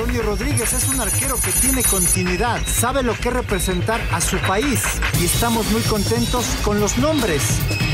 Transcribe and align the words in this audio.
Antonio 0.00 0.22
Rodríguez 0.22 0.72
es 0.72 0.88
un 0.88 0.98
arquero 0.98 1.36
que 1.36 1.52
tiene 1.52 1.82
continuidad, 1.82 2.58
sabe 2.66 3.02
lo 3.02 3.12
que 3.12 3.28
es 3.28 3.34
representar 3.34 4.00
a 4.12 4.22
su 4.22 4.38
país 4.38 4.80
y 5.20 5.26
estamos 5.26 5.70
muy 5.72 5.82
contentos 5.82 6.46
con 6.64 6.80
los 6.80 6.96
nombres. 6.96 7.42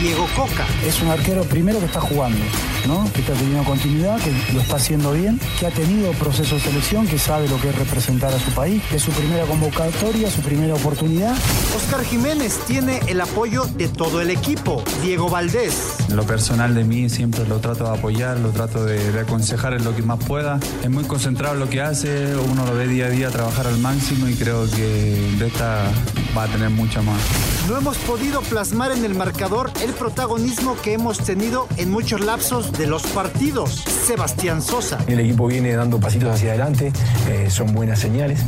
Diego 0.00 0.26
Coca. 0.36 0.66
Es 0.84 1.00
un 1.00 1.08
arquero 1.08 1.42
primero 1.44 1.78
que 1.78 1.86
está 1.86 2.00
jugando, 2.00 2.38
¿no? 2.86 3.10
que 3.12 3.20
está 3.20 3.32
teniendo 3.32 3.64
continuidad, 3.64 4.18
que 4.20 4.30
lo 4.52 4.60
está 4.60 4.76
haciendo 4.76 5.12
bien, 5.12 5.40
que 5.58 5.66
ha 5.66 5.70
tenido 5.70 6.12
proceso 6.12 6.56
de 6.56 6.60
selección, 6.60 7.06
que 7.06 7.18
sabe 7.18 7.48
lo 7.48 7.60
que 7.60 7.70
es 7.70 7.76
representar 7.76 8.32
a 8.32 8.38
su 8.38 8.50
país, 8.52 8.82
que 8.90 8.96
es 8.96 9.02
su 9.02 9.10
primera 9.12 9.44
convocatoria, 9.44 10.30
su 10.30 10.40
primera 10.42 10.74
oportunidad. 10.74 11.34
Oscar 11.76 12.04
Jiménez 12.04 12.58
tiene 12.66 13.00
el 13.06 13.20
apoyo 13.20 13.64
de 13.64 13.88
todo 13.88 14.20
el 14.20 14.30
equipo. 14.30 14.82
Diego 15.02 15.28
Valdés. 15.28 15.96
En 16.08 16.16
lo 16.16 16.24
personal 16.24 16.74
de 16.74 16.84
mí 16.84 17.08
siempre 17.08 17.46
lo 17.46 17.58
trato 17.58 17.84
de 17.84 17.98
apoyar, 17.98 18.38
lo 18.38 18.50
trato 18.50 18.84
de, 18.84 19.12
de 19.12 19.20
aconsejar 19.20 19.72
en 19.74 19.84
lo 19.84 19.94
que 19.94 20.02
más 20.02 20.22
pueda. 20.24 20.60
Es 20.82 20.90
muy 20.90 21.04
concentrado 21.04 21.54
en 21.54 21.60
lo 21.60 21.68
que 21.68 21.80
hace 21.80 22.36
uno 22.36 22.66
lo 22.66 22.74
ve 22.74 22.86
día 22.86 23.06
a 23.06 23.10
día 23.10 23.30
trabajar 23.30 23.66
al 23.66 23.78
máximo 23.78 24.28
y 24.28 24.34
creo 24.34 24.68
que 24.70 25.34
de 25.38 25.46
esta 25.46 25.90
va 26.36 26.44
a 26.44 26.48
tener 26.48 26.70
mucha 26.70 27.02
más. 27.02 27.20
No 27.68 27.76
hemos 27.76 27.96
podido 27.98 28.40
plasmar 28.42 28.92
en 28.92 29.04
el 29.04 29.14
marcador 29.14 29.70
el 29.86 29.92
protagonismo 29.92 30.76
que 30.82 30.94
hemos 30.94 31.18
tenido 31.18 31.68
en 31.76 31.92
muchos 31.92 32.20
lapsos 32.20 32.72
de 32.72 32.88
los 32.88 33.04
partidos. 33.04 33.84
Sebastián 34.06 34.60
Sosa. 34.60 34.98
El 35.06 35.20
equipo 35.20 35.46
viene 35.46 35.74
dando 35.74 36.00
pasitos 36.00 36.34
hacia 36.34 36.50
adelante, 36.50 36.92
eh, 37.28 37.48
son 37.50 37.72
buenas 37.72 38.00
señales 38.00 38.40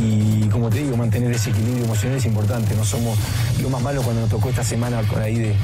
y 0.00 0.48
como 0.48 0.70
te 0.70 0.78
digo, 0.78 0.96
mantener 0.96 1.32
ese 1.32 1.50
equilibrio 1.50 1.84
emocional 1.84 2.16
es 2.16 2.24
importante. 2.24 2.74
No 2.74 2.84
somos 2.84 3.18
lo 3.60 3.68
más 3.68 3.82
malo 3.82 4.00
cuando 4.02 4.22
nos 4.22 4.30
tocó 4.30 4.48
esta 4.48 4.64
semana 4.64 5.02
con 5.02 5.20
ahí 5.20 5.36
de, 5.36 5.54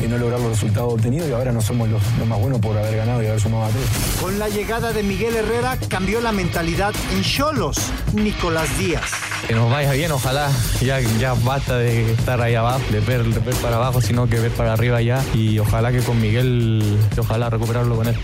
de 0.00 0.08
no 0.08 0.18
lograr 0.18 0.38
los 0.38 0.50
resultados 0.50 0.94
obtenidos 0.94 1.28
y 1.28 1.32
ahora 1.32 1.50
no 1.50 1.60
somos 1.60 1.88
los, 1.88 2.02
los 2.18 2.28
más 2.28 2.38
buenos 2.38 2.60
por 2.60 2.78
haber 2.78 2.96
ganado 2.96 3.22
y 3.24 3.26
haber 3.26 3.40
sumado 3.40 3.64
a 3.64 3.68
tres. 3.70 3.84
Con 4.20 4.38
la 4.38 4.48
llegada 4.48 4.92
de 4.92 5.02
Miguel 5.02 5.34
Herrera 5.34 5.78
cambió 5.88 6.20
la 6.20 6.30
mentalidad 6.30 6.94
en 7.12 7.22
Cholos, 7.22 7.78
Nicolás 8.14 8.68
Díaz. 8.78 9.10
Que 9.46 9.54
nos 9.54 9.70
vaya 9.70 9.92
bien, 9.92 10.10
ojalá. 10.10 10.50
Ya, 10.80 10.98
ya 11.00 11.34
basta 11.34 11.78
de 11.78 12.12
estar 12.12 12.40
ahí 12.40 12.56
abajo, 12.56 12.80
de 12.90 12.98
ver, 13.00 13.22
de 13.22 13.38
ver 13.38 13.54
para 13.56 13.76
abajo, 13.76 14.00
sino 14.00 14.28
que 14.28 14.40
ver 14.40 14.50
para 14.50 14.72
arriba 14.72 15.00
ya. 15.00 15.22
Y 15.34 15.58
ojalá 15.60 15.92
que 15.92 16.00
con 16.00 16.20
Miguel, 16.20 16.98
ojalá 17.16 17.48
recuperarlo 17.48 17.94
con 17.96 18.08
él. 18.08 18.16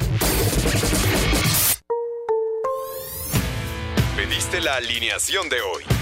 Pediste 4.17 4.61
la 4.61 4.77
alineación 4.77 5.49
de 5.49 5.61
hoy. 5.61 6.02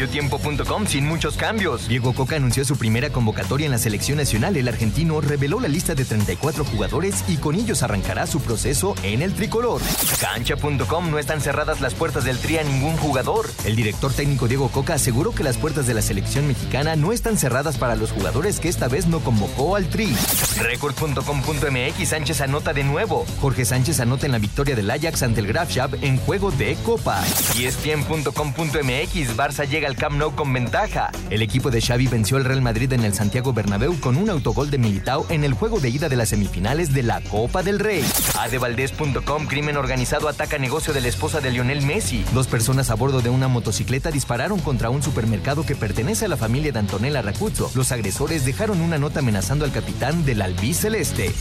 Mediotiempo.com 0.00 0.86
sin 0.86 1.06
muchos 1.06 1.36
cambios. 1.36 1.86
Diego 1.86 2.14
Coca 2.14 2.34
anunció 2.34 2.64
su 2.64 2.78
primera 2.78 3.10
convocatoria 3.10 3.66
en 3.66 3.70
la 3.70 3.76
selección 3.76 4.16
nacional. 4.16 4.56
El 4.56 4.66
argentino 4.66 5.20
reveló 5.20 5.60
la 5.60 5.68
lista 5.68 5.94
de 5.94 6.06
34 6.06 6.64
jugadores 6.64 7.22
y 7.28 7.36
con 7.36 7.54
ellos 7.54 7.82
arrancará 7.82 8.26
su 8.26 8.40
proceso 8.40 8.94
en 9.02 9.20
el 9.20 9.34
tricolor. 9.34 9.82
Cancha.com 10.18 11.10
no 11.10 11.18
están 11.18 11.42
cerradas 11.42 11.82
las 11.82 11.92
puertas 11.92 12.24
del 12.24 12.38
tri 12.38 12.56
a 12.56 12.62
ningún 12.62 12.96
jugador. 12.96 13.50
El 13.66 13.76
director 13.76 14.10
técnico 14.10 14.48
Diego 14.48 14.70
Coca 14.70 14.94
aseguró 14.94 15.32
que 15.32 15.44
las 15.44 15.58
puertas 15.58 15.86
de 15.86 15.92
la 15.92 16.00
selección 16.00 16.46
mexicana 16.46 16.96
no 16.96 17.12
están 17.12 17.36
cerradas 17.36 17.76
para 17.76 17.94
los 17.94 18.10
jugadores 18.10 18.58
que 18.58 18.70
esta 18.70 18.88
vez 18.88 19.06
no 19.06 19.20
convocó 19.20 19.76
al 19.76 19.90
tri. 19.90 20.16
Record.com.mx 20.62 22.08
Sánchez 22.08 22.40
anota 22.40 22.72
de 22.72 22.84
nuevo. 22.84 23.26
Jorge 23.42 23.66
Sánchez 23.66 24.00
anota 24.00 24.24
en 24.24 24.32
la 24.32 24.38
victoria 24.38 24.74
del 24.74 24.90
Ajax 24.90 25.22
ante 25.24 25.40
el 25.40 25.46
Graf 25.46 25.76
en 26.00 26.16
juego 26.16 26.50
de 26.52 26.74
Copa. 26.86 27.22
ESPN.com.mx 27.58 29.36
Barça 29.36 29.68
llega 29.68 29.89
al 29.90 29.96
Camp 29.96 30.16
Nou 30.16 30.34
con 30.34 30.52
ventaja. 30.52 31.10
El 31.30 31.42
equipo 31.42 31.70
de 31.70 31.80
Xavi 31.80 32.06
venció 32.06 32.36
al 32.36 32.44
Real 32.44 32.62
Madrid 32.62 32.92
en 32.92 33.04
el 33.04 33.12
Santiago 33.12 33.52
Bernabéu 33.52 33.98
con 33.98 34.16
un 34.16 34.30
autogol 34.30 34.70
de 34.70 34.78
Militao 34.78 35.26
en 35.28 35.42
el 35.42 35.52
juego 35.52 35.80
de 35.80 35.90
ida 35.90 36.08
de 36.08 36.16
las 36.16 36.28
semifinales 36.28 36.94
de 36.94 37.02
la 37.02 37.20
Copa 37.20 37.62
del 37.62 37.80
Rey. 37.80 38.04
Adevaldez.com 38.38 39.46
Crimen 39.46 39.76
organizado 39.76 40.28
ataca 40.28 40.58
negocio 40.58 40.94
de 40.94 41.00
la 41.00 41.08
esposa 41.08 41.40
de 41.40 41.50
Lionel 41.50 41.82
Messi. 41.82 42.24
Dos 42.32 42.46
personas 42.46 42.90
a 42.90 42.94
bordo 42.94 43.20
de 43.20 43.30
una 43.30 43.48
motocicleta 43.48 44.12
dispararon 44.12 44.60
contra 44.60 44.90
un 44.90 45.02
supermercado 45.02 45.66
que 45.66 45.74
pertenece 45.74 46.26
a 46.26 46.28
la 46.28 46.36
familia 46.36 46.70
de 46.70 46.78
Antonella 46.78 47.20
Racuzzo. 47.20 47.70
Los 47.74 47.90
agresores 47.90 48.44
dejaron 48.44 48.80
una 48.80 48.98
nota 48.98 49.18
amenazando 49.18 49.64
al 49.64 49.72
capitán 49.72 50.24
del 50.24 50.42
albiceleste. 50.42 51.32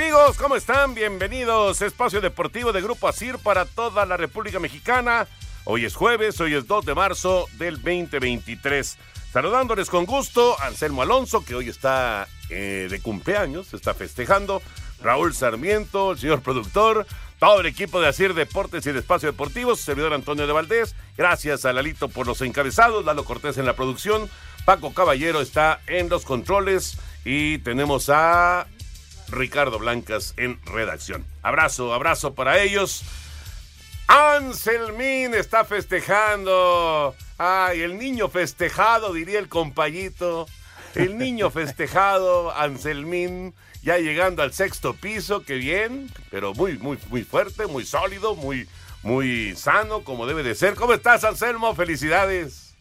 Amigos, 0.00 0.38
¿cómo 0.38 0.56
están? 0.56 0.94
Bienvenidos. 0.94 1.82
Espacio 1.82 2.22
Deportivo 2.22 2.72
de 2.72 2.80
Grupo 2.80 3.06
Asir 3.06 3.36
para 3.36 3.66
toda 3.66 4.06
la 4.06 4.16
República 4.16 4.58
Mexicana. 4.58 5.28
Hoy 5.64 5.84
es 5.84 5.94
jueves, 5.94 6.40
hoy 6.40 6.54
es 6.54 6.66
2 6.66 6.86
de 6.86 6.94
marzo 6.94 7.48
del 7.58 7.74
2023. 7.74 8.96
Saludándoles 9.30 9.90
con 9.90 10.06
gusto, 10.06 10.58
Anselmo 10.62 11.02
Alonso, 11.02 11.44
que 11.44 11.54
hoy 11.54 11.68
está 11.68 12.28
eh, 12.48 12.88
de 12.90 13.00
cumpleaños, 13.02 13.74
está 13.74 13.92
festejando. 13.92 14.62
Raúl 15.02 15.34
Sarmiento, 15.34 16.12
el 16.12 16.18
señor 16.18 16.40
productor, 16.40 17.06
todo 17.38 17.60
el 17.60 17.66
equipo 17.66 18.00
de 18.00 18.08
Asir 18.08 18.32
Deportes 18.32 18.86
y 18.86 18.92
de 18.92 19.00
Espacio 19.00 19.30
Deportivo, 19.30 19.76
servidor 19.76 20.14
Antonio 20.14 20.46
de 20.46 20.52
Valdés. 20.54 20.96
Gracias 21.18 21.66
a 21.66 21.74
Lalito 21.74 22.08
por 22.08 22.26
los 22.26 22.40
encabezados, 22.40 23.04
Lalo 23.04 23.24
Cortés 23.26 23.58
en 23.58 23.66
la 23.66 23.76
producción. 23.76 24.30
Paco 24.64 24.94
Caballero 24.94 25.42
está 25.42 25.82
en 25.86 26.08
los 26.08 26.24
controles 26.24 26.96
y 27.26 27.58
tenemos 27.58 28.08
a 28.08 28.66
Ricardo 29.30 29.78
Blancas 29.78 30.34
en 30.36 30.60
redacción. 30.66 31.24
Abrazo, 31.42 31.92
abrazo 31.94 32.34
para 32.34 32.60
ellos. 32.60 33.02
Anselmín 34.06 35.34
está 35.34 35.64
festejando. 35.64 37.14
Ay, 37.38 37.82
el 37.82 37.96
niño 37.96 38.28
festejado, 38.28 39.12
diría 39.12 39.38
el 39.38 39.48
compayito. 39.48 40.46
El 40.94 41.16
niño 41.18 41.50
festejado, 41.52 42.50
Anselmín, 42.50 43.54
ya 43.82 43.98
llegando 43.98 44.42
al 44.42 44.52
sexto 44.52 44.94
piso, 44.94 45.42
qué 45.44 45.54
bien, 45.54 46.10
pero 46.30 46.54
muy, 46.54 46.76
muy, 46.78 46.98
muy 47.08 47.22
fuerte, 47.22 47.66
muy 47.66 47.84
sólido, 47.84 48.34
muy, 48.34 48.68
muy 49.02 49.54
sano, 49.56 50.02
como 50.04 50.26
debe 50.26 50.42
de 50.42 50.54
ser. 50.54 50.74
¿Cómo 50.74 50.92
estás, 50.92 51.24
Anselmo? 51.24 51.74
Felicidades. 51.74 52.76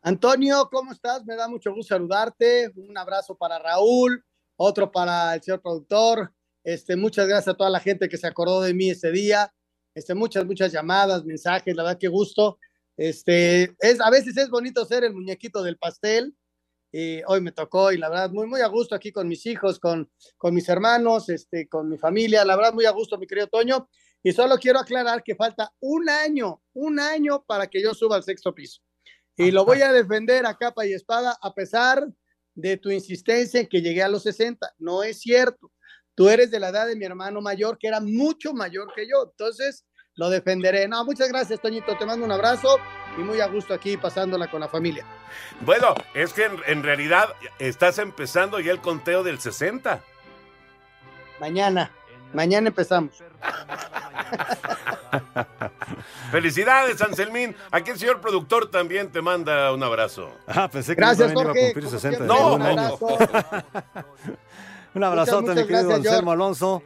Antonio, 0.00 0.68
¿cómo 0.72 0.92
estás? 0.92 1.24
Me 1.24 1.36
da 1.36 1.48
mucho 1.48 1.72
gusto 1.72 1.94
saludarte. 1.94 2.72
Un 2.74 2.96
abrazo 2.98 3.36
para 3.36 3.58
Raúl, 3.58 4.24
otro 4.56 4.90
para 4.90 5.34
el 5.34 5.42
señor 5.42 5.60
productor. 5.62 6.32
Este, 6.64 6.96
muchas 6.96 7.26
gracias 7.26 7.54
a 7.54 7.56
toda 7.56 7.70
la 7.70 7.80
gente 7.80 8.08
que 8.08 8.16
se 8.16 8.26
acordó 8.26 8.60
de 8.62 8.74
mí 8.74 8.90
ese 8.90 9.10
día. 9.10 9.52
Este, 9.94 10.14
muchas, 10.14 10.44
muchas 10.44 10.72
llamadas, 10.72 11.24
mensajes, 11.24 11.74
la 11.74 11.82
verdad 11.82 11.98
que 11.98 12.08
gusto. 12.08 12.58
Este, 12.96 13.74
es, 13.80 14.00
a 14.00 14.10
veces 14.10 14.36
es 14.36 14.48
bonito 14.48 14.84
ser 14.84 15.04
el 15.04 15.14
muñequito 15.14 15.62
del 15.62 15.78
pastel. 15.78 16.34
Y 16.94 17.22
hoy 17.26 17.40
me 17.40 17.52
tocó 17.52 17.90
y 17.90 17.96
la 17.96 18.10
verdad 18.10 18.30
muy, 18.30 18.46
muy 18.46 18.60
a 18.60 18.66
gusto 18.66 18.94
aquí 18.94 19.12
con 19.12 19.26
mis 19.26 19.46
hijos, 19.46 19.78
con, 19.78 20.10
con 20.36 20.54
mis 20.54 20.68
hermanos, 20.68 21.30
este, 21.30 21.66
con 21.66 21.88
mi 21.88 21.96
familia. 21.96 22.44
La 22.44 22.54
verdad 22.54 22.74
muy 22.74 22.84
a 22.84 22.90
gusto, 22.90 23.18
mi 23.18 23.26
querido 23.26 23.46
Toño. 23.46 23.88
Y 24.22 24.32
solo 24.32 24.56
quiero 24.58 24.78
aclarar 24.78 25.22
que 25.22 25.34
falta 25.34 25.72
un 25.80 26.08
año, 26.08 26.62
un 26.74 27.00
año 27.00 27.44
para 27.46 27.66
que 27.66 27.82
yo 27.82 27.94
suba 27.94 28.16
al 28.16 28.22
sexto 28.22 28.54
piso. 28.54 28.82
Y 29.36 29.50
lo 29.50 29.64
voy 29.64 29.80
a 29.80 29.90
defender 29.90 30.44
a 30.46 30.56
capa 30.56 30.86
y 30.86 30.92
espada 30.92 31.36
a 31.40 31.54
pesar 31.54 32.06
de 32.54 32.76
tu 32.76 32.90
insistencia 32.90 33.60
en 33.60 33.66
que 33.66 33.80
llegué 33.80 34.02
a 34.02 34.08
los 34.08 34.22
60. 34.24 34.74
No 34.78 35.02
es 35.02 35.20
cierto. 35.20 35.70
tú 36.14 36.28
eres 36.28 36.50
de 36.50 36.60
la 36.60 36.68
edad 36.68 36.86
de 36.86 36.96
mi 36.96 37.04
hermano 37.06 37.40
mayor, 37.40 37.78
que 37.78 37.88
era 37.88 38.00
mucho 38.00 38.52
mayor 38.52 38.92
que 38.94 39.08
yo. 39.08 39.30
Entonces, 39.30 39.86
lo 40.14 40.28
defenderé. 40.28 40.86
No, 40.88 41.04
muchas 41.04 41.28
gracias, 41.28 41.60
Toñito. 41.60 41.96
Te 41.96 42.04
mando 42.04 42.24
un 42.26 42.32
abrazo 42.32 42.78
y 43.16 43.22
muy 43.22 43.40
a 43.40 43.46
gusto 43.46 43.72
aquí 43.72 43.96
pasándola 43.96 44.50
con 44.50 44.60
la 44.60 44.68
familia. 44.68 45.06
Bueno, 45.62 45.94
es 46.14 46.32
que 46.32 46.44
en, 46.44 46.56
en 46.66 46.82
realidad 46.82 47.30
estás 47.58 47.98
empezando 47.98 48.60
ya 48.60 48.72
el 48.72 48.80
conteo 48.80 49.22
del 49.22 49.40
60. 49.40 50.04
Mañana, 51.40 51.90
mañana 52.34 52.68
empezamos. 52.68 53.14
Felicidades, 56.30 57.00
Anselmín. 57.02 57.54
Aquí 57.70 57.90
el 57.90 57.98
señor 57.98 58.20
productor 58.20 58.70
también 58.70 59.10
te 59.10 59.20
manda 59.20 59.72
un 59.72 59.82
abrazo. 59.82 60.30
Ah, 60.46 60.68
pensé 60.70 60.94
que 60.94 61.00
Gracias, 61.00 61.32
también 61.32 61.38
iba 61.38 61.42
a 61.42 61.54
Jorge. 61.54 61.64
cumplir 61.74 61.84
Como 61.84 61.98
60. 62.00 62.18
siempre, 62.18 62.26
No, 62.26 62.54
un 62.54 62.58
no, 62.60 62.66
abrazo. 62.66 63.06
Un 64.94 65.04
abrazote, 65.04 65.40
Muchas, 65.42 65.56
mi 65.56 65.62
querido 65.62 65.88
gracias, 65.88 66.06
Anselmo 66.12 66.32
Alonso. 66.32 66.82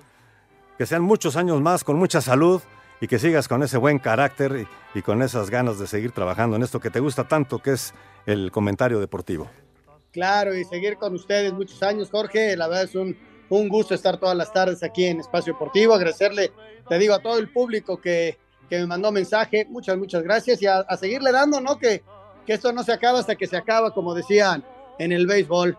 Que 0.79 0.87
sean 0.87 1.03
muchos 1.03 1.37
años 1.37 1.61
más 1.61 1.83
con 1.83 1.97
mucha 1.97 2.21
salud 2.21 2.63
y 3.01 3.09
que 3.09 3.19
sigas 3.19 3.49
con 3.49 3.65
ese 3.65 3.79
buen 3.79 3.99
carácter 3.99 4.69
y, 4.95 4.99
y 4.99 5.03
con 5.03 5.23
esas 5.23 5.51
ganas 5.51 5.81
de 5.81 5.89
seguir 5.89 6.13
trabajando 6.13 6.55
en 6.55 6.63
esto 6.63 6.79
que 6.79 6.91
te 6.91 7.01
gusta 7.01 7.27
tanto, 7.27 7.59
que 7.59 7.73
es 7.73 7.95
el 8.27 8.53
comentario 8.53 9.01
deportivo. 9.01 9.51
Claro, 10.13 10.55
y 10.55 10.65
seguir 10.65 10.99
con 10.99 11.15
ustedes 11.15 11.53
muchos 11.53 11.83
años, 11.83 12.09
Jorge. 12.11 12.57
La 12.57 12.69
verdad 12.69 12.85
es 12.85 12.95
un, 12.95 13.17
un 13.49 13.69
gusto 13.69 13.95
estar 13.95 14.19
todas 14.19 14.37
las 14.37 14.53
tardes 14.53 14.83
aquí 14.83 15.07
en 15.07 15.21
Espacio 15.21 15.53
Deportivo. 15.53 15.95
Agradecerle, 15.95 16.53
te 16.89 16.99
digo, 16.99 17.15
a 17.15 17.21
todo 17.21 17.39
el 17.39 17.49
público 17.49 18.01
que, 18.01 18.39
que 18.69 18.79
me 18.79 18.87
mandó 18.87 19.13
mensaje. 19.13 19.67
Muchas, 19.69 19.97
muchas 19.97 20.23
gracias. 20.23 20.61
Y 20.63 20.67
a, 20.67 20.85
seguirle 20.97 21.33
dando, 21.33 21.61
¿no? 21.61 21.79
Que, 21.79 22.03
que 22.47 22.55
esto 22.55 22.73
no 22.73 22.83
se 22.83 22.93
acaba 22.93 23.19
hasta 23.21 23.37
que 23.37 23.47
se 23.47 23.57
acaba, 23.57 23.93
como 23.93 24.15
decían 24.15 24.65
en 24.99 25.13
el 25.13 25.27
béisbol. 25.27 25.79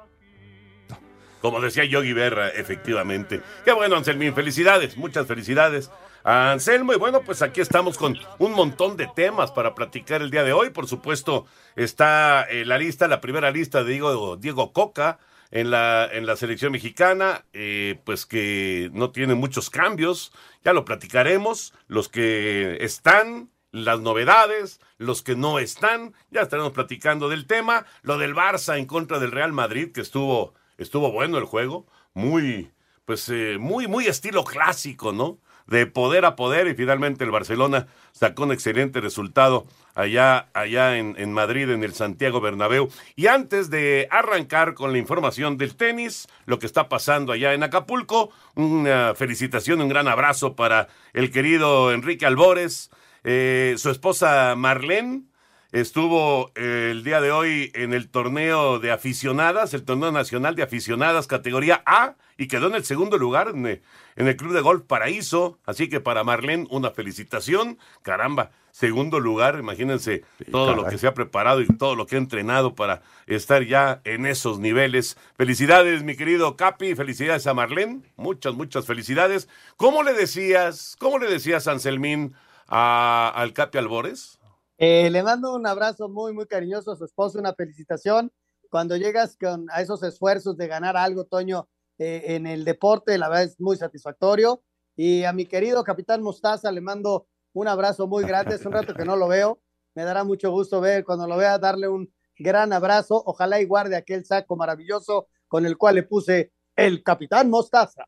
Como 1.41 1.61
decía 1.61 1.85
Yogi 1.85 2.13
Berra, 2.13 2.49
efectivamente. 2.49 3.41
Qué 3.63 3.71
bueno, 3.71 3.95
Anselmín. 3.95 4.33
Felicidades, 4.33 4.97
muchas 4.97 5.27
felicidades 5.27 5.91
a 6.23 6.51
Anselmo. 6.51 6.93
Y 6.93 6.97
bueno, 6.97 7.21
pues 7.21 7.41
aquí 7.41 7.61
estamos 7.61 7.97
con 7.97 8.17
un 8.39 8.53
montón 8.53 8.97
de 8.97 9.07
temas 9.15 9.51
para 9.51 9.75
platicar 9.75 10.21
el 10.21 10.31
día 10.31 10.43
de 10.43 10.53
hoy. 10.53 10.71
Por 10.71 10.87
supuesto, 10.87 11.45
está 11.75 12.43
eh, 12.49 12.65
la 12.65 12.77
lista, 12.77 13.07
la 13.07 13.21
primera 13.21 13.51
lista 13.51 13.83
de 13.83 13.93
Diego, 13.93 14.35
Diego 14.35 14.73
Coca 14.73 15.19
en 15.51 15.71
la, 15.71 16.09
en 16.11 16.25
la 16.25 16.35
selección 16.35 16.71
mexicana, 16.71 17.45
eh, 17.53 17.99
pues 18.03 18.25
que 18.25 18.89
no 18.93 19.11
tiene 19.11 19.35
muchos 19.35 19.69
cambios. 19.69 20.33
Ya 20.63 20.73
lo 20.73 20.85
platicaremos. 20.85 21.73
Los 21.87 22.09
que 22.09 22.77
están, 22.81 23.49
las 23.71 23.99
novedades, 23.99 24.79
los 24.97 25.21
que 25.21 25.35
no 25.35 25.59
están, 25.59 26.13
ya 26.31 26.41
estaremos 26.41 26.73
platicando 26.73 27.29
del 27.29 27.45
tema. 27.45 27.85
Lo 28.01 28.17
del 28.17 28.35
Barça 28.35 28.77
en 28.77 28.85
contra 28.85 29.19
del 29.19 29.31
Real 29.31 29.53
Madrid, 29.53 29.91
que 29.91 30.01
estuvo, 30.01 30.53
estuvo 30.77 31.11
bueno 31.11 31.37
el 31.37 31.45
juego, 31.45 31.87
muy, 32.13 32.71
pues 33.05 33.29
eh, 33.29 33.57
muy, 33.59 33.87
muy 33.87 34.07
estilo 34.07 34.43
clásico, 34.43 35.13
¿no? 35.13 35.39
De 35.65 35.85
poder 35.85 36.23
a 36.25 36.35
poder 36.35 36.67
y 36.67 36.75
finalmente 36.75 37.25
el 37.25 37.31
Barcelona 37.31 37.87
sacó 38.13 38.43
un 38.43 38.53
excelente 38.53 39.01
resultado 39.01 39.67
allá, 39.97 40.47
allá 40.53 40.97
en, 40.97 41.15
en 41.17 41.33
Madrid, 41.33 41.69
en 41.71 41.83
el 41.83 41.93
Santiago 41.93 42.39
Bernabéu. 42.39 42.89
Y 43.15 43.27
antes 43.27 43.69
de 43.69 44.07
arrancar 44.11 44.75
con 44.75 44.91
la 44.91 44.99
información 44.99 45.57
del 45.57 45.75
tenis, 45.75 46.27
lo 46.45 46.59
que 46.59 46.67
está 46.67 46.87
pasando 46.87 47.33
allá 47.33 47.53
en 47.53 47.63
Acapulco, 47.63 48.29
una 48.55 49.15
felicitación, 49.15 49.81
un 49.81 49.89
gran 49.89 50.07
abrazo 50.07 50.55
para 50.55 50.87
el 51.13 51.31
querido 51.31 51.91
Enrique 51.91 52.25
Albores, 52.25 52.91
eh, 53.23 53.73
su 53.77 53.89
esposa 53.89 54.53
Marlene, 54.55 55.23
estuvo 55.71 56.51
eh, 56.55 56.89
el 56.91 57.03
día 57.03 57.19
de 57.19 57.31
hoy 57.31 57.71
en 57.73 57.93
el 57.93 58.09
torneo 58.09 58.79
de 58.79 58.91
aficionadas, 58.91 59.73
el 59.73 59.83
torneo 59.83 60.11
nacional 60.11 60.55
de 60.55 60.63
aficionadas 60.63 61.25
categoría 61.25 61.81
A, 61.85 62.15
y 62.37 62.47
quedó 62.47 62.67
en 62.67 62.75
el 62.75 62.85
segundo 62.85 63.17
lugar 63.17 63.49
en, 63.49 63.65
eh, 63.65 63.81
en 64.15 64.27
el 64.27 64.37
Club 64.37 64.53
de 64.53 64.61
Golf 64.61 64.83
Paraíso. 64.83 65.59
Así 65.65 65.89
que 65.89 65.99
para 65.99 66.23
Marlene, 66.23 66.67
una 66.69 66.91
felicitación. 66.91 67.79
Caramba, 68.03 68.51
segundo 68.71 69.19
lugar, 69.19 69.57
imagínense 69.59 70.23
todo 70.51 70.75
lo 70.75 70.85
que 70.85 70.97
se 70.97 71.07
ha 71.07 71.13
preparado 71.13 71.61
y 71.61 71.67
todo 71.67 71.95
lo 71.95 72.05
que 72.05 72.15
ha 72.15 72.19
entrenado 72.19 72.75
para 72.75 73.01
estar 73.25 73.63
ya 73.63 74.01
en 74.03 74.25
esos 74.25 74.59
niveles. 74.59 75.17
Felicidades, 75.35 76.03
mi 76.03 76.15
querido 76.15 76.55
Capi, 76.55 76.95
felicidades 76.95 77.47
a 77.47 77.53
Marlene, 77.53 78.01
muchas, 78.15 78.53
muchas 78.53 78.85
felicidades. 78.85 79.49
¿Cómo 79.75 80.03
le 80.03 80.13
decías, 80.13 80.95
cómo 80.99 81.17
le 81.17 81.27
decías, 81.27 81.67
Anselmín, 81.67 82.35
a, 82.67 83.31
al 83.35 83.53
Capi 83.53 83.79
Albores? 83.79 84.37
Eh, 84.77 85.09
le 85.09 85.23
mando 85.23 85.55
un 85.55 85.65
abrazo 85.65 86.07
muy, 86.07 86.33
muy 86.33 86.45
cariñoso 86.45 86.91
a 86.91 86.95
su 86.95 87.05
esposo, 87.05 87.39
una 87.39 87.53
felicitación. 87.53 88.31
Cuando 88.69 88.95
llegas 88.95 89.37
con, 89.39 89.67
a 89.71 89.81
esos 89.81 90.03
esfuerzos 90.03 90.55
de 90.57 90.67
ganar 90.67 90.97
algo, 90.97 91.23
Toño, 91.23 91.67
eh, 91.97 92.35
en 92.35 92.47
el 92.47 92.65
deporte, 92.65 93.17
la 93.17 93.29
verdad 93.29 93.45
es 93.45 93.59
muy 93.59 93.77
satisfactorio. 93.77 94.63
Y 94.95 95.23
a 95.23 95.33
mi 95.33 95.45
querido 95.45 95.83
capitán 95.83 96.23
Mostaza 96.23 96.71
le 96.71 96.81
mando 96.81 97.27
un 97.53 97.67
abrazo 97.67 98.07
muy 98.07 98.23
grande. 98.23 98.55
Hace 98.55 98.67
un 98.67 98.73
rato 98.73 98.93
que 98.93 99.05
no 99.05 99.15
lo 99.15 99.27
veo. 99.27 99.61
Me 99.95 100.03
dará 100.03 100.23
mucho 100.23 100.51
gusto 100.51 100.81
ver 100.81 101.03
cuando 101.03 101.27
lo 101.27 101.37
vea, 101.37 101.57
darle 101.57 101.87
un 101.87 102.11
gran 102.37 102.73
abrazo. 102.73 103.21
Ojalá 103.25 103.59
y 103.61 103.65
guarde 103.65 103.95
aquel 103.95 104.25
saco 104.25 104.55
maravilloso 104.55 105.27
con 105.47 105.65
el 105.65 105.77
cual 105.77 105.95
le 105.95 106.03
puse 106.03 106.51
el 106.75 107.03
capitán 107.03 107.49
Mostaza. 107.49 108.05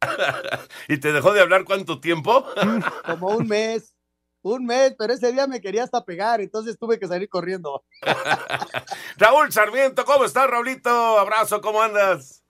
¿Y 0.88 0.98
te 0.98 1.12
dejó 1.12 1.32
de 1.32 1.40
hablar 1.40 1.64
cuánto 1.64 2.00
tiempo? 2.00 2.44
Como 3.06 3.28
un 3.28 3.46
mes, 3.46 3.94
un 4.42 4.64
mes, 4.66 4.94
pero 4.98 5.12
ese 5.12 5.32
día 5.32 5.46
me 5.46 5.60
quería 5.60 5.84
hasta 5.84 6.04
pegar, 6.04 6.40
entonces 6.40 6.78
tuve 6.78 6.98
que 6.98 7.06
salir 7.06 7.28
corriendo. 7.28 7.84
Raúl 9.16 9.52
Sarmiento, 9.52 10.04
¿cómo 10.04 10.24
estás, 10.24 10.48
Raulito? 10.48 10.90
Abrazo, 11.18 11.60
¿cómo 11.60 11.82
andas? 11.82 12.41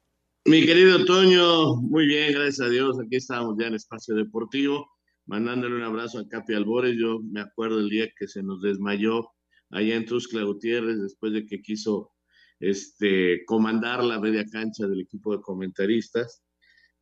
Mi 0.45 0.67
querido 0.67 1.05
Toño, 1.05 1.77
muy 1.77 2.05
bien, 2.05 2.33
gracias 2.33 2.67
a 2.67 2.69
Dios. 2.69 2.99
Aquí 2.99 3.15
estamos 3.15 3.55
ya 3.61 3.69
en 3.69 3.75
Espacio 3.75 4.17
Deportivo, 4.17 4.91
mandándole 5.27 5.77
un 5.77 5.85
abrazo 5.85 6.19
a 6.19 6.27
Capi 6.27 6.55
Albores. 6.55 6.97
Yo 6.99 7.21
me 7.31 7.43
acuerdo 7.43 7.79
el 7.79 7.89
día 7.89 8.09
que 8.19 8.27
se 8.27 8.43
nos 8.43 8.61
desmayó 8.61 9.31
allá 9.71 9.95
en 9.95 10.05
Tuscla 10.05 10.43
Gutiérrez 10.43 11.01
después 11.01 11.33
de 11.33 11.47
que 11.47 11.63
quiso 11.63 12.11
este, 12.59 13.45
comandar 13.47 14.03
la 14.03 14.19
media 14.19 14.45
cancha 14.51 14.89
del 14.89 15.03
equipo 15.03 15.37
de 15.37 15.43
comentaristas. 15.43 16.43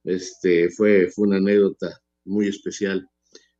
Este, 0.04 0.68
fue, 0.68 1.08
fue 1.08 1.28
una 1.28 1.38
anécdota 1.38 1.98
muy 2.26 2.46
especial. 2.46 3.08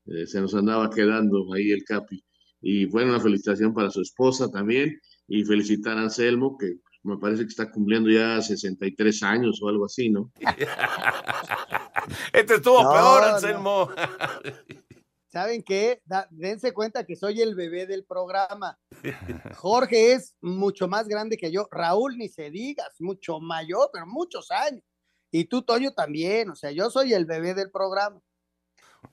Eh, 0.05 0.27
se 0.27 0.43
nos 0.43 0.55
andaba 0.55 0.91
quedando 0.91 1.55
ahí 1.55 1.71
el 1.71 1.85
Capi. 1.85 2.23
Y 2.61 2.85
bueno, 2.85 3.13
una 3.13 3.21
felicitación 3.21 3.73
para 3.73 3.91
su 3.91 4.03
esposa 4.03 4.51
también 4.51 5.01
y 5.27 5.43
felicitar 5.43 5.97
a 5.97 6.03
Anselmo, 6.03 6.59
que 6.59 6.81
me 7.03 7.17
parece 7.17 7.43
que 7.43 7.49
está 7.49 7.71
cumpliendo 7.71 8.11
ya 8.11 8.41
63 8.43 9.23
años 9.23 9.61
o 9.63 9.69
algo 9.69 9.87
así, 9.87 10.11
¿no? 10.11 10.31
Este 12.33 12.55
estuvo 12.57 12.83
No, 12.83 12.91
peor, 12.93 13.23
no. 13.23 13.27
Anselmo. 13.35 13.89
¿Saben 15.29 15.63
qué? 15.63 16.03
Da- 16.05 16.27
dense 16.31 16.73
cuenta 16.73 17.05
que 17.05 17.15
soy 17.15 17.41
el 17.41 17.55
bebé 17.55 17.87
del 17.87 18.05
programa. 18.05 18.79
Jorge 19.57 20.13
es 20.13 20.35
mucho 20.41 20.89
más 20.89 21.07
grande 21.07 21.37
que 21.37 21.53
yo. 21.53 21.69
Raúl, 21.71 22.19
ni 22.19 22.29
se 22.29 22.51
digas, 22.51 22.97
mucho 22.99 23.39
mayor, 23.39 23.91
pero 23.93 24.07
muchos 24.07 24.51
años. 24.51 24.83
Y 25.31 25.45
tú, 25.45 25.63
Toño, 25.63 25.93
también. 25.93 26.51
O 26.51 26.57
sea, 26.57 26.73
yo 26.73 26.91
soy 26.91 27.13
el 27.15 27.27
bebé 27.27 27.55
del 27.55 27.71
programa. 27.71 28.21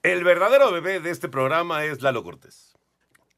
El 0.02 0.24
verdadero 0.24 0.72
bebé 0.72 1.00
de 1.00 1.12
este 1.12 1.30
programa 1.30 1.86
es 1.86 2.02
Lalo 2.02 2.24
Cortés. 2.24 2.74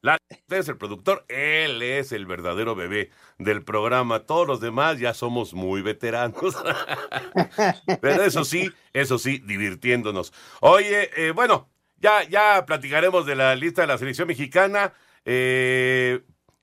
Lalo 0.02 0.18
Cortés, 0.28 0.68
el 0.68 0.78
productor, 0.78 1.24
él 1.28 1.82
es 1.82 2.12
el 2.12 2.24
verdadero 2.24 2.74
bebé 2.74 3.10
del 3.38 3.62
programa. 3.62 4.20
Todos 4.20 4.46
los 4.46 4.60
demás 4.60 4.98
ya 4.98 5.12
somos 5.12 5.52
muy 5.52 5.82
veteranos. 5.82 6.56
Pero 8.00 8.22
eso 8.22 8.44
sí, 8.44 8.70
eso 8.94 9.18
sí, 9.18 9.38
divirtiéndonos. 9.38 10.32
Oye, 10.60 11.10
eh, 11.16 11.32
bueno, 11.32 11.68
ya, 11.98 12.24
ya 12.24 12.64
platicaremos 12.64 13.26
de 13.26 13.36
la 13.36 13.54
lista 13.56 13.82
de 13.82 13.88
la 13.88 13.98
selección 13.98 14.28
mexicana 14.28 14.94
eh, 15.26 16.22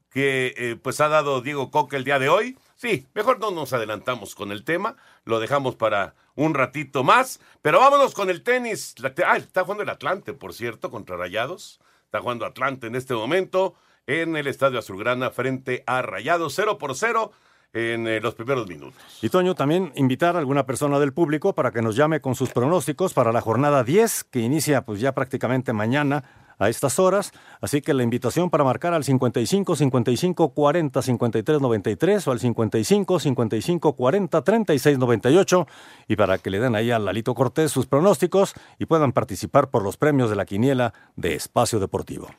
que 0.10 0.56
eh, 0.58 0.76
pues 0.82 1.00
ha 1.00 1.08
dado 1.08 1.42
Diego 1.42 1.70
Coca 1.70 1.96
el 1.96 2.04
día 2.04 2.18
de 2.18 2.30
hoy. 2.30 2.58
Sí, 2.76 3.06
mejor 3.14 3.40
no 3.40 3.52
nos 3.52 3.72
adelantamos 3.74 4.34
con 4.34 4.52
el 4.52 4.64
tema, 4.64 4.98
lo 5.26 5.40
dejamos 5.40 5.76
para 5.76 6.16
un 6.36 6.54
ratito 6.54 7.04
más, 7.04 7.40
pero 7.62 7.80
vámonos 7.80 8.14
con 8.14 8.30
el 8.30 8.44
tenis. 8.44 8.96
Ah, 9.26 9.38
está 9.38 9.64
jugando 9.64 9.84
el 9.84 9.90
Atlante, 9.90 10.34
por 10.34 10.54
cierto, 10.54 10.90
contra 10.90 11.18
Rayados. 11.18 11.80
Está 12.08 12.22
jugando 12.22 12.46
Atlante 12.46 12.88
en 12.88 12.96
este 12.96 13.14
momento 13.14 13.76
en 14.06 14.38
el 14.38 14.48
Estadio 14.48 14.80
Azulgrana 14.80 15.30
frente 15.30 15.84
a 15.86 16.02
Rayados, 16.02 16.54
0 16.56 16.78
por 16.78 16.96
0 16.96 17.34
en 17.74 18.08
eh, 18.08 18.22
los 18.22 18.34
primeros 18.34 18.66
minutos. 18.66 19.20
Y 19.22 19.28
Toño, 19.28 19.56
también 19.56 19.92
invitar 19.94 20.38
a 20.38 20.40
alguna 20.40 20.66
persona 20.66 21.00
del 21.00 21.12
público 21.12 21.54
para 21.54 21.72
que 21.72 21.82
nos 21.82 21.98
llame 21.98 22.22
con 22.22 22.34
sus 22.34 22.52
pronósticos 22.52 23.14
para 23.14 23.34
la 23.34 23.42
jornada 23.42 23.84
10, 23.84 24.24
que 24.24 24.40
inicia 24.40 24.86
pues 24.86 25.02
ya 25.02 25.12
prácticamente 25.12 25.74
mañana 25.74 26.24
a 26.58 26.70
estas 26.70 27.00
horas. 27.00 27.32
Así 27.62 27.82
que 27.82 27.94
la 27.94 28.04
invitación 28.04 28.50
para 28.50 28.64
marcar 28.64 28.94
al 28.94 29.04
55 29.04 29.76
55 29.76 30.54
40 30.54 31.02
53 31.02 31.62
93 31.62 32.28
o 32.28 32.32
al 32.32 32.40
55 32.40 33.20
55 33.20 33.94
40 33.94 34.44
36 34.44 34.98
98 34.98 35.68
y 36.08 36.16
para 36.16 36.38
que 36.38 36.50
le 36.50 36.60
den 36.60 36.76
ahí 36.76 36.92
a 36.92 37.00
Lalito 37.00 37.34
Cortés 37.34 37.72
sus 37.72 37.86
pronósticos 37.86 38.54
y 38.80 38.86
puedan 38.86 39.12
participar 39.12 39.70
por 39.70 39.84
los 39.84 39.98
premios 39.98 40.30
de 40.30 40.36
la 40.36 40.46
quiniela 40.46 40.94
de 41.16 41.36
Espacio 41.36 41.80
Deportivo. 41.80 42.30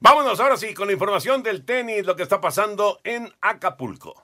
Vámonos 0.00 0.40
ahora 0.40 0.56
sí 0.56 0.74
con 0.74 0.86
la 0.86 0.92
información 0.92 1.42
del 1.42 1.64
tenis, 1.64 2.04
lo 2.04 2.16
que 2.16 2.24
está 2.24 2.40
pasando 2.40 3.00
en 3.04 3.32
Acapulco. 3.40 4.23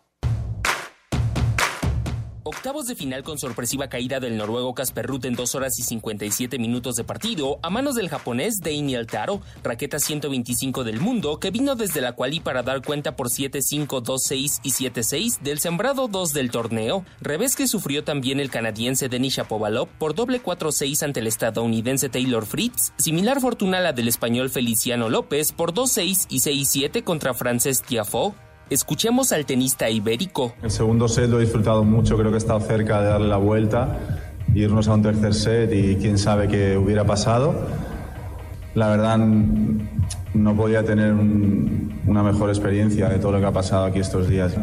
Octavos 2.53 2.89
de 2.89 2.97
final 2.97 3.23
con 3.23 3.39
sorpresiva 3.39 3.89
caída 3.89 4.19
del 4.19 4.37
noruego 4.37 4.75
Casper 4.75 5.07
Ruth 5.07 5.25
en 5.25 5.35
2 5.35 5.55
horas 5.55 5.79
y 5.79 5.85
57 5.85 6.59
minutos 6.59 6.97
de 6.97 7.05
partido 7.05 7.61
a 7.63 7.71
manos 7.71 7.95
del 7.95 8.09
japonés 8.09 8.59
Daniel 8.59 9.07
Taro, 9.07 9.41
raqueta 9.63 10.01
125 10.01 10.83
del 10.83 10.99
mundo, 10.99 11.39
que 11.39 11.53
vino 11.53 11.77
desde 11.77 12.01
la 12.01 12.15
quali 12.15 12.41
para 12.41 12.65
dar 12.65 12.83
cuenta 12.83 13.15
por 13.15 13.29
7-5, 13.29 13.87
2-6 14.03 14.61
y 14.65 14.73
7-6 14.73 15.39
del 15.39 15.61
sembrado 15.61 16.09
2 16.09 16.33
del 16.33 16.51
torneo, 16.51 17.05
revés 17.21 17.55
que 17.55 17.69
sufrió 17.69 18.03
también 18.03 18.41
el 18.41 18.51
canadiense 18.51 19.09
Denis 19.09 19.37
Shapovalov 19.37 19.87
por 19.87 20.17
doble 20.17 20.43
4-6 20.43 21.05
ante 21.05 21.21
el 21.21 21.29
estadounidense 21.29 22.09
Taylor 22.09 22.45
Fritz, 22.45 22.93
similar 22.97 23.41
fortuna 23.41 23.79
a 23.79 23.81
la 23.81 23.93
del 23.93 24.09
español 24.09 24.51
Feliciano 24.51 25.09
López 25.09 25.53
por 25.53 25.73
2-6 25.73 26.27
y 26.29 26.41
6-7 26.41 27.05
contra 27.05 27.33
Frances 27.33 27.81
Tiafoe. 27.81 28.50
Escuchemos 28.71 29.33
al 29.33 29.47
tenista 29.47 29.91
ibérico. 29.91 30.55
El 30.63 30.71
segundo 30.71 31.09
set 31.09 31.29
lo 31.29 31.39
he 31.39 31.43
disfrutado 31.43 31.83
mucho, 31.83 32.17
creo 32.17 32.31
que 32.31 32.37
he 32.37 32.39
estado 32.39 32.61
cerca 32.61 33.03
de 33.03 33.09
darle 33.09 33.27
la 33.27 33.37
vuelta, 33.37 33.99
irnos 34.55 34.87
a 34.87 34.95
un 34.95 35.03
tercer 35.03 35.35
set 35.35 35.73
y 35.73 35.97
quién 35.97 36.19
sabe 36.19 36.47
qué 36.47 36.77
hubiera 36.77 37.05
pasado. 37.05 37.67
La 38.75 38.89
verdad 38.89 39.19
no 39.19 40.57
podía 40.57 40.85
tener 40.85 41.13
una 41.13 42.23
mejor 42.23 42.51
experiencia 42.51 43.09
de 43.09 43.19
todo 43.19 43.33
lo 43.33 43.41
que 43.41 43.47
ha 43.47 43.53
pasado 43.53 43.87
aquí 43.87 43.99
estos 43.99 44.29
días. 44.29 44.55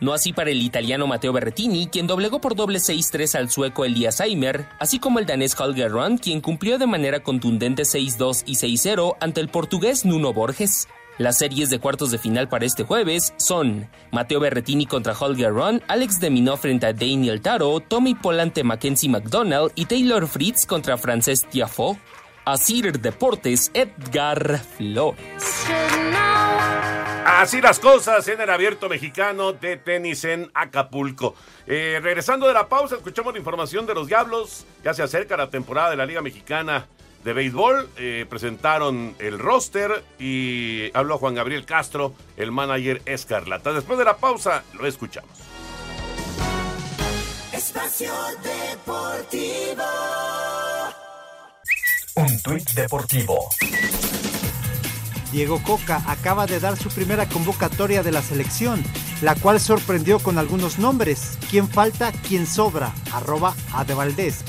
No 0.00 0.12
así 0.12 0.32
para 0.32 0.50
el 0.50 0.60
italiano 0.60 1.06
Matteo 1.06 1.32
Berrettini, 1.32 1.86
quien 1.86 2.08
doblegó 2.08 2.40
por 2.40 2.56
doble 2.56 2.80
6-3 2.80 3.36
al 3.36 3.50
sueco 3.50 3.84
Elias 3.84 4.20
Aimer, 4.20 4.66
así 4.80 4.98
como 4.98 5.20
el 5.20 5.26
danés 5.26 5.58
Holger 5.58 5.92
Run, 5.92 6.18
quien 6.18 6.40
cumplió 6.40 6.78
de 6.78 6.88
manera 6.88 7.22
contundente 7.22 7.84
6-2 7.84 8.42
y 8.44 8.56
6-0 8.56 9.14
ante 9.20 9.40
el 9.40 9.48
portugués 9.48 10.04
Nuno 10.04 10.32
Borges. 10.32 10.88
Las 11.18 11.38
series 11.38 11.68
de 11.68 11.78
cuartos 11.78 12.10
de 12.10 12.18
final 12.18 12.48
para 12.48 12.64
este 12.64 12.84
jueves 12.84 13.34
son 13.36 13.88
Mateo 14.10 14.40
Berretini 14.40 14.86
contra 14.86 15.12
Holger 15.12 15.52
Run, 15.52 15.82
Alex 15.86 16.20
de 16.20 16.30
Minot 16.30 16.58
frente 16.58 16.86
a 16.86 16.94
Daniel 16.94 17.42
Taro, 17.42 17.80
Tommy 17.80 18.14
Polante 18.14 18.64
Mackenzie 18.64 19.10
McDonald 19.10 19.72
y 19.74 19.84
Taylor 19.84 20.26
Fritz 20.26 20.64
contra 20.64 20.96
Frances 20.96 21.46
Tiafoe. 21.48 21.98
Asir 22.44 22.98
Deportes, 22.98 23.70
Edgar 23.72 24.58
Flores. 24.58 25.66
Así 27.24 27.60
las 27.60 27.78
cosas 27.78 28.26
en 28.26 28.40
el 28.40 28.50
abierto 28.50 28.88
mexicano 28.88 29.52
de 29.52 29.76
tenis 29.76 30.24
en 30.24 30.50
Acapulco. 30.54 31.36
Eh, 31.66 32.00
regresando 32.02 32.48
de 32.48 32.54
la 32.54 32.68
pausa, 32.68 32.96
escuchamos 32.96 33.32
la 33.32 33.38
información 33.38 33.86
de 33.86 33.94
los 33.94 34.08
Diablos. 34.08 34.66
Ya 34.82 34.92
se 34.92 35.02
acerca 35.02 35.36
la 35.36 35.50
temporada 35.50 35.90
de 35.90 35.96
la 35.96 36.06
Liga 36.06 36.20
Mexicana 36.20 36.86
de 37.24 37.32
béisbol. 37.32 37.88
Eh, 37.96 38.26
presentaron 38.28 39.14
el 39.18 39.38
roster 39.38 40.04
y 40.18 40.90
habló 40.94 41.18
Juan 41.18 41.34
Gabriel 41.34 41.64
Castro, 41.64 42.14
el 42.36 42.52
manager 42.52 43.02
Escarlata. 43.06 43.72
Después 43.72 43.98
de 43.98 44.04
la 44.04 44.16
pausa, 44.16 44.64
lo 44.78 44.86
escuchamos. 44.86 45.30
Espacio 47.52 48.12
Deportivo. 48.42 49.84
Un 52.14 52.42
tuit 52.42 52.70
deportivo. 52.72 53.48
Diego 55.32 55.62
Coca 55.62 56.02
acaba 56.06 56.46
de 56.46 56.60
dar 56.60 56.76
su 56.76 56.90
primera 56.90 57.26
convocatoria 57.26 58.02
de 58.02 58.12
la 58.12 58.20
selección, 58.20 58.82
la 59.22 59.34
cual 59.34 59.60
sorprendió 59.60 60.18
con 60.18 60.36
algunos 60.36 60.78
nombres. 60.78 61.38
¿Quién 61.50 61.68
falta? 61.68 62.12
¿Quién 62.28 62.46
sobra? 62.46 62.92
Arroba 63.12 63.54
Adevaldez. 63.72 64.44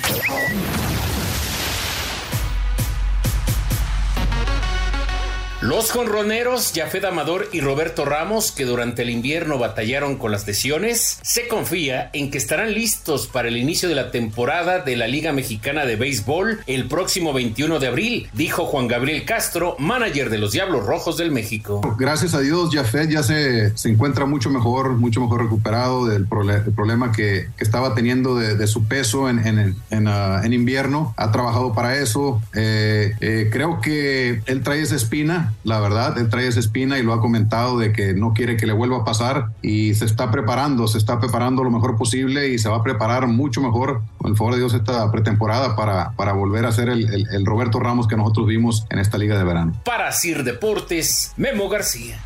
Los 5.64 5.92
jonroneros 5.92 6.74
Jafet 6.76 7.06
Amador 7.06 7.48
y 7.54 7.62
Roberto 7.62 8.04
Ramos, 8.04 8.52
que 8.52 8.66
durante 8.66 9.04
el 9.04 9.10
invierno 9.10 9.58
batallaron 9.58 10.18
con 10.18 10.30
las 10.30 10.46
lesiones, 10.46 11.20
se 11.22 11.48
confía 11.48 12.10
en 12.12 12.32
que 12.32 12.38
estarán 12.38 12.74
listos 12.74 13.28
para 13.28 13.48
el 13.48 13.56
inicio 13.56 13.88
de 13.88 13.96
la 13.96 14.12
temporada 14.12 14.80
de 14.80 14.98
la 14.98 15.08
Liga 15.08 15.32
Mexicana 15.32 15.86
de 15.86 15.96
Béisbol 15.96 16.60
el 16.68 16.90
próximo 16.90 17.32
21 17.32 17.80
de 17.80 17.88
abril, 17.88 18.30
dijo 18.34 18.66
Juan 18.66 18.90
Gabriel 18.90 19.24
Castro, 19.24 19.78
manager 19.80 20.30
de 20.30 20.38
los 20.38 20.52
Diablos 20.52 20.86
Rojos 20.86 21.16
del 21.16 21.32
México. 21.32 21.96
Gracias 21.98 22.34
a 22.34 22.42
Dios, 22.42 22.72
Jafet 22.76 23.10
ya 23.10 23.24
se, 23.24 23.78
se 23.78 23.88
encuentra 23.88 24.26
mucho 24.26 24.50
mejor, 24.50 24.90
mucho 24.98 25.22
mejor 25.22 25.44
recuperado 25.44 26.08
del 26.08 26.28
problema 26.28 27.14
que, 27.14 27.48
que, 27.56 27.64
estaba 27.64 27.96
teniendo 27.96 28.36
de, 28.36 28.68
su 28.68 28.84
peso 28.84 29.30
en, 29.30 29.40
en, 29.48 29.78
en, 29.92 30.08
en, 30.10 30.54
invierno. 30.54 31.14
Ha 31.16 31.32
trabajado 31.32 31.74
para 31.74 31.96
eso. 32.00 32.42
Eh, 32.54 33.16
eh, 33.22 33.48
creo 33.50 33.80
que 33.80 34.42
él 34.46 34.62
trae 34.62 34.82
esa 34.82 34.98
espina 34.98 35.53
la 35.64 35.80
verdad, 35.80 36.18
él 36.18 36.30
trae 36.30 36.48
esa 36.48 36.60
espina 36.60 37.00
y 37.00 37.04
lo 37.04 37.14
ha 37.14 37.22
comentado 37.22 37.78
de 37.78 37.92
que 37.94 38.14
no 38.14 38.34
quiere 38.34 38.58
que 38.58 38.66
le 38.66 38.74
vuelva 38.74 38.98
a 38.98 39.06
pasar 39.06 39.48
y 39.62 39.94
se 39.94 40.06
está 40.06 40.32
preparando, 40.32 40.88
se 40.88 40.98
está 40.98 41.20
preparando 41.20 41.64
lo 41.64 41.72
mejor 41.72 41.98
posible 41.98 42.50
y 42.50 42.60
se 42.60 42.70
va 42.70 42.78
a 42.78 42.84
preparar 42.84 43.28
mucho 43.28 43.62
mejor, 43.62 44.02
con 44.18 44.32
el 44.32 44.38
favor 44.38 44.54
de 44.54 44.60
Dios, 44.60 44.74
esta 44.74 45.12
pretemporada 45.12 45.76
para, 45.76 46.12
para 46.12 46.34
volver 46.34 46.66
a 46.66 46.72
ser 46.72 46.90
el, 46.90 47.28
el 47.32 47.46
Roberto 47.46 47.80
Ramos 47.80 48.08
que 48.08 48.16
nosotros 48.16 48.48
vimos 48.48 48.86
en 48.90 49.00
esta 49.00 49.18
liga 49.18 49.38
de 49.38 49.44
verano. 49.44 49.74
Para 49.86 50.12
Sir 50.12 50.44
Deportes, 50.44 51.34
Memo 51.38 51.70
García. 51.70 52.20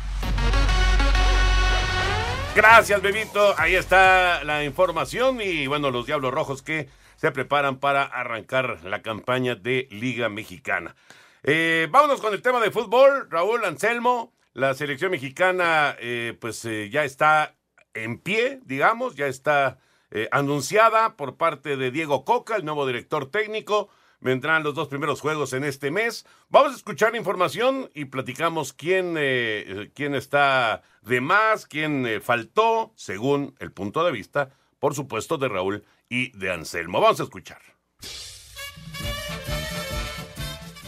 Gracias, 2.54 3.00
Bebito. 3.00 3.54
Ahí 3.56 3.76
está 3.76 4.42
la 4.42 4.64
información 4.64 5.40
y 5.40 5.68
bueno, 5.68 5.90
los 5.90 6.06
Diablos 6.06 6.34
Rojos 6.34 6.62
que 6.62 6.88
se 7.14 7.30
preparan 7.30 7.78
para 7.78 8.02
arrancar 8.02 8.78
la 8.84 9.02
campaña 9.02 9.54
de 9.54 9.86
Liga 9.90 10.28
Mexicana. 10.28 10.94
Eh, 11.42 11.88
vámonos 11.90 12.20
con 12.20 12.34
el 12.34 12.42
tema 12.42 12.60
de 12.60 12.70
fútbol. 12.70 13.28
Raúl 13.30 13.64
Anselmo, 13.64 14.32
la 14.54 14.74
selección 14.74 15.10
mexicana 15.10 15.96
eh, 16.00 16.36
pues 16.40 16.64
eh, 16.64 16.90
ya 16.90 17.04
está 17.04 17.56
en 17.94 18.18
pie, 18.18 18.60
digamos, 18.64 19.14
ya 19.16 19.26
está 19.26 19.78
anunciada 20.30 21.16
por 21.16 21.36
parte 21.36 21.76
de 21.76 21.90
Diego 21.90 22.24
Coca, 22.24 22.56
el 22.56 22.64
nuevo 22.64 22.86
director 22.86 23.30
técnico. 23.30 23.90
Vendrán 24.20 24.62
los 24.62 24.74
dos 24.74 24.88
primeros 24.88 25.20
juegos 25.20 25.52
en 25.52 25.64
este 25.64 25.90
mes. 25.90 26.24
Vamos 26.48 26.72
a 26.72 26.76
escuchar 26.76 27.14
información 27.14 27.90
y 27.92 28.06
platicamos 28.06 28.72
quién, 28.72 29.18
quién 29.94 30.14
está 30.14 30.82
de 31.02 31.20
más, 31.20 31.66
quién 31.66 32.22
faltó, 32.22 32.92
según 32.96 33.54
el 33.58 33.70
punto 33.70 34.02
de 34.02 34.12
vista, 34.12 34.48
por 34.78 34.94
supuesto, 34.94 35.36
de 35.36 35.48
Raúl 35.48 35.84
y 36.08 36.30
de 36.38 36.52
Anselmo. 36.52 37.02
Vamos 37.02 37.20
a 37.20 37.24
escuchar. 37.24 37.60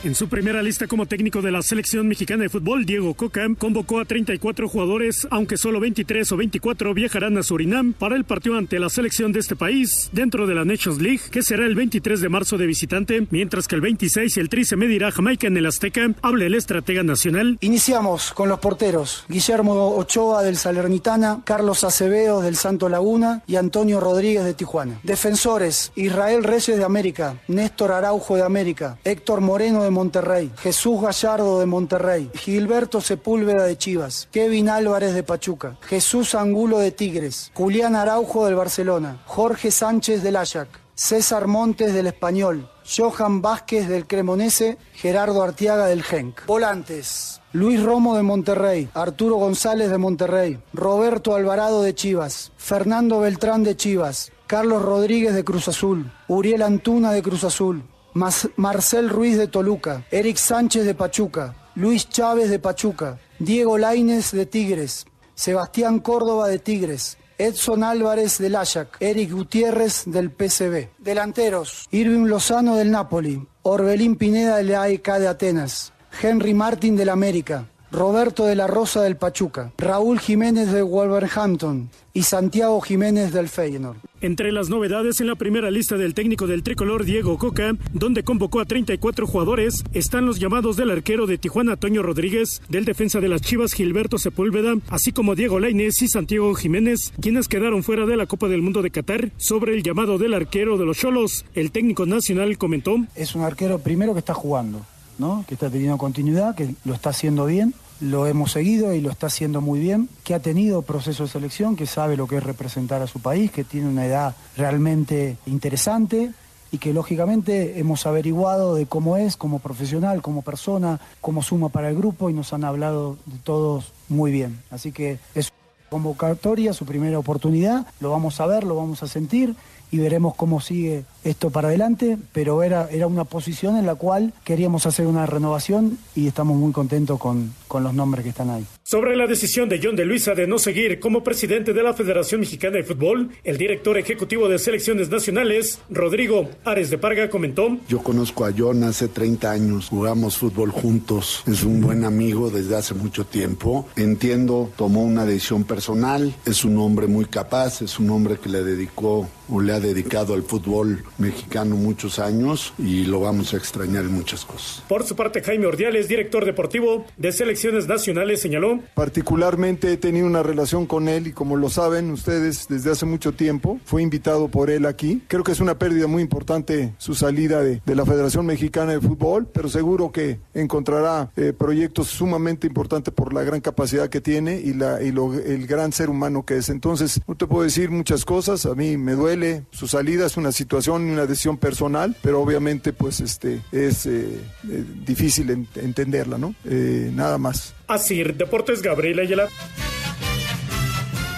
En 0.02 0.14
su 0.14 0.30
primera 0.30 0.62
lista 0.62 0.86
como 0.86 1.04
técnico 1.04 1.42
de 1.42 1.50
la 1.50 1.60
selección 1.60 2.08
mexicana 2.08 2.44
de 2.44 2.48
fútbol, 2.48 2.86
Diego 2.86 3.12
Coca 3.12 3.46
convocó 3.58 4.00
a 4.00 4.06
34 4.06 4.66
jugadores, 4.66 5.28
aunque 5.30 5.58
solo 5.58 5.78
23 5.78 6.32
o 6.32 6.38
24 6.38 6.94
viajarán 6.94 7.36
a 7.36 7.42
Surinam 7.42 7.92
para 7.92 8.16
el 8.16 8.24
partido 8.24 8.56
ante 8.56 8.78
la 8.78 8.88
selección 8.88 9.30
de 9.30 9.40
este 9.40 9.56
país 9.56 10.08
dentro 10.12 10.46
de 10.46 10.54
la 10.54 10.64
Nations 10.64 11.02
League, 11.02 11.20
que 11.30 11.42
será 11.42 11.66
el 11.66 11.74
23 11.74 12.18
de 12.18 12.30
marzo 12.30 12.56
de 12.56 12.66
visitante, 12.66 13.26
mientras 13.28 13.68
que 13.68 13.74
el 13.74 13.82
26 13.82 14.38
el 14.38 14.48
Tri 14.48 14.64
se 14.64 14.76
medirá 14.76 15.10
Jamaica 15.10 15.48
en 15.48 15.58
el 15.58 15.66
Azteca, 15.66 16.08
habla 16.22 16.46
el 16.46 16.54
estratega 16.54 17.02
nacional. 17.02 17.58
Iniciamos 17.60 18.32
con 18.32 18.48
los 18.48 18.58
porteros, 18.58 19.26
Guillermo 19.28 19.96
Ochoa 19.96 20.42
del 20.42 20.56
Salernitana, 20.56 21.42
Carlos 21.44 21.84
Acevedo 21.84 22.40
del 22.40 22.56
Santo 22.56 22.88
Laguna 22.88 23.42
y 23.46 23.56
Antonio 23.56 24.00
Rodríguez 24.00 24.44
de 24.44 24.54
Tijuana. 24.54 24.98
Defensores, 25.02 25.92
Israel 25.94 26.42
Reyes 26.42 26.78
de 26.78 26.84
América, 26.84 27.36
Néstor 27.48 27.92
Araujo 27.92 28.36
de 28.36 28.44
América, 28.44 28.96
Héctor 29.04 29.42
Moreno 29.42 29.82
de 29.82 29.89
Monterrey, 29.90 30.50
Jesús 30.58 31.00
Gallardo 31.00 31.60
de 31.60 31.66
Monterrey, 31.66 32.30
Gilberto 32.34 33.00
Sepúlveda 33.00 33.64
de 33.64 33.78
Chivas, 33.78 34.28
Kevin 34.30 34.68
Álvarez 34.68 35.14
de 35.14 35.22
Pachuca, 35.22 35.76
Jesús 35.82 36.34
Angulo 36.34 36.78
de 36.78 36.90
Tigres, 36.90 37.50
Julián 37.54 37.96
Araujo 37.96 38.46
del 38.46 38.54
Barcelona, 38.54 39.22
Jorge 39.26 39.70
Sánchez 39.70 40.22
del 40.22 40.36
Ajax, 40.36 40.70
César 40.94 41.46
Montes 41.46 41.94
del 41.94 42.08
Español, 42.08 42.68
Johan 42.84 43.40
Vázquez 43.40 43.88
del 43.88 44.06
Cremonese, 44.06 44.76
Gerardo 44.92 45.42
Artiaga 45.42 45.86
del 45.86 46.02
Genk. 46.02 46.44
Volantes. 46.46 47.40
Luis 47.52 47.82
Romo 47.82 48.16
de 48.16 48.22
Monterrey, 48.22 48.88
Arturo 48.94 49.36
González 49.36 49.90
de 49.90 49.98
Monterrey, 49.98 50.60
Roberto 50.72 51.34
Alvarado 51.34 51.82
de 51.82 51.94
Chivas, 51.94 52.52
Fernando 52.56 53.20
Beltrán 53.20 53.64
de 53.64 53.76
Chivas, 53.76 54.30
Carlos 54.46 54.82
Rodríguez 54.82 55.34
de 55.34 55.42
Cruz 55.42 55.66
Azul, 55.68 56.12
Uriel 56.28 56.62
Antuna 56.62 57.12
de 57.12 57.22
Cruz 57.22 57.44
Azul, 57.44 57.82
Marcel 58.14 59.08
Ruiz 59.08 59.36
de 59.36 59.46
Toluca, 59.46 60.04
Eric 60.10 60.36
Sánchez 60.36 60.84
de 60.84 60.94
Pachuca, 60.94 61.54
Luis 61.74 62.08
Chávez 62.08 62.50
de 62.50 62.58
Pachuca, 62.58 63.18
Diego 63.38 63.78
Laines 63.78 64.32
de 64.32 64.46
Tigres, 64.46 65.06
Sebastián 65.34 66.00
Córdoba 66.00 66.48
de 66.48 66.58
Tigres, 66.58 67.16
Edson 67.38 67.84
Álvarez 67.84 68.38
del 68.38 68.56
Ajax, 68.56 68.98
Eric 69.00 69.32
Gutiérrez 69.32 70.02
del 70.04 70.30
PCB. 70.30 70.90
Delanteros, 70.98 71.88
Irving 71.90 72.26
Lozano 72.26 72.76
del 72.76 72.90
Napoli, 72.90 73.46
Orbelín 73.62 74.16
Pineda 74.16 74.58
del 74.58 74.74
AEK 74.74 75.08
de 75.18 75.28
Atenas, 75.28 75.92
Henry 76.22 76.52
Martin 76.52 76.96
del 76.96 77.08
América, 77.08 77.70
Roberto 77.92 78.46
de 78.46 78.54
la 78.54 78.68
Rosa 78.68 79.02
del 79.02 79.16
Pachuca, 79.16 79.72
Raúl 79.78 80.20
Jiménez 80.20 80.70
de 80.72 80.82
Wolverhampton 80.82 81.90
y 82.12 82.22
Santiago 82.22 82.80
Jiménez 82.80 83.32
del 83.32 83.48
Feyenoord. 83.48 83.96
Entre 84.20 84.52
las 84.52 84.68
novedades 84.68 85.20
en 85.20 85.26
la 85.26 85.34
primera 85.34 85.70
lista 85.70 85.96
del 85.96 86.14
técnico 86.14 86.46
del 86.46 86.62
tricolor 86.62 87.04
Diego 87.04 87.38
Coca, 87.38 87.72
donde 87.92 88.22
convocó 88.22 88.60
a 88.60 88.64
34 88.64 89.26
jugadores, 89.26 89.82
están 89.92 90.26
los 90.26 90.38
llamados 90.38 90.76
del 90.76 90.90
arquero 90.90 91.26
de 91.26 91.38
Tijuana 91.38 91.76
Toño 91.76 92.02
Rodríguez, 92.02 92.62
del 92.68 92.84
defensa 92.84 93.20
de 93.20 93.28
las 93.28 93.40
Chivas 93.40 93.72
Gilberto 93.72 94.18
Sepúlveda, 94.18 94.74
así 94.88 95.12
como 95.12 95.34
Diego 95.34 95.58
Lainez 95.58 96.02
y 96.02 96.08
Santiago 96.08 96.54
Jiménez, 96.54 97.12
quienes 97.20 97.48
quedaron 97.48 97.82
fuera 97.82 98.06
de 98.06 98.16
la 98.16 98.26
Copa 98.26 98.48
del 98.48 98.62
Mundo 98.62 98.82
de 98.82 98.90
Qatar. 98.90 99.30
Sobre 99.36 99.74
el 99.74 99.82
llamado 99.82 100.18
del 100.18 100.34
arquero 100.34 100.78
de 100.78 100.84
los 100.84 100.98
Cholos, 100.98 101.44
el 101.54 101.72
técnico 101.72 102.06
nacional 102.06 102.58
comentó: 102.58 102.96
Es 103.16 103.34
un 103.34 103.42
arquero 103.42 103.78
primero 103.78 104.12
que 104.12 104.20
está 104.20 104.34
jugando, 104.34 104.84
¿no? 105.20 105.44
que 105.46 105.54
está 105.54 105.70
teniendo 105.70 105.98
continuidad, 105.98 106.56
que 106.56 106.74
lo 106.84 106.94
está 106.94 107.10
haciendo 107.10 107.46
bien 107.46 107.74
lo 108.00 108.26
hemos 108.26 108.52
seguido 108.52 108.94
y 108.94 109.00
lo 109.00 109.10
está 109.10 109.26
haciendo 109.26 109.60
muy 109.60 109.78
bien, 109.78 110.08
que 110.24 110.34
ha 110.34 110.40
tenido 110.40 110.82
proceso 110.82 111.24
de 111.24 111.28
selección, 111.28 111.76
que 111.76 111.86
sabe 111.86 112.16
lo 112.16 112.26
que 112.26 112.38
es 112.38 112.42
representar 112.42 113.02
a 113.02 113.06
su 113.06 113.20
país, 113.20 113.50
que 113.50 113.62
tiene 113.62 113.88
una 113.88 114.06
edad 114.06 114.34
realmente 114.56 115.36
interesante 115.46 116.32
y 116.72 116.78
que 116.78 116.94
lógicamente 116.94 117.78
hemos 117.78 118.06
averiguado 118.06 118.74
de 118.74 118.86
cómo 118.86 119.16
es 119.16 119.36
como 119.36 119.58
profesional, 119.58 120.22
como 120.22 120.42
persona, 120.42 121.00
cómo 121.20 121.42
suma 121.42 121.68
para 121.68 121.90
el 121.90 121.96
grupo 121.96 122.30
y 122.30 122.32
nos 122.32 122.52
han 122.52 122.64
hablado 122.64 123.18
de 123.26 123.38
todos 123.38 123.92
muy 124.08 124.30
bien. 124.30 124.62
Así 124.70 124.92
que 124.92 125.18
es 125.34 125.52
convocatoria, 125.90 126.72
su 126.72 126.86
primera 126.86 127.18
oportunidad, 127.18 127.86
lo 127.98 128.10
vamos 128.10 128.40
a 128.40 128.46
ver, 128.46 128.64
lo 128.64 128.76
vamos 128.76 129.02
a 129.02 129.08
sentir 129.08 129.56
y 129.90 129.98
veremos 129.98 130.34
cómo 130.34 130.60
sigue 130.60 131.04
esto 131.24 131.50
para 131.50 131.68
adelante, 131.68 132.16
pero 132.32 132.62
era, 132.62 132.88
era 132.90 133.06
una 133.06 133.24
posición 133.24 133.76
en 133.76 133.86
la 133.86 133.94
cual 133.94 134.32
queríamos 134.44 134.86
hacer 134.86 135.06
una 135.06 135.26
renovación 135.26 135.98
y 136.14 136.26
estamos 136.26 136.56
muy 136.56 136.72
contentos 136.72 137.18
con, 137.18 137.52
con 137.68 137.82
los 137.82 137.94
nombres 137.94 138.24
que 138.24 138.30
están 138.30 138.50
ahí. 138.50 138.66
Sobre 138.82 139.16
la 139.16 139.26
decisión 139.26 139.68
de 139.68 139.80
John 139.82 139.96
de 139.96 140.04
Luisa 140.04 140.34
de 140.34 140.46
no 140.46 140.58
seguir 140.58 140.98
como 140.98 141.22
presidente 141.22 141.72
de 141.72 141.82
la 141.82 141.94
Federación 141.94 142.40
Mexicana 142.40 142.78
de 142.78 142.84
Fútbol, 142.84 143.30
el 143.44 143.58
director 143.58 143.98
ejecutivo 143.98 144.48
de 144.48 144.58
selecciones 144.58 145.10
nacionales, 145.10 145.78
Rodrigo 145.90 146.48
Ares 146.64 146.90
de 146.90 146.98
Parga, 146.98 147.30
comentó. 147.30 147.78
Yo 147.88 148.02
conozco 148.02 148.44
a 148.44 148.52
John 148.56 148.82
hace 148.84 149.08
30 149.08 149.50
años, 149.50 149.88
jugamos 149.90 150.36
fútbol 150.36 150.70
juntos, 150.70 151.42
es 151.46 151.62
un 151.62 151.80
buen 151.80 152.04
amigo 152.04 152.50
desde 152.50 152.76
hace 152.76 152.94
mucho 152.94 153.24
tiempo. 153.24 153.86
Entiendo, 153.96 154.70
tomó 154.76 155.02
una 155.02 155.24
decisión 155.24 155.64
personal, 155.64 156.34
es 156.44 156.64
un 156.64 156.78
hombre 156.78 157.06
muy 157.06 157.26
capaz, 157.26 157.82
es 157.82 157.98
un 157.98 158.10
hombre 158.10 158.38
que 158.38 158.48
le 158.48 158.64
dedicó 158.64 159.28
le 159.58 159.72
ha 159.72 159.80
dedicado 159.80 160.34
al 160.34 160.42
fútbol 160.42 161.02
mexicano 161.18 161.74
muchos 161.76 162.18
años 162.18 162.72
y 162.78 163.06
lo 163.06 163.20
vamos 163.20 163.54
a 163.54 163.56
extrañar 163.56 164.04
en 164.04 164.12
muchas 164.12 164.44
cosas. 164.44 164.84
Por 164.88 165.04
su 165.04 165.16
parte, 165.16 165.42
Jaime 165.42 165.66
Ordiales, 165.66 166.08
director 166.08 166.44
deportivo 166.44 167.06
de 167.16 167.32
selecciones 167.32 167.88
nacionales, 167.88 168.40
señaló. 168.40 168.80
Particularmente 168.94 169.92
he 169.92 169.96
tenido 169.96 170.26
una 170.26 170.42
relación 170.42 170.86
con 170.86 171.08
él 171.08 171.26
y 171.28 171.32
como 171.32 171.56
lo 171.56 171.70
saben 171.70 172.10
ustedes 172.10 172.66
desde 172.68 172.90
hace 172.90 173.06
mucho 173.06 173.32
tiempo, 173.32 173.80
fue 173.84 174.02
invitado 174.02 174.48
por 174.48 174.70
él 174.70 174.86
aquí. 174.86 175.22
Creo 175.26 175.42
que 175.42 175.52
es 175.52 175.60
una 175.60 175.78
pérdida 175.78 176.06
muy 176.06 176.22
importante 176.22 176.92
su 176.98 177.14
salida 177.14 177.62
de, 177.62 177.80
de 177.84 177.94
la 177.94 178.04
Federación 178.04 178.46
Mexicana 178.46 178.92
de 178.92 179.00
Fútbol, 179.00 179.46
pero 179.46 179.68
seguro 179.68 180.12
que 180.12 180.38
encontrará 180.54 181.30
eh, 181.36 181.52
proyectos 181.56 182.08
sumamente 182.08 182.66
importantes 182.66 183.14
por 183.14 183.32
la 183.32 183.42
gran 183.42 183.60
capacidad 183.60 184.08
que 184.08 184.20
tiene 184.20 184.60
y, 184.60 184.74
la, 184.74 185.02
y 185.02 185.12
lo, 185.12 185.32
el 185.34 185.66
gran 185.66 185.92
ser 185.92 186.10
humano 186.10 186.44
que 186.44 186.56
es. 186.56 186.68
Entonces, 186.68 187.20
no 187.26 187.34
te 187.34 187.46
puedo 187.46 187.64
decir 187.64 187.90
muchas 187.90 188.24
cosas, 188.24 188.66
a 188.66 188.74
mí 188.74 188.96
me 188.96 189.12
duele 189.12 189.39
su 189.70 189.88
salida, 189.88 190.26
es 190.26 190.36
una 190.36 190.52
situación 190.52 191.10
una 191.10 191.26
decisión 191.26 191.58
personal, 191.58 192.14
pero 192.22 192.40
obviamente 192.40 192.92
pues 192.92 193.20
este 193.20 193.60
es 193.72 194.06
eh, 194.06 194.40
eh, 194.68 194.84
difícil 195.04 195.50
entenderla, 195.50 196.38
¿no? 196.38 196.54
Eh, 196.64 197.10
nada 197.12 197.38
más. 197.38 197.74
Así, 197.86 198.22
Deportes 198.22 198.82
Gabriel 198.82 199.20
Ayala. 199.20 199.48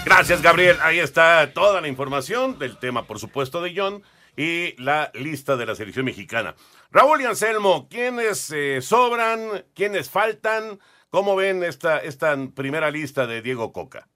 Gracias, 0.05 0.41
Gabriel. 0.41 0.77
Ahí 0.81 0.99
está 0.99 1.53
toda 1.53 1.81
la 1.81 1.87
información 1.87 2.59
del 2.59 2.77
tema, 2.77 3.07
por 3.07 3.19
supuesto, 3.19 3.61
de 3.61 3.73
John 3.75 4.03
y 4.35 4.75
la 4.81 5.11
lista 5.13 5.55
de 5.55 5.65
la 5.65 5.75
selección 5.75 6.05
mexicana. 6.05 6.55
Raúl 6.91 7.21
y 7.21 7.25
Anselmo, 7.25 7.87
¿quiénes 7.89 8.53
sobran? 8.81 9.65
¿Quiénes 9.73 10.09
faltan? 10.09 10.79
¿Cómo 11.09 11.35
ven 11.35 11.63
esta, 11.63 11.99
esta 11.99 12.35
primera 12.53 12.91
lista 12.91 13.27
de 13.27 13.41
Diego 13.41 13.71
Coca? 13.71 14.07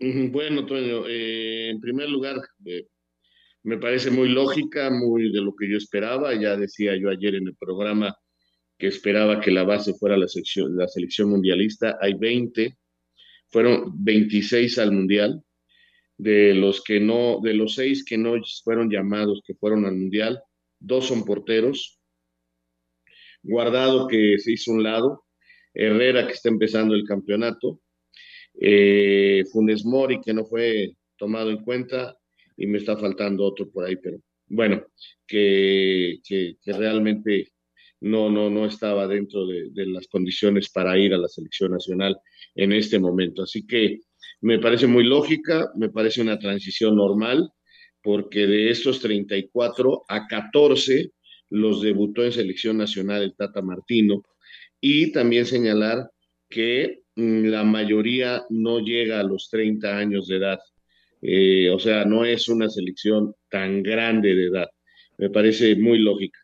Bueno, 0.00 0.64
Toño, 0.64 1.08
en 1.08 1.80
primer 1.80 2.08
lugar, 2.08 2.36
me 3.64 3.78
parece 3.78 4.10
muy 4.10 4.28
lógica, 4.28 4.90
muy 4.90 5.32
de 5.32 5.40
lo 5.40 5.54
que 5.56 5.68
yo 5.68 5.76
esperaba. 5.76 6.34
Ya 6.34 6.56
decía 6.56 6.96
yo 6.96 7.10
ayer 7.10 7.34
en 7.34 7.48
el 7.48 7.56
programa 7.56 8.16
que 8.78 8.86
esperaba 8.86 9.40
que 9.40 9.50
la 9.50 9.64
base 9.64 9.94
fuera 9.94 10.16
la, 10.16 10.26
la 10.70 10.88
selección 10.88 11.30
mundialista. 11.30 11.98
Hay 12.00 12.14
20, 12.14 12.78
fueron 13.48 13.92
26 14.04 14.78
al 14.78 14.92
mundial. 14.92 15.42
De 16.16 16.52
los 16.54 16.82
que 16.82 16.98
no, 16.98 17.40
de 17.42 17.54
los 17.54 17.74
seis 17.74 18.04
que 18.04 18.18
no 18.18 18.34
fueron 18.64 18.90
llamados, 18.90 19.40
que 19.46 19.54
fueron 19.54 19.84
al 19.84 19.94
mundial, 19.96 20.40
dos 20.80 21.06
son 21.06 21.24
porteros. 21.24 22.00
Guardado 23.42 24.08
que 24.08 24.36
se 24.38 24.52
hizo 24.52 24.72
un 24.72 24.82
lado, 24.82 25.24
Herrera 25.74 26.26
que 26.26 26.32
está 26.32 26.48
empezando 26.48 26.94
el 26.94 27.04
campeonato, 27.04 27.80
eh, 28.60 29.44
Funes 29.52 29.84
Mori 29.84 30.20
que 30.20 30.34
no 30.34 30.44
fue 30.44 30.94
tomado 31.16 31.50
en 31.50 31.64
cuenta, 31.64 32.16
y 32.56 32.66
me 32.66 32.78
está 32.78 32.96
faltando 32.96 33.44
otro 33.44 33.70
por 33.70 33.84
ahí, 33.84 33.96
pero 33.96 34.18
bueno, 34.48 34.84
que, 35.26 36.18
que, 36.26 36.56
realmente 36.66 37.52
no, 38.00 38.30
no, 38.30 38.50
no 38.50 38.66
estaba 38.66 39.06
dentro 39.06 39.46
de, 39.46 39.70
las 39.86 40.06
condiciones 40.08 40.70
para 40.70 40.98
ir 40.98 41.14
a 41.14 41.18
la 41.18 41.28
selección 41.28 41.72
nacional 41.72 42.18
en 42.54 42.72
este 42.72 42.98
momento. 42.98 43.42
Así 43.42 43.66
que 43.66 44.00
me 44.40 44.58
parece 44.58 44.86
muy 44.86 45.04
lógica, 45.04 45.70
me 45.76 45.90
parece 45.90 46.20
una 46.22 46.38
transición 46.38 46.96
normal, 46.96 47.50
porque 48.02 48.46
de 48.46 48.70
estos 48.70 49.00
34 49.00 50.04
a 50.08 50.26
14 50.26 51.12
los 51.50 51.82
debutó 51.82 52.24
en 52.24 52.32
selección 52.32 52.78
nacional 52.78 53.22
el 53.22 53.34
Tata 53.36 53.62
Martino, 53.62 54.22
y 54.80 55.12
también 55.12 55.44
señalar 55.44 56.10
que 56.48 57.02
la 57.18 57.64
mayoría 57.64 58.44
no 58.48 58.78
llega 58.78 59.18
a 59.18 59.24
los 59.24 59.48
30 59.50 59.96
años 59.98 60.28
de 60.28 60.36
edad. 60.36 60.60
Eh, 61.20 61.68
o 61.70 61.78
sea, 61.78 62.04
no 62.04 62.24
es 62.24 62.48
una 62.48 62.68
selección 62.68 63.34
tan 63.50 63.82
grande 63.82 64.34
de 64.36 64.44
edad. 64.44 64.68
Me 65.16 65.28
parece 65.28 65.74
muy 65.74 65.98
lógica. 65.98 66.38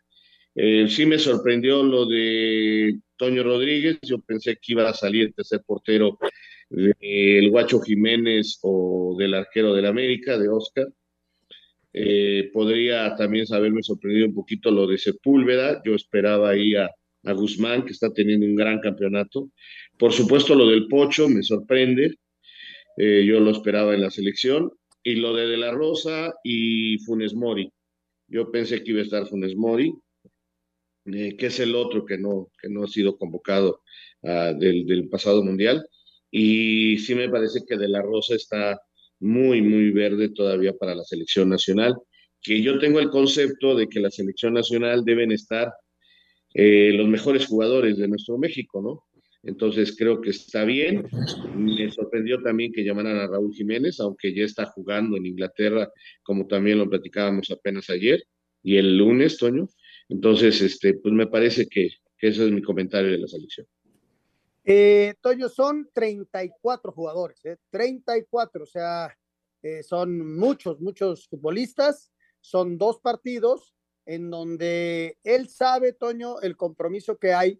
Eh, 0.53 0.87
sí 0.89 1.05
me 1.05 1.17
sorprendió 1.17 1.81
lo 1.81 2.05
de 2.05 2.99
Toño 3.15 3.43
Rodríguez. 3.43 3.99
Yo 4.01 4.19
pensé 4.19 4.57
que 4.57 4.73
iba 4.73 4.89
a 4.89 4.93
salir 4.93 5.33
tercer 5.33 5.61
portero 5.65 6.17
del 6.69 7.49
Guacho 7.51 7.79
Jiménez 7.79 8.59
o 8.63 9.15
del 9.17 9.33
arquero 9.33 9.73
del 9.73 9.85
América, 9.85 10.37
de 10.37 10.49
Oscar. 10.49 10.87
Eh, 11.93 12.49
podría 12.51 13.15
también 13.15 13.45
haberme 13.53 13.81
sorprendido 13.81 14.27
un 14.27 14.35
poquito 14.35 14.71
lo 14.71 14.87
de 14.87 14.97
Sepúlveda. 14.97 15.81
Yo 15.85 15.95
esperaba 15.95 16.49
ahí 16.49 16.75
a, 16.75 16.89
a 17.23 17.31
Guzmán, 17.33 17.85
que 17.85 17.93
está 17.93 18.11
teniendo 18.11 18.45
un 18.45 18.55
gran 18.55 18.79
campeonato. 18.79 19.49
Por 19.97 20.13
supuesto, 20.13 20.55
lo 20.55 20.67
del 20.67 20.87
Pocho 20.87 21.27
me 21.29 21.43
sorprende. 21.43 22.15
Eh, 22.97 23.25
yo 23.25 23.39
lo 23.39 23.51
esperaba 23.51 23.93
en 23.93 24.01
la 24.01 24.11
selección. 24.11 24.71
Y 25.03 25.15
lo 25.15 25.35
de 25.35 25.47
De 25.47 25.57
La 25.57 25.71
Rosa 25.71 26.33
y 26.43 26.97
Funes 26.99 27.35
Mori. 27.35 27.71
Yo 28.27 28.51
pensé 28.51 28.83
que 28.83 28.91
iba 28.91 29.01
a 29.01 29.03
estar 29.03 29.27
Funes 29.27 29.55
Mori, 29.55 29.93
eh, 31.05 31.37
que 31.37 31.45
es 31.45 31.59
el 31.59 31.75
otro 31.75 32.05
que 32.05 32.17
no, 32.17 32.49
que 32.59 32.69
no 32.69 32.83
ha 32.83 32.87
sido 32.87 33.17
convocado 33.17 33.81
del, 34.23 34.87
del, 34.87 35.07
pasado 35.07 35.43
mundial. 35.43 35.87
Y 36.31 36.97
sí 36.97 37.13
me 37.13 37.29
parece 37.29 37.59
que 37.67 37.77
De 37.77 37.87
La 37.87 38.01
Rosa 38.01 38.33
está 38.33 38.81
muy, 39.19 39.61
muy 39.61 39.91
verde 39.91 40.29
todavía 40.29 40.73
para 40.73 40.95
la 40.95 41.03
selección 41.03 41.49
nacional. 41.49 41.95
Que 42.41 42.61
yo 42.61 42.79
tengo 42.79 42.99
el 42.99 43.09
concepto 43.09 43.75
de 43.75 43.87
que 43.87 43.99
la 43.99 44.09
selección 44.09 44.53
nacional 44.53 45.05
deben 45.05 45.31
estar 45.31 45.71
eh, 46.53 46.91
los 46.93 47.07
mejores 47.07 47.47
jugadores 47.47 47.97
de 47.97 48.07
nuestro 48.07 48.37
México, 48.37 48.81
¿no? 48.81 49.03
Entonces 49.45 49.95
creo 49.95 50.21
que 50.21 50.31
está 50.31 50.65
bien. 50.65 51.07
Me 51.55 51.89
sorprendió 51.91 52.41
también 52.41 52.71
que 52.71 52.83
llamaran 52.83 53.17
a 53.17 53.27
Raúl 53.27 53.53
Jiménez, 53.53 53.99
aunque 53.99 54.33
ya 54.33 54.43
está 54.43 54.65
jugando 54.65 55.17
en 55.17 55.27
Inglaterra, 55.27 55.89
como 56.23 56.47
también 56.47 56.79
lo 56.79 56.89
platicábamos 56.89 57.51
apenas 57.51 57.89
ayer 57.89 58.23
y 58.63 58.77
el 58.77 58.97
lunes, 58.97 59.37
Toño. 59.37 59.69
Entonces, 60.09 60.59
este, 60.61 60.95
pues 60.95 61.13
me 61.13 61.27
parece 61.27 61.67
que, 61.67 61.89
que 62.17 62.27
ese 62.29 62.45
es 62.45 62.51
mi 62.51 62.63
comentario 62.63 63.11
de 63.11 63.19
la 63.19 63.27
selección. 63.27 63.67
Eh, 64.63 65.13
Toño, 65.21 65.47
son 65.47 65.87
34 65.93 66.91
jugadores, 66.91 67.45
¿eh? 67.45 67.57
34, 67.69 68.63
o 68.63 68.65
sea, 68.65 69.15
eh, 69.61 69.83
son 69.83 70.35
muchos, 70.35 70.79
muchos 70.81 71.27
futbolistas, 71.27 72.11
son 72.41 72.79
dos 72.79 72.99
partidos 72.99 73.75
en 74.07 74.31
donde 74.31 75.19
él 75.23 75.47
sabe, 75.49 75.93
Toño, 75.93 76.41
el 76.41 76.57
compromiso 76.57 77.17
que 77.17 77.33
hay 77.33 77.59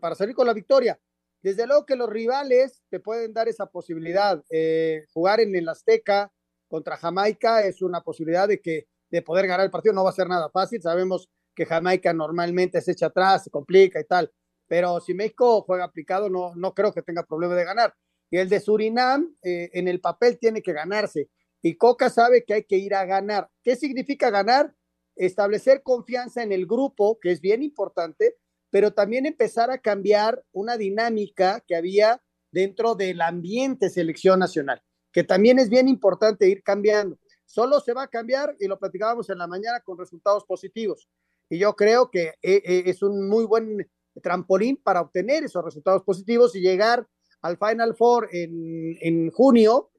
para 0.00 0.14
salir 0.14 0.34
con 0.34 0.46
la 0.46 0.52
victoria. 0.52 0.98
Desde 1.42 1.66
luego 1.66 1.84
que 1.84 1.96
los 1.96 2.08
rivales 2.08 2.82
te 2.88 3.00
pueden 3.00 3.34
dar 3.34 3.48
esa 3.48 3.66
posibilidad. 3.66 4.42
Eh, 4.50 5.04
jugar 5.12 5.40
en 5.40 5.54
el 5.54 5.68
Azteca 5.68 6.32
contra 6.68 6.96
Jamaica 6.96 7.60
es 7.62 7.82
una 7.82 8.00
posibilidad 8.00 8.48
de 8.48 8.60
que 8.60 8.86
de 9.10 9.22
poder 9.22 9.46
ganar 9.46 9.66
el 9.66 9.70
partido. 9.70 9.94
No 9.94 10.04
va 10.04 10.10
a 10.10 10.14
ser 10.14 10.26
nada 10.26 10.48
fácil. 10.50 10.80
Sabemos 10.80 11.28
que 11.54 11.66
Jamaica 11.66 12.12
normalmente 12.12 12.80
se 12.80 12.92
echa 12.92 13.06
atrás, 13.06 13.44
se 13.44 13.50
complica 13.50 14.00
y 14.00 14.04
tal. 14.04 14.32
pero 14.66 14.98
si 15.00 15.12
México 15.12 15.62
juega 15.62 15.84
aplicado, 15.84 16.30
no, 16.30 16.54
no 16.56 16.72
creo 16.72 16.92
que 16.92 17.02
tenga 17.02 17.22
problema 17.22 17.54
de 17.54 17.64
ganar. 17.64 17.94
Y 18.30 18.38
el 18.38 18.48
de 18.48 18.58
Surinam, 18.58 19.36
eh, 19.42 19.70
en 19.74 19.86
el 19.86 20.00
papel 20.00 20.38
tiene 20.38 20.62
que 20.62 20.72
ganarse. 20.72 21.28
Y 21.62 21.76
Coca 21.76 22.08
sabe 22.10 22.44
que 22.44 22.54
hay 22.54 22.64
que 22.64 22.76
ir 22.76 22.94
a 22.94 23.04
ganar. 23.04 23.50
¿Qué 23.62 23.76
significa 23.76 24.30
ganar? 24.30 24.74
Establecer 25.14 25.82
confianza 25.82 26.42
en 26.42 26.50
el 26.50 26.66
grupo, 26.66 27.18
que 27.20 27.30
es 27.30 27.40
bien 27.40 27.62
importante, 27.62 28.36
pero 28.74 28.92
también 28.92 29.24
empezar 29.24 29.70
a 29.70 29.78
cambiar 29.78 30.44
una 30.50 30.76
dinámica 30.76 31.60
que 31.60 31.76
había 31.76 32.20
dentro 32.50 32.96
del 32.96 33.20
ambiente 33.20 33.88
selección 33.88 34.40
nacional, 34.40 34.82
que 35.12 35.22
también 35.22 35.60
es 35.60 35.68
bien 35.68 35.86
importante 35.86 36.48
ir 36.48 36.60
cambiando. 36.64 37.16
Solo 37.44 37.78
se 37.78 37.92
va 37.92 38.02
a 38.02 38.08
cambiar, 38.08 38.56
y 38.58 38.66
lo 38.66 38.76
platicábamos 38.76 39.30
en 39.30 39.38
la 39.38 39.46
mañana, 39.46 39.78
con 39.78 39.96
resultados 39.96 40.44
positivos. 40.44 41.08
Y 41.48 41.60
yo 41.60 41.76
creo 41.76 42.10
que 42.10 42.34
eh, 42.42 42.62
eh, 42.64 42.82
es 42.86 43.00
un 43.04 43.28
muy 43.28 43.44
buen 43.44 43.88
trampolín 44.20 44.76
para 44.82 45.02
obtener 45.02 45.44
esos 45.44 45.64
resultados 45.64 46.02
positivos 46.02 46.56
y 46.56 46.60
llegar 46.60 47.06
al 47.42 47.56
Final 47.56 47.94
Four 47.94 48.28
en, 48.32 48.98
en 49.00 49.30
junio, 49.30 49.92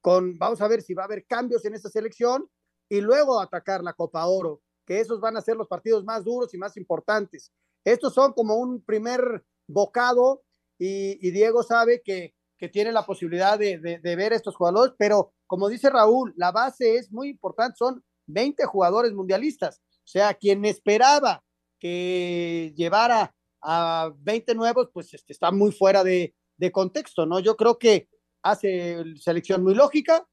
con, 0.00 0.38
vamos 0.38 0.62
a 0.62 0.68
ver 0.68 0.80
si 0.80 0.94
va 0.94 1.02
a 1.02 1.04
haber 1.04 1.26
cambios 1.26 1.66
en 1.66 1.74
esta 1.74 1.90
selección 1.90 2.48
y 2.88 3.02
luego 3.02 3.38
atacar 3.38 3.84
la 3.84 3.92
Copa 3.92 4.24
Oro, 4.24 4.62
que 4.86 5.00
esos 5.00 5.20
van 5.20 5.36
a 5.36 5.42
ser 5.42 5.54
los 5.54 5.68
partidos 5.68 6.02
más 6.02 6.24
duros 6.24 6.54
y 6.54 6.56
más 6.56 6.78
importantes. 6.78 7.52
Estos 7.84 8.14
son 8.14 8.32
como 8.32 8.56
un 8.56 8.82
primer 8.82 9.44
bocado 9.66 10.42
y, 10.78 11.30
Diego 11.30 11.62
sabe 11.62 12.02
que, 12.04 12.34
que, 12.58 12.68
tiene 12.68 12.92
la 12.92 13.06
posibilidad 13.06 13.58
de, 13.58 13.78
de, 13.78 13.98
de 13.98 14.16
ver 14.16 14.32
estos 14.32 14.56
jugadores, 14.56 14.94
pero 14.98 15.32
como 15.46 15.68
dice 15.68 15.90
Raúl, 15.90 16.32
la 16.36 16.50
base 16.50 16.96
es 16.96 17.12
muy 17.12 17.28
importante, 17.28 17.76
son 17.76 18.04
20 18.26 18.64
jugadores 18.64 19.12
mundialistas. 19.12 19.80
O 19.98 20.08
sea, 20.08 20.34
quien 20.34 20.64
esperaba 20.64 21.44
que 21.78 22.72
llevara 22.76 23.34
a 23.62 24.12
20 24.18 24.54
nuevos, 24.54 24.88
pues 24.92 25.14
este, 25.14 25.32
está 25.32 25.50
muy 25.50 25.72
fuera 25.72 26.02
de, 26.02 26.34
de, 26.56 26.72
contexto, 26.72 27.26
¿no? 27.26 27.38
Yo 27.40 27.56
creo 27.56 27.78
que 27.78 28.08
hace 28.42 29.02
selección 29.16 29.62
muy 29.62 29.74
lógica, 29.74 30.26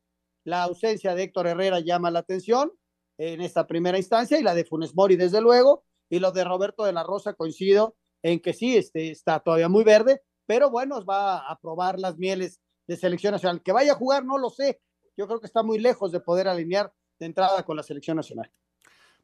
la 0.43 0.63
ausencia 0.63 1.13
de 1.13 1.23
Héctor 1.23 1.47
Herrera 1.47 1.79
llama 1.79 2.11
la 2.11 2.19
atención 2.19 2.71
en 3.17 3.41
esta 3.41 3.67
primera 3.67 3.97
instancia 3.97 4.39
y 4.39 4.43
la 4.43 4.55
de 4.55 4.65
Funes 4.65 4.95
Mori, 4.95 5.15
desde 5.15 5.41
luego, 5.41 5.83
y 6.09 6.19
lo 6.19 6.31
de 6.31 6.43
Roberto 6.43 6.83
de 6.83 6.93
la 6.93 7.03
Rosa 7.03 7.33
coincido 7.33 7.95
en 8.21 8.39
que 8.39 8.53
sí, 8.53 8.75
este, 8.75 9.11
está 9.11 9.39
todavía 9.39 9.69
muy 9.69 9.83
verde, 9.83 10.21
pero 10.45 10.69
bueno, 10.69 11.03
va 11.05 11.49
a 11.49 11.59
probar 11.59 11.99
las 11.99 12.17
mieles 12.17 12.59
de 12.87 12.97
selección 12.97 13.33
nacional. 13.33 13.61
Que 13.61 13.71
vaya 13.71 13.93
a 13.93 13.95
jugar, 13.95 14.25
no 14.25 14.37
lo 14.37 14.49
sé. 14.49 14.81
Yo 15.15 15.27
creo 15.27 15.39
que 15.39 15.45
está 15.45 15.63
muy 15.63 15.79
lejos 15.79 16.11
de 16.11 16.19
poder 16.19 16.47
alinear 16.47 16.91
de 17.19 17.25
entrada 17.27 17.63
con 17.63 17.77
la 17.77 17.83
selección 17.83 18.17
nacional. 18.17 18.51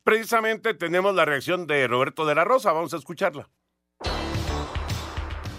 Precisamente 0.04 0.76
tenemos 0.76 1.16
la 1.16 1.26
reacción 1.26 1.66
de 1.66 1.88
Roberto 1.88 2.26
de 2.26 2.36
la 2.36 2.44
Rosa, 2.44 2.72
vamos 2.72 2.94
a 2.94 2.98
escucharla. 2.98 3.50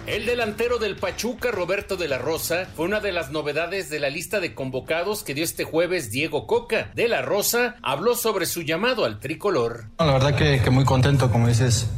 El 0.07 0.25
delantero 0.25 0.79
del 0.79 0.95
Pachuca, 0.95 1.51
Roberto 1.51 1.97
de 1.97 2.07
la 2.07 2.17
Rosa, 2.17 2.69
fue 2.77 2.85
una 2.85 3.01
de 3.01 3.11
las 3.11 3.33
novedades 3.33 3.91
de 3.91 3.99
la 3.99 4.09
lista 4.09 4.39
de 4.39 4.55
convocados 4.55 5.25
que 5.25 5.35
dio 5.35 5.43
este 5.43 5.65
jueves 5.65 6.13
Diego 6.13 6.47
Coca. 6.47 6.93
De 6.95 7.09
la 7.09 7.23
Rosa 7.23 7.75
habló 7.83 8.15
sobre 8.15 8.47
su 8.47 8.63
llamado 8.63 9.05
al 9.05 9.19
tricolor. 9.19 9.87
La 9.99 10.13
verdad 10.13 10.37
que, 10.37 10.71
muy 10.71 10.85
contento, 10.85 11.33
como 11.33 11.49
dices, 11.49 11.89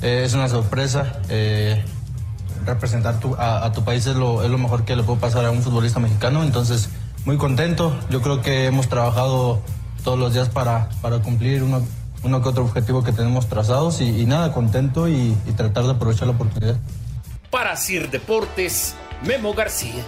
eh, 0.00 0.22
es 0.24 0.34
una 0.34 0.48
sorpresa. 0.48 1.20
Eh, 1.28 1.82
representar 2.64 3.18
tu, 3.18 3.34
a, 3.34 3.72
tu 3.72 3.82
país 3.82 4.06
es 4.06 4.14
lo, 4.14 4.46
mejor 4.58 4.84
que 4.84 4.94
le 4.94 5.02
puede 5.02 5.18
pasar 5.18 5.44
a 5.44 5.50
un 5.50 5.60
futbolista 5.60 5.98
mexicano, 5.98 6.44
entonces 6.44 6.88
muy 7.24 7.36
contento. 7.36 7.98
Yo 8.10 8.22
creo 8.22 8.42
que 8.42 8.66
hemos 8.66 8.88
trabajado 8.88 9.60
todos 10.04 10.16
los 10.16 10.32
días 10.32 10.48
para, 10.50 10.88
cumplir 11.24 11.64
uno, 11.64 11.82
que 12.22 12.48
otro 12.48 12.62
objetivo 12.62 13.02
que 13.02 13.10
tenemos 13.10 13.48
trazados 13.48 14.00
y, 14.00 14.24
nada, 14.24 14.52
contento 14.52 15.08
y 15.08 15.34
tratar 15.56 15.82
de 15.82 15.90
aprovechar 15.90 16.28
la 16.28 16.34
oportunidad. 16.34 16.76
Para 17.50 17.76
Sir 17.76 18.10
Deportes, 18.10 18.96
Memo 19.24 19.54
García. 19.54 20.04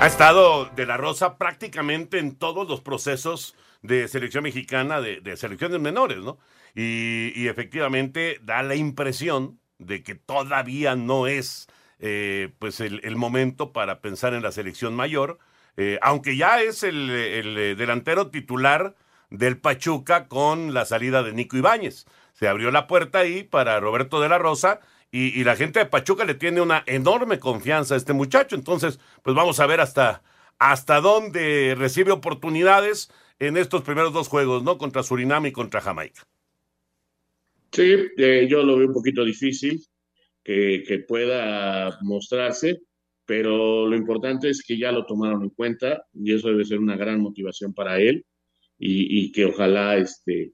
Ha 0.00 0.06
estado 0.06 0.66
de 0.66 0.86
la 0.86 0.96
Rosa 0.96 1.36
prácticamente 1.36 2.18
en 2.18 2.36
todos 2.36 2.68
los 2.68 2.80
procesos 2.80 3.54
de 3.82 4.08
selección 4.08 4.44
mexicana, 4.44 5.00
de, 5.00 5.36
selecciones 5.36 5.80
menores, 5.80 6.18
¿no? 6.18 6.38
Y, 6.74 7.46
efectivamente 7.48 8.38
da 8.42 8.62
la 8.62 8.74
impresión 8.74 9.60
de 9.78 10.02
que 10.02 10.14
todavía 10.14 10.96
no 10.96 11.26
es 11.26 11.68
eh, 11.98 12.52
pues 12.58 12.80
el, 12.80 13.16
momento 13.16 13.72
para 13.72 14.00
pensar 14.00 14.34
en 14.34 14.42
la 14.42 14.52
selección 14.52 14.94
mayor, 14.94 15.38
eh, 15.76 15.98
aunque 16.00 16.36
ya 16.36 16.62
es 16.62 16.84
el, 16.84 17.10
el, 17.10 17.76
delantero 17.76 18.28
titular 18.30 18.94
del 19.30 19.58
Pachuca 19.58 20.26
con 20.28 20.72
la 20.74 20.84
salida 20.84 21.22
de 21.22 21.32
Nico 21.32 21.56
Ibáñez. 21.56 22.06
Se 22.32 22.48
abrió 22.48 22.70
la 22.70 22.86
puerta 22.86 23.18
ahí 23.18 23.42
para 23.42 23.80
Roberto 23.80 24.20
de 24.20 24.28
la 24.28 24.38
Rosa 24.38 24.80
y, 25.10 25.42
la 25.44 25.56
gente 25.56 25.78
de 25.78 25.86
Pachuca 25.86 26.24
le 26.24 26.34
tiene 26.34 26.60
una 26.60 26.82
enorme 26.86 27.38
confianza 27.38 27.94
a 27.94 27.96
este 27.96 28.12
muchacho. 28.12 28.56
Entonces, 28.56 29.00
pues 29.22 29.34
vamos 29.34 29.58
a 29.58 29.66
ver 29.66 29.80
hasta, 29.80 30.22
hasta 30.58 31.00
dónde 31.00 31.74
recibe 31.78 32.12
oportunidades 32.12 33.10
en 33.38 33.56
estos 33.56 33.82
primeros 33.82 34.12
dos 34.12 34.28
juegos, 34.28 34.62
¿no? 34.62 34.76
Contra 34.76 35.02
Surinam 35.02 35.46
y 35.46 35.52
contra 35.52 35.80
Jamaica. 35.80 36.26
Sí, 37.72 37.94
eh, 38.16 38.46
yo 38.50 38.62
lo 38.62 38.76
veo 38.76 38.88
un 38.88 38.94
poquito 38.94 39.24
difícil 39.24 39.82
que, 40.44 41.04
pueda 41.06 41.98
mostrarse, 42.02 42.80
pero 43.26 43.86
lo 43.86 43.96
importante 43.96 44.48
es 44.48 44.62
que 44.62 44.78
ya 44.78 44.92
lo 44.92 45.04
tomaron 45.04 45.42
en 45.42 45.50
cuenta 45.50 46.02
y 46.14 46.34
eso 46.34 46.48
debe 46.48 46.64
ser 46.64 46.78
una 46.78 46.96
gran 46.96 47.20
motivación 47.20 47.74
para 47.74 48.00
él 48.00 48.24
y, 48.78 49.30
que 49.32 49.44
ojalá 49.44 49.96
este, 49.96 50.52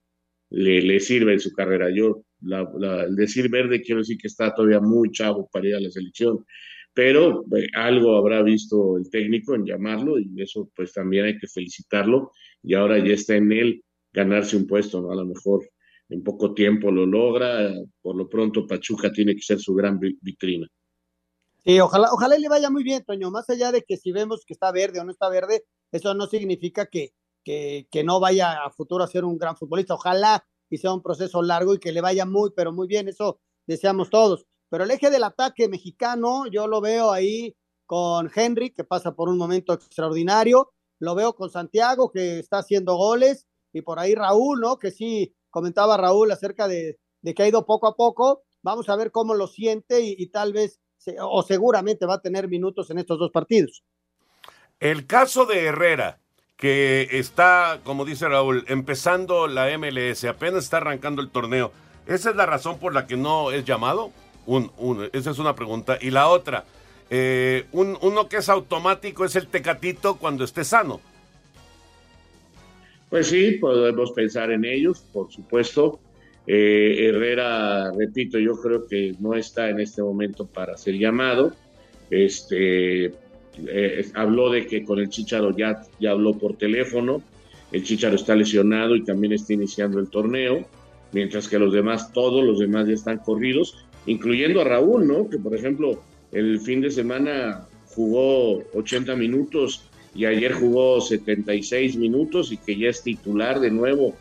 le, 0.51 0.83
le, 0.83 0.99
sirva 0.99 1.33
en 1.33 1.41
su 1.41 1.53
carrera. 1.53 1.91
Yo, 1.95 2.25
la, 2.45 2.71
la, 2.79 3.05
el 3.05 3.17
decir 3.17 3.51
verde 3.51 3.83
quiero 3.83 4.01
decir 4.01 4.19
que 4.19 4.29
está 4.29 4.55
todavía 4.55 4.81
muy 4.81 5.11
chavo 5.11 5.49
para 5.53 5.69
ir 5.69 5.75
a 5.75 5.81
la 5.81 5.91
selección, 5.91 6.45
pero 6.93 7.45
eh, 7.57 7.67
algo 7.75 8.17
habrá 8.17 8.43
visto 8.43 8.97
el 8.97 9.11
técnico 9.11 9.55
en 9.55 9.67
llamarlo 9.67 10.19
y 10.19 10.41
eso 10.41 10.71
pues 10.75 10.93
también 10.93 11.27
hay 11.27 11.39
que 11.39 11.49
felicitarlo 11.49 12.31
y 12.63 12.75
ahora 12.75 12.99
ya 12.99 13.15
está 13.15 13.37
en 13.37 13.53
él 13.53 13.85
ganarse 14.13 14.57
un 14.57 14.67
puesto, 14.67 15.01
¿no? 15.01 15.11
A 15.11 15.17
lo 15.17 15.27
mejor 15.27 15.69
en 16.09 16.23
poco 16.23 16.55
tiempo 16.55 16.91
lo 16.91 17.07
logra. 17.07 17.73
Por 18.01 18.17
lo 18.17 18.29
pronto, 18.29 18.67
Pachuca 18.67 19.13
tiene 19.13 19.35
que 19.35 19.43
ser 19.43 19.59
su 19.59 19.75
gran 19.75 19.99
vitrina. 19.99 20.67
Sí, 21.65 21.81
ojalá, 21.81 22.09
ojalá 22.13 22.39
le 22.39 22.49
vaya 22.49 22.71
muy 22.71 22.85
bien, 22.85 23.05
Toño. 23.05 23.31
Más 23.31 23.49
allá 23.51 23.73
de 23.73 23.83
que 23.83 23.97
si 23.97 24.13
vemos 24.13 24.45
que 24.47 24.53
está 24.53 24.71
verde 24.71 25.01
o 25.01 25.05
no 25.05 25.11
está 25.11 25.29
verde, 25.29 25.65
eso 25.91 26.15
no 26.15 26.27
significa 26.27 26.87
que, 26.87 27.13
que, 27.43 27.87
que 27.91 28.05
no 28.05 28.21
vaya 28.21 28.65
a 28.65 28.71
futuro 28.71 29.03
a 29.03 29.09
ser 29.09 29.25
un 29.25 29.39
gran 29.39 29.57
futbolista. 29.57 29.95
Ojalá 29.95 30.47
y 30.75 30.79
sea 30.79 30.93
un 30.93 31.03
proceso 31.03 31.41
largo 31.41 31.73
y 31.75 31.79
que 31.79 31.93
le 31.93 32.01
vaya 32.01 32.27
muy, 32.27 32.51
pero 32.51 32.73
muy 32.73 32.89
bien. 32.89 33.07
Eso 33.07 33.39
deseamos 33.65 34.11
todos. 34.11 34.45
Pero 34.69 34.83
el 34.83 34.91
eje 34.91 35.09
del 35.09 35.23
ataque 35.23 35.69
mexicano, 35.69 36.49
yo 36.51 36.67
lo 36.67 36.81
veo 36.81 37.13
ahí 37.13 37.57
con 37.87 38.29
Henry, 38.35 38.71
que 38.71 38.83
pasa 38.83 39.15
por 39.15 39.29
un 39.29 39.39
momento 39.39 39.73
extraordinario. 39.73 40.73
Lo 40.99 41.15
veo 41.15 41.37
con 41.37 41.49
Santiago, 41.49 42.11
que 42.11 42.41
está 42.41 42.59
haciendo 42.59 42.97
goles. 42.97 43.47
Y 43.73 43.83
por 43.83 44.01
ahí 44.01 44.17
Raúl, 44.17 44.59
¿no? 44.59 44.81
Que 44.81 44.91
sí, 44.91 45.33
comentaba 45.49 45.97
Raúl 45.97 46.33
acerca 46.33 46.67
de, 46.67 46.99
de, 47.23 47.35
que 47.35 47.45
ha 47.45 47.49
ido 47.49 47.67
poco 47.67 47.87
a 47.87 47.95
poco. 47.95 48.43
Vamos 48.63 48.89
a 48.89 48.97
ver 48.97 49.13
cómo 49.13 49.35
lo 49.35 49.47
siente 49.47 50.01
y, 50.01 50.27
tal 50.27 50.53
vez, 50.53 50.81
o 51.21 51.45
seguramente 51.45 52.05
va 52.05 52.15
a 52.15 52.21
tener 52.21 52.49
minutos 52.49 52.91
en 52.91 52.99
estos 52.99 53.21
dos 53.21 53.31
partidos. 53.31 53.85
El 54.81 55.07
caso 55.07 55.47
de 55.47 55.67
Herrera, 55.67 56.21
que 56.65 57.19
está, 57.19 57.81
como 57.85 58.07
dice 58.07 58.27
Raúl, 58.27 58.65
empezando 58.69 59.49
la 59.49 59.67
MLS, 59.77 60.25
apenas 60.25 60.65
está 60.65 60.79
arrancando 60.79 61.21
el 61.21 61.29
torneo. 61.29 61.73
¿Esa 62.07 62.31
es 62.31 62.37
la 62.37 62.47
razón 62.47 62.79
por 62.79 62.95
la 62.95 63.07
que 63.07 63.19
no 63.19 63.51
es 63.51 63.67
llamado? 63.67 64.13
Un, 64.47 64.71
esa 65.13 65.33
es 65.33 65.39
una 65.39 65.55
pregunta. 65.55 65.99
Y 66.01 66.11
la 66.11 66.29
otra, 66.29 66.65
eh, 67.11 67.67
un, 67.73 67.99
uno 68.01 68.31
que 68.31 68.39
es 68.39 68.49
automático 68.49 69.27
es 69.27 69.37
el 69.37 69.47
tecatito 69.49 70.17
cuando 70.17 70.43
esté 70.43 70.65
sano. 70.65 71.03
Pues 73.11 73.27
sí, 73.27 73.59
podemos 73.61 74.13
pensar 74.13 74.51
en 74.51 74.65
ellos, 74.65 75.05
por 75.13 75.31
supuesto. 75.31 76.01
Eh, 76.47 77.11
Herrera, 77.11 77.93
repito, 77.93 78.39
yo 78.39 78.59
creo 78.59 78.87
que 78.87 79.15
no 79.21 79.35
está 79.35 79.69
en 79.69 79.81
este 79.81 80.03
momento 80.03 80.47
para 80.47 80.79
ser 80.79 80.95
llamado. 80.95 81.53
Este, 82.09 83.13
eh, 83.67 84.07
habló 84.15 84.51
de 84.51 84.67
que 84.67 84.85
con 84.85 84.99
el 84.99 85.09
Chicharo 85.09 85.57
ya, 85.57 85.83
ya 86.01 86.11
habló 86.11 86.37
por 86.39 86.57
teléfono. 86.57 87.23
El 87.73 87.83
Chicharo 87.83 88.17
está 88.17 88.37
lesionado 88.37 88.97
y 88.97 89.05
también 89.05 89.33
está 89.33 89.53
iniciando 89.53 89.99
el 89.99 90.09
torneo, 90.09 90.67
mientras 91.13 91.49
que 91.49 91.59
los 91.59 91.73
demás, 91.73 92.13
todos 92.13 92.45
los 92.45 92.59
demás 92.59 92.87
ya 92.87 92.95
están 92.95 93.19
corridos, 93.19 93.85
incluyendo 94.07 94.61
a 94.61 94.65
Raúl, 94.65 95.07
¿no? 95.07 95.29
Que 95.29 95.39
por 95.39 95.55
ejemplo, 95.55 96.01
el 96.33 96.61
fin 96.61 96.81
de 96.81 96.91
semana 96.91 97.67
jugó 97.87 98.63
80 98.75 99.17
minutos 99.17 99.85
y 100.15 100.27
ayer 100.27 100.53
jugó 100.53 101.01
76 101.01 101.97
minutos 101.97 102.53
y 102.53 102.57
que 102.57 102.77
ya 102.77 102.89
es 102.89 103.03
titular 103.03 103.61
de 103.61 103.71
nuevo 103.71 104.15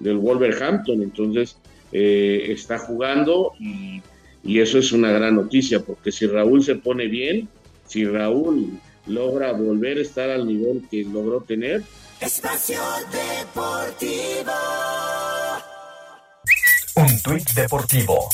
del 0.00 0.18
Wolverhampton, 0.18 1.02
entonces 1.02 1.56
eh, 1.92 2.46
está 2.48 2.78
jugando 2.78 3.52
y, 3.58 4.02
y, 4.44 4.60
eso 4.60 4.78
es 4.78 4.92
una 4.92 5.10
gran 5.10 5.36
noticia, 5.36 5.80
porque 5.80 6.12
si 6.12 6.26
Raúl 6.26 6.62
se 6.62 6.76
pone 6.76 7.06
bien, 7.06 7.48
si 7.86 8.04
Raúl 8.04 8.80
logra 9.06 9.52
volver 9.52 9.98
a 9.98 10.02
estar 10.02 10.30
al 10.30 10.46
nivel 10.46 10.86
que 10.90 11.04
logró 11.04 11.40
tener. 11.40 11.82
Espacio 12.20 12.80
Deportivo. 13.12 14.52
Un 16.96 17.20
tuit 17.20 17.50
deportivo 17.52 18.30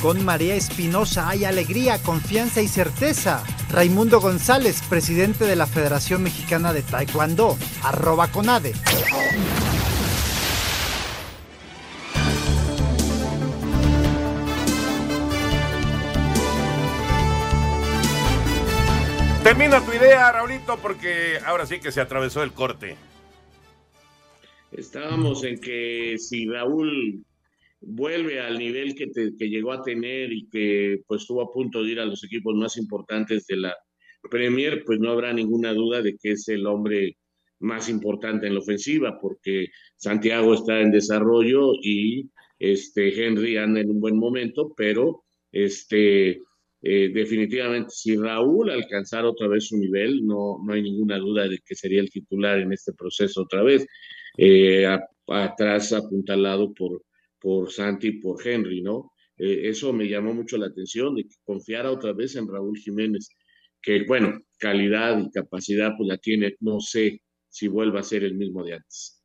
Con 0.00 0.24
María 0.24 0.54
Espinosa 0.54 1.28
hay 1.28 1.44
alegría, 1.44 1.98
confianza 1.98 2.62
y 2.62 2.68
certeza. 2.68 3.44
Raimundo 3.70 4.20
González, 4.20 4.80
presidente 4.88 5.44
de 5.44 5.56
la 5.56 5.66
Federación 5.66 6.22
Mexicana 6.22 6.72
de 6.72 6.80
Taekwondo, 6.82 7.58
arroba 7.82 8.28
conade. 8.28 8.72
Termina 19.60 19.84
tu 19.84 19.92
idea, 19.92 20.32
Raulito, 20.32 20.78
porque 20.80 21.36
ahora 21.44 21.66
sí 21.66 21.80
que 21.80 21.92
se 21.92 22.00
atravesó 22.00 22.42
el 22.42 22.52
corte. 22.52 22.96
Estábamos 24.72 25.44
en 25.44 25.60
que 25.60 26.16
si 26.16 26.46
Raúl 26.46 27.22
vuelve 27.82 28.40
al 28.40 28.58
nivel 28.58 28.94
que, 28.94 29.10
que 29.38 29.50
llegó 29.50 29.72
a 29.72 29.82
tener 29.82 30.32
y 30.32 30.48
que 30.48 31.02
pues 31.06 31.20
estuvo 31.20 31.42
a 31.42 31.52
punto 31.52 31.82
de 31.82 31.90
ir 31.90 32.00
a 32.00 32.06
los 32.06 32.24
equipos 32.24 32.54
más 32.54 32.78
importantes 32.78 33.46
de 33.48 33.56
la 33.58 33.76
Premier, 34.30 34.82
pues 34.86 34.98
no 34.98 35.10
habrá 35.10 35.30
ninguna 35.34 35.74
duda 35.74 36.00
de 36.00 36.16
que 36.16 36.30
es 36.30 36.48
el 36.48 36.66
hombre 36.66 37.18
más 37.58 37.90
importante 37.90 38.46
en 38.46 38.54
la 38.54 38.60
ofensiva, 38.60 39.18
porque 39.20 39.66
Santiago 39.94 40.54
está 40.54 40.80
en 40.80 40.90
desarrollo 40.90 41.74
y 41.82 42.30
este 42.58 43.26
Henry 43.26 43.58
anda 43.58 43.80
en 43.80 43.90
un 43.90 44.00
buen 44.00 44.16
momento, 44.16 44.72
pero 44.74 45.24
este 45.52 46.40
eh, 46.82 47.10
definitivamente 47.12 47.90
si 47.90 48.16
Raúl 48.16 48.70
alcanzara 48.70 49.28
otra 49.28 49.48
vez 49.48 49.68
su 49.68 49.76
nivel, 49.76 50.26
no, 50.26 50.58
no 50.64 50.72
hay 50.72 50.82
ninguna 50.82 51.18
duda 51.18 51.48
de 51.48 51.58
que 51.58 51.74
sería 51.74 52.00
el 52.00 52.10
titular 52.10 52.58
en 52.58 52.72
este 52.72 52.92
proceso 52.92 53.42
otra 53.42 53.62
vez, 53.62 53.86
eh, 54.36 54.86
atrás 55.26 55.92
apuntalado 55.92 56.72
por, 56.72 57.02
por 57.38 57.70
Santi 57.70 58.08
y 58.08 58.20
por 58.20 58.46
Henry, 58.46 58.82
¿no? 58.82 59.12
Eh, 59.36 59.68
eso 59.68 59.92
me 59.92 60.08
llamó 60.08 60.34
mucho 60.34 60.58
la 60.58 60.66
atención, 60.66 61.14
de 61.14 61.24
que 61.24 61.36
confiara 61.44 61.90
otra 61.90 62.12
vez 62.12 62.36
en 62.36 62.46
Raúl 62.46 62.76
Jiménez, 62.78 63.30
que 63.80 64.04
bueno, 64.04 64.38
calidad 64.58 65.18
y 65.18 65.30
capacidad 65.30 65.92
pues 65.96 66.08
la 66.08 66.18
tiene, 66.18 66.56
no 66.60 66.80
sé 66.80 67.22
si 67.48 67.68
vuelva 67.68 68.00
a 68.00 68.04
ser 68.04 68.24
el 68.24 68.34
mismo 68.34 68.64
de 68.64 68.74
antes. 68.74 69.22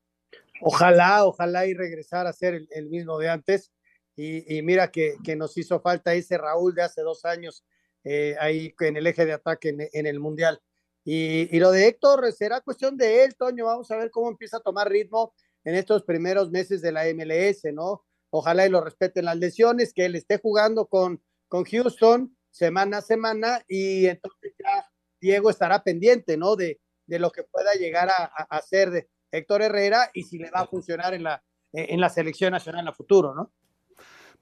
Ojalá, 0.61 1.25
ojalá 1.25 1.67
y 1.67 1.73
regresar 1.73 2.27
a 2.27 2.33
ser 2.33 2.65
el, 2.69 2.89
mismo 2.89 3.19
de 3.19 3.29
antes. 3.29 3.71
Y, 4.17 4.61
mira 4.61 4.91
que, 4.91 5.17
nos 5.35 5.57
hizo 5.57 5.79
falta 5.81 6.13
ese 6.13 6.37
Raúl 6.37 6.73
de 6.73 6.83
hace 6.83 7.01
dos 7.01 7.25
años 7.25 7.65
eh, 8.03 8.35
ahí 8.39 8.73
en 8.79 8.95
el 8.95 9.07
eje 9.07 9.25
de 9.25 9.33
ataque 9.33 9.75
en, 9.91 10.05
el 10.05 10.19
Mundial. 10.19 10.61
Y, 11.03 11.59
lo 11.59 11.71
de 11.71 11.87
Héctor 11.87 12.31
será 12.31 12.61
cuestión 12.61 12.97
de 12.97 13.23
él, 13.23 13.35
Toño. 13.35 13.65
Vamos 13.65 13.91
a 13.91 13.97
ver 13.97 14.11
cómo 14.11 14.29
empieza 14.29 14.57
a 14.57 14.61
tomar 14.61 14.89
ritmo 14.89 15.33
en 15.63 15.75
estos 15.75 16.03
primeros 16.03 16.49
meses 16.49 16.81
de 16.81 16.91
la 16.91 17.03
MLS, 17.13 17.73
¿no? 17.73 18.05
Ojalá 18.29 18.65
y 18.65 18.69
lo 18.69 18.81
respeten 18.81 19.25
las 19.25 19.37
lesiones, 19.37 19.93
que 19.93 20.05
él 20.05 20.15
esté 20.15 20.37
jugando 20.37 20.87
con, 20.87 21.21
con 21.47 21.63
Houston 21.63 22.35
semana 22.51 22.99
a 22.99 23.01
semana 23.01 23.63
y 23.67 24.05
entonces 24.05 24.53
ya 24.57 24.89
Diego 25.19 25.49
estará 25.49 25.83
pendiente, 25.83 26.37
¿no? 26.37 26.55
De, 26.55 26.79
de 27.05 27.19
lo 27.19 27.31
que 27.31 27.43
pueda 27.43 27.73
llegar 27.73 28.09
a, 28.09 28.25
hacer 28.49 28.91
de 28.91 29.09
Héctor 29.31 29.61
Herrera 29.61 30.09
y 30.13 30.23
si 30.23 30.37
le 30.37 30.51
va 30.51 30.61
a 30.61 30.67
funcionar 30.67 31.13
en 31.13 31.23
la, 31.23 31.43
en 31.73 31.99
la 31.99 32.09
selección 32.09 32.51
nacional 32.51 32.87
a 32.87 32.93
futuro, 32.93 33.33
¿no? 33.33 33.51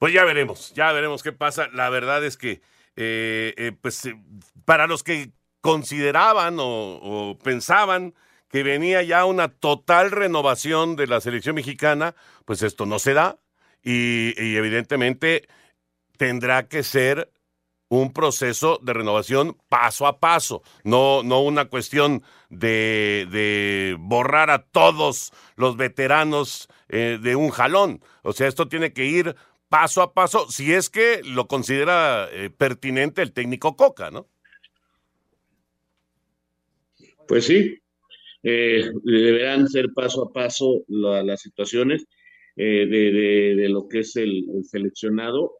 Pues 0.04 0.12
ya 0.12 0.26
veremos, 0.26 0.74
ya 0.74 0.92
veremos 0.92 1.24
qué 1.24 1.32
pasa. 1.32 1.70
La 1.72 1.90
verdad 1.90 2.26
es 2.26 2.36
que, 2.36 2.62
eh, 2.98 3.54
eh, 3.56 3.72
pues, 3.82 4.06
eh, 4.06 4.22
para 4.66 4.86
los 4.86 5.02
que 5.02 5.32
consideraban 5.62 6.58
o 6.60 7.40
pensaban 7.42 8.14
que 8.50 8.64
venía 8.64 9.02
ya 9.02 9.24
una 9.24 9.48
total 9.48 10.12
renovación 10.12 10.98
de 10.98 11.08
la 11.08 11.22
selección 11.22 11.56
mexicana, 11.56 12.16
pues 12.44 12.64
esto 12.64 12.86
no 12.86 13.00
se 13.00 13.14
da 13.14 13.40
y, 13.82 14.34
evidentemente 14.58 15.48
tendrá 16.18 16.68
que 16.68 16.84
ser 16.84 17.32
un 17.88 18.12
proceso 18.12 18.80
de 18.82 18.92
renovación 18.92 19.56
paso 19.70 20.06
a 20.06 20.20
paso, 20.20 20.64
no, 20.84 21.24
no 21.24 21.40
una 21.40 21.70
cuestión 21.70 22.24
de, 22.50 23.96
borrar 24.00 24.50
a 24.50 24.66
todos 24.66 25.32
los 25.56 25.78
veteranos 25.78 26.68
de 26.90 27.36
un 27.38 27.52
jalón. 27.52 28.04
O 28.22 28.34
sea, 28.34 28.48
esto 28.48 28.68
tiene 28.68 28.92
que 28.92 29.06
ir 29.06 29.36
paso 29.74 30.04
a 30.04 30.14
paso, 30.14 30.46
si 30.52 30.72
es 30.72 30.88
que 30.88 31.22
lo 31.24 31.48
considera 31.48 32.30
eh, 32.32 32.52
pertinente 32.52 33.24
el 33.24 33.34
técnico 33.34 33.76
Coca, 33.76 34.12
¿no? 34.12 34.28
Pues 37.28 37.46
sí, 37.46 37.80
eh, 38.44 38.92
deberán 39.04 39.68
ser 39.68 39.88
paso 39.96 40.26
a 40.26 40.32
paso 40.32 40.84
las 40.88 41.42
situaciones 41.42 42.06
eh, 42.56 42.86
de, 42.86 43.68
lo 43.68 43.88
que 43.88 44.02
es 44.02 44.16
el, 44.16 44.46
seleccionado, 44.62 45.54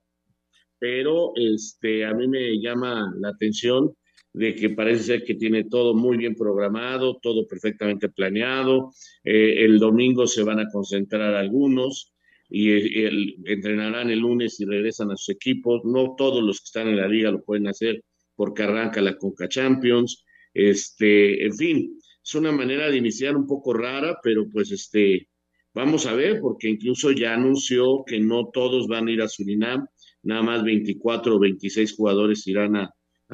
pero 0.78 1.32
este, 1.36 2.06
a 2.06 2.14
mí 2.14 2.28
me 2.28 2.62
llama 2.62 3.12
la 3.20 3.30
atención 3.30 3.96
de 4.32 4.54
que 4.54 4.70
parece 4.70 5.04
ser 5.06 5.24
que 5.24 5.34
tiene 5.34 5.64
todo 5.64 5.96
muy 5.96 6.18
bien 6.18 6.36
programado, 6.36 7.18
todo 7.20 7.48
perfectamente 7.48 8.10
planeado. 8.10 8.92
El 9.24 9.80
domingo 9.80 10.28
se 10.28 10.44
van 10.44 10.60
a 10.60 10.70
concentrar 10.70 11.34
algunos 11.34 12.13
y 12.50 13.06
entrenarán 13.46 14.10
el 14.10 14.20
lunes 14.20 14.60
y 14.60 14.66
regresan 14.66 15.12
a 15.12 15.18
sus 15.18 15.30
equipos. 15.36 15.82
No 15.86 16.16
todos 16.16 16.44
los 16.44 16.60
que 16.60 16.66
están 16.66 16.88
en 16.88 16.98
la 16.98 17.08
liga 17.08 17.32
lo 17.32 17.44
pueden 17.44 17.68
hacer 17.68 18.04
porque 18.36 18.64
arranca 18.64 19.02
la 19.02 19.18
Conca 19.18 19.48
Champions. 19.48 20.24
Este, 20.54 21.46
en 21.46 21.54
fin, 21.54 22.00
es 22.24 22.36
una 22.36 22.52
manera 22.52 22.90
de 22.90 22.98
iniciar 22.98 23.36
un 23.36 23.48
poco 23.48 23.74
rara, 23.74 24.18
pero 24.24 24.48
pues 24.50 24.72
este, 24.72 25.28
vamos 25.74 26.06
a 26.06 26.14
ver, 26.14 26.40
porque 26.40 26.70
incluso 26.70 27.12
ya 27.12 27.34
anunció 27.34 28.04
que 28.06 28.20
no 28.20 28.50
todos 28.54 28.88
van 28.88 29.08
a 29.08 29.12
ir 29.12 29.22
a 29.22 29.28
Surinam, 29.28 29.86
nada 30.24 30.42
más 30.42 30.64
24 30.64 31.36
o 31.36 31.40
26 31.40 31.96
jugadores 31.96 32.48
irán 32.48 32.76
a, 32.76 32.90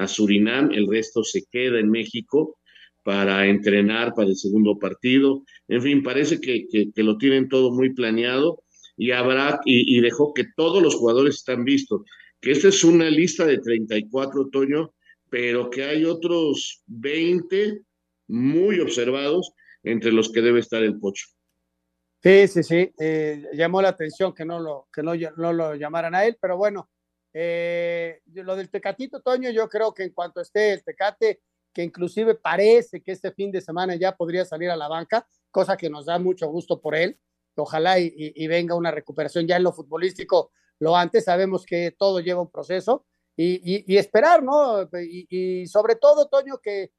Surinam, 0.06 0.70
el 0.72 0.88
resto 0.88 1.22
se 1.22 1.44
queda 1.50 1.78
en 1.78 1.90
México 1.90 2.56
para 3.04 3.46
entrenar 3.46 4.14
para 4.14 4.30
el 4.30 4.36
segundo 4.36 4.78
partido. 4.78 5.44
En 5.68 5.82
fin, 5.82 6.02
parece 6.02 6.40
que, 6.40 6.66
que, 6.68 7.02
lo 7.02 7.18
tienen 7.18 7.50
todo 7.50 7.70
muy 7.70 7.92
planeado 7.92 8.62
y 9.00 9.12
habrá, 9.12 9.62
y, 9.64 9.98
dejó 10.02 10.34
que 10.34 10.44
todos 10.54 10.82
los 10.82 10.94
jugadores 10.94 11.36
están 11.36 11.64
vistos, 11.64 12.02
que 12.38 12.50
esta 12.50 12.68
es 12.68 12.84
una 12.84 13.08
lista 13.08 13.46
de 13.46 13.56
34, 13.56 14.50
Toño, 14.50 14.92
pero 15.30 15.70
que 15.70 15.84
hay 15.84 16.04
otros 16.04 16.82
20 16.86 17.80
muy 18.28 18.78
observados, 18.78 19.54
entre 19.82 20.12
los 20.12 20.30
que 20.30 20.42
debe 20.42 20.60
estar 20.60 20.82
el 20.82 21.00
Pocho. 21.00 21.28
Sí, 22.22 22.46
sí, 22.46 22.62
sí. 22.62 22.92
Eh, 23.00 23.42
llamó 23.54 23.80
la 23.80 23.88
atención 23.88 24.34
que 24.34 24.44
no 24.44 24.60
lo, 24.60 24.88
que 24.92 25.02
no, 25.02 25.14
no 25.14 25.54
lo 25.54 25.74
llamaran 25.76 26.14
a 26.14 26.26
él, 26.26 26.36
pero 26.38 26.58
bueno, 26.58 26.90
eh, 27.32 28.20
lo 28.34 28.54
del 28.54 28.68
Tecatito, 28.68 29.22
Toño, 29.22 29.48
yo 29.48 29.66
creo 29.70 29.94
que 29.94 30.02
en 30.02 30.12
cuanto 30.12 30.42
esté 30.42 30.74
el 30.74 30.84
Tecate, 30.84 31.40
que 31.72 31.82
inclusive 31.82 32.34
parece 32.34 33.00
que 33.00 33.12
este 33.12 33.32
fin 33.32 33.50
de 33.50 33.62
semana 33.62 33.96
ya 33.96 34.14
podría 34.14 34.44
salir 34.44 34.68
a 34.68 34.76
la 34.76 34.88
banca, 34.88 35.26
cosa 35.50 35.74
que 35.78 35.88
nos 35.88 36.04
da 36.04 36.18
mucho 36.18 36.48
gusto 36.48 36.82
por 36.82 36.94
él. 36.94 37.18
Ojalá 37.62 37.98
y, 37.98 38.46
venga 38.46 38.74
una 38.74 38.90
recuperación 38.90 39.46
ya 39.46 39.56
en 39.56 39.64
lo 39.64 39.72
futbolístico 39.72 40.52
lo 40.78 40.96
antes. 40.96 41.24
Sabemos 41.24 41.64
que 41.66 41.94
todo 41.96 42.20
lleva 42.20 42.42
un 42.42 42.50
proceso 42.50 43.06
y, 43.36 43.84
y 43.92 43.96
esperar, 43.96 44.42
¿no? 44.42 44.88
y 45.00 45.66
sobre 45.66 45.96
todo, 45.96 46.28
Toño, 46.28 46.58
que 46.58 46.92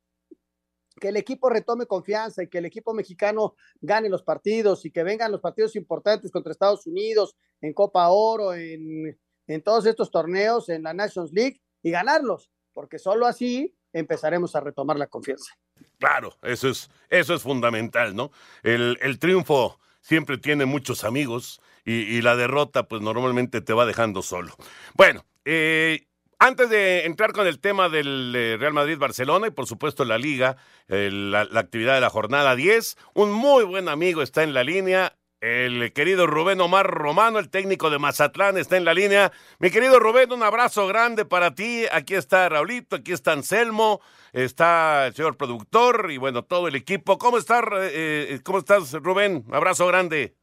que 1.00 1.10
el 1.10 1.17
equipo 1.17 1.50
retome 1.50 1.86
confianza 1.86 2.43
y 2.43 2.47
que 2.47 2.60
el 2.60 2.65
equipo 2.65 2.93
mexicano 2.93 3.56
gane 3.80 4.10
los 4.10 4.24
partidos 4.24 4.86
y 4.86 4.91
que 4.91 5.04
vengan 5.04 5.32
los 5.32 5.41
partidos 5.41 5.76
importantes 5.76 6.32
contra 6.32 6.52
Estados 6.52 6.86
Unidos, 6.86 7.36
en 7.62 7.74
Copa 7.74 8.10
Oro, 8.10 8.54
en, 8.54 9.19
en 9.47 9.63
todos 9.63 9.86
estos 9.86 10.12
torneos, 10.12 10.69
en 10.69 10.84
la 10.84 10.93
Nations 10.93 11.32
League 11.32 11.62
y 11.82 11.91
ganarlos, 11.91 12.52
porque 12.74 13.00
solo 13.00 13.26
así 13.26 13.76
empezaremos 13.93 14.56
a 14.56 14.62
retomar 14.62 14.97
la 14.97 15.08
confianza. 15.08 15.54
Claro, 15.97 16.38
eso 16.43 16.69
es, 16.69 16.89
eso 17.10 17.34
es 17.34 17.41
fundamental, 17.41 18.15
¿no? 18.15 18.32
El, 18.63 18.97
el 19.02 19.19
triunfo 19.19 19.80
siempre 20.01 20.37
tiene 20.37 20.65
muchos 20.65 21.03
amigos 21.03 21.61
y, 21.85 22.21
la 22.21 22.35
derrota 22.35 22.83
pues 22.83 23.01
normalmente 23.01 23.61
te 23.61 23.73
va 23.73 23.85
dejando 23.85 24.21
solo. 24.21 24.55
Bueno, 24.93 25.25
eh, 25.45 26.07
antes 26.37 26.69
de 26.69 27.05
entrar 27.05 27.33
con 27.33 27.47
el 27.47 27.59
tema 27.59 27.89
del 27.89 28.33
eh, 28.35 28.57
Real 28.57 28.73
Madrid-Barcelona 28.73 29.47
y 29.47 29.51
por 29.51 29.67
supuesto 29.67 30.05
la 30.05 30.17
liga, 30.17 30.57
la, 30.87 31.41
actividad 31.53 31.95
de 31.95 32.01
la 32.01 32.09
jornada 32.09 32.55
10, 32.55 32.97
un 33.13 33.31
muy 33.31 33.63
buen 33.63 33.89
amigo 33.89 34.21
está 34.21 34.43
en 34.43 34.53
la 34.53 34.63
línea, 34.63 35.15
el 35.41 35.91
querido 35.91 36.27
Rubén 36.27 36.62
Omar 36.62 36.86
Romano, 36.88 37.39
el 37.39 37.49
técnico 37.49 37.89
de 37.89 37.97
Mazatlán, 37.97 38.58
está 38.58 38.77
en 38.77 38.86
la 38.86 38.93
línea. 38.93 39.32
Mi 39.58 39.71
querido 39.71 39.99
Rubén, 39.99 40.32
un 40.32 40.43
abrazo 40.43 40.86
grande 40.88 41.25
para 41.25 41.56
ti. 41.56 41.86
Aquí 41.91 42.13
está 42.13 42.47
Raulito, 42.47 42.97
aquí 42.97 43.12
está 43.12 43.32
Anselmo, 43.32 44.01
está 44.34 45.08
el 45.08 45.15
señor 45.15 45.38
productor 45.38 46.12
y 46.12 46.17
bueno, 46.17 46.45
todo 46.45 46.67
el 46.67 46.75
equipo. 46.75 47.17
¿Cómo 47.17 47.39
estás, 47.39 47.63
eh, 47.71 48.39
¿cómo 48.43 48.60
estás 48.60 48.93
Rubén? 48.93 49.43
Abrazo 49.51 49.88
grande. 49.88 50.36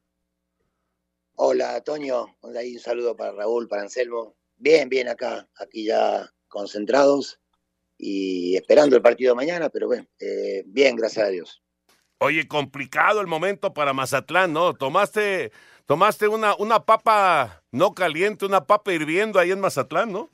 Hola, 1.35 1.79
Toño. 1.81 2.35
Un 2.41 2.79
saludo 2.79 3.15
para 3.15 3.31
Raúl, 3.31 3.69
para 3.69 3.83
Anselmo. 3.83 4.35
Bien, 4.57 4.89
bien 4.89 5.07
acá, 5.07 5.47
aquí 5.55 5.85
ya 5.85 6.29
concentrados 6.49 7.39
y 7.97 8.57
esperando 8.57 8.97
el 8.97 9.01
partido 9.01 9.33
mañana, 9.33 9.69
pero 9.69 9.87
bueno, 9.87 10.05
eh, 10.19 10.63
bien, 10.65 10.97
gracias 10.97 11.25
a 11.25 11.29
Dios. 11.29 11.63
Oye, 12.19 12.47
complicado 12.47 13.21
el 13.21 13.27
momento 13.27 13.73
para 13.73 13.93
Mazatlán, 13.93 14.51
¿no? 14.51 14.73
Tomaste, 14.73 15.51
tomaste 15.85 16.27
una, 16.27 16.53
una 16.55 16.85
papa 16.85 17.63
no 17.71 17.93
caliente, 17.93 18.45
una 18.45 18.67
papa 18.67 18.91
hirviendo 18.93 19.39
ahí 19.39 19.51
en 19.51 19.61
Mazatlán, 19.61 20.11
¿no? 20.11 20.29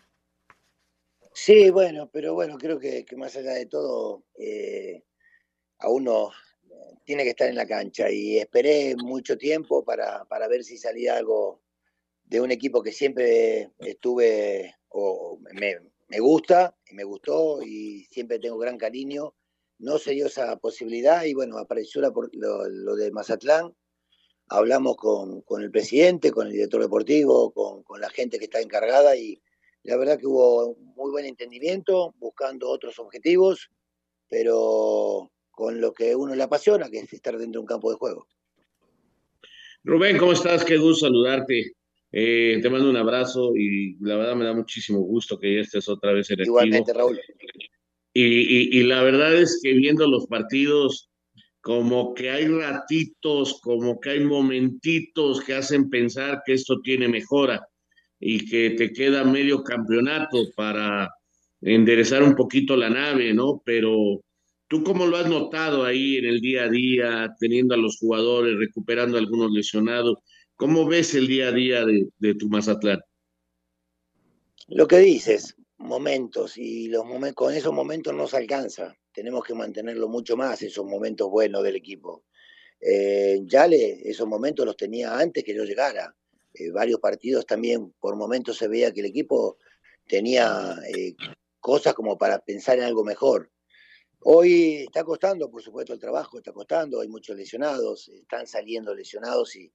Sí, 1.32 1.70
bueno, 1.70 2.10
pero 2.12 2.34
bueno, 2.34 2.58
creo 2.58 2.80
que, 2.80 3.06
más 3.18 3.36
allá 3.36 3.54
de 3.54 3.68
todo, 3.68 4.24
eh, 4.40 5.04
a 5.78 5.90
uno 5.90 6.32
tiene 7.04 7.24
que 7.24 7.30
estar 7.30 7.48
en 7.48 7.56
la 7.56 7.68
cancha 7.68 8.10
y 8.10 8.40
esperé 8.40 8.96
mucho 8.96 9.38
tiempo 9.38 9.84
para, 9.86 10.26
para 10.26 10.48
ver 10.48 10.64
si 10.64 10.80
salía 10.80 11.18
algo 11.18 11.62
de 12.24 12.42
un 12.42 12.52
equipo 12.52 12.82
que 12.82 12.92
siempre 12.92 13.70
estuve 13.78 14.76
o 14.90 15.38
me, 15.54 15.78
me 16.08 16.20
gusta 16.20 16.76
y 16.90 16.96
me 16.96 17.04
gustó 17.04 17.62
y 17.62 18.06
siempre 18.06 18.40
tengo 18.40 18.58
gran 18.58 18.78
cariño. 18.78 19.36
No 19.86 19.98
se 19.98 20.12
dio 20.12 20.28
esa 20.28 20.58
posibilidad 20.58 21.24
y 21.24 21.34
bueno, 21.34 21.58
apareció 21.58 22.02
lo, 22.02 22.14
lo, 22.34 22.96
de 22.96 23.12
Mazatlán. 23.12 23.74
Hablamos 24.50 24.96
con, 24.98 25.42
con, 25.42 25.64
el 25.64 25.72
presidente, 25.72 26.32
con 26.32 26.48
el 26.48 26.54
director 26.54 26.82
deportivo, 26.82 27.52
con, 27.52 27.84
con 27.84 28.02
la 28.02 28.10
gente 28.10 28.38
que 28.38 28.46
está 28.46 28.62
encargada 28.62 29.16
y, 29.16 29.42
la 29.86 29.98
verdad 29.98 30.20
que 30.20 30.26
hubo 30.26 30.76
muy 30.96 31.12
buen 31.12 31.26
entendimiento, 31.26 32.16
buscando 32.18 32.70
otros 32.70 32.98
objetivos, 32.98 33.70
pero 34.28 35.32
con 35.52 35.80
lo 35.80 35.94
que 35.94 36.16
uno 36.16 36.34
le 36.34 36.42
apasiona, 36.42 36.90
que 36.90 37.00
es 37.00 37.14
estar 37.14 37.38
dentro 37.38 37.60
de 37.60 37.64
un 37.64 37.68
campo 37.68 37.92
de 37.92 37.98
juego. 37.98 38.28
Rubén, 39.84 40.18
¿cómo 40.18 40.32
estás? 40.32 40.66
Qué 40.66 40.78
gusto 40.78 41.06
saludarte. 41.06 41.74
Eh, 42.12 42.58
te 42.64 42.70
mando 42.70 42.90
un 42.90 42.98
abrazo 42.98 43.56
y 43.56 43.96
la 44.00 44.16
verdad 44.16 44.36
me 44.36 44.46
da 44.46 44.54
muchísimo 44.54 45.02
gusto 45.02 45.38
que 45.38 45.60
estés 45.60 45.88
otra 45.88 46.14
vez 46.14 46.32
en 46.32 46.40
el 46.40 46.48
Igualmente, 46.48 46.92
Raúl. 46.92 47.22
Y, 48.18 48.82
la 48.84 49.04
verdad 49.04 49.36
es 49.36 49.60
que 49.62 49.74
viendo 49.74 50.08
los 50.08 50.26
partidos, 50.28 51.10
como 51.60 52.14
que 52.14 52.30
hay 52.30 52.48
ratitos, 52.48 53.60
como 53.62 54.00
que 54.00 54.12
hay 54.12 54.24
momentitos 54.24 55.42
que 55.42 55.54
hacen 55.54 55.90
pensar 55.90 56.42
que 56.46 56.54
esto 56.54 56.80
tiene 56.82 57.10
mejora 57.10 57.68
y 58.18 58.50
que 58.50 58.70
te 58.70 58.94
queda 58.94 59.26
medio 59.26 59.64
campeonato 59.64 60.46
para 60.56 61.10
enderezar 61.60 62.24
un 62.24 62.36
poquito 62.36 62.78
la 62.78 62.90
nave, 62.90 63.34
¿no? 63.34 63.62
Pero 63.66 64.22
tú 64.70 64.82
cómo 64.86 65.08
lo 65.08 65.18
has 65.18 65.28
notado 65.28 65.84
ahí 65.84 66.16
en 66.16 66.26
el 66.26 66.40
día 66.40 66.64
a 66.64 66.70
día, 66.70 67.36
teniendo 67.38 67.76
a 67.76 67.78
los 67.78 67.98
jugadores, 67.98 68.58
recuperando 68.58 69.18
algunos 69.18 69.52
lesionados, 69.52 70.20
¿cómo 70.56 70.88
ves 70.88 71.14
el 71.16 71.28
día 71.28 71.50
a 71.50 71.52
día 71.52 71.84
de 71.86 72.36
tu 72.36 72.48
Mazatlán? 72.48 73.02
Lo 74.70 74.88
que 74.88 75.00
dices, 75.00 75.58
momentos, 75.86 76.58
y 76.58 76.88
los 76.88 77.06
momentos, 77.06 77.36
con 77.36 77.54
esos 77.54 77.74
momentos 77.74 78.14
no 78.14 78.28
se 78.28 78.38
alcanza, 78.38 78.96
tenemos 79.12 79.44
que 79.44 79.54
mantenerlo 79.54 80.08
mucho 80.08 80.36
más, 80.36 80.62
esos 80.62 80.86
momentos 80.86 81.30
buenos 81.30 81.64
del 81.64 81.76
equipo. 81.76 82.26
Eh, 82.80 83.40
Yale, 83.46 84.10
esos 84.10 84.28
momentos 84.28 84.66
los 84.66 84.76
tenía 84.76 85.18
antes 85.18 85.44
que 85.44 85.56
yo 85.56 85.64
llegara 85.64 86.16
eh, 86.58 86.72
varios 86.72 87.00
partidos 87.00 87.46
también 87.46 87.94
por 88.00 88.16
momentos 88.16 88.58
se 88.58 88.70
veía 88.70 88.94
que 88.94 89.02
el 89.02 89.08
equipo 89.08 89.58
tenía 90.08 90.76
eh, 90.88 91.14
cosas 91.60 91.94
como 91.94 92.18
para 92.18 92.40
pensar 92.40 92.78
en 92.78 92.86
algo 92.86 93.04
mejor. 93.04 93.52
Hoy 94.22 94.86
está 94.88 95.04
costando, 95.04 95.52
por 95.52 95.62
supuesto, 95.62 95.94
el 95.94 96.00
trabajo, 96.00 96.38
está 96.38 96.54
costando, 96.54 97.02
hay 97.02 97.10
muchos 97.10 97.36
lesionados, 97.36 98.08
están 98.08 98.48
saliendo 98.48 98.96
lesionados 98.96 99.56
y, 99.56 99.72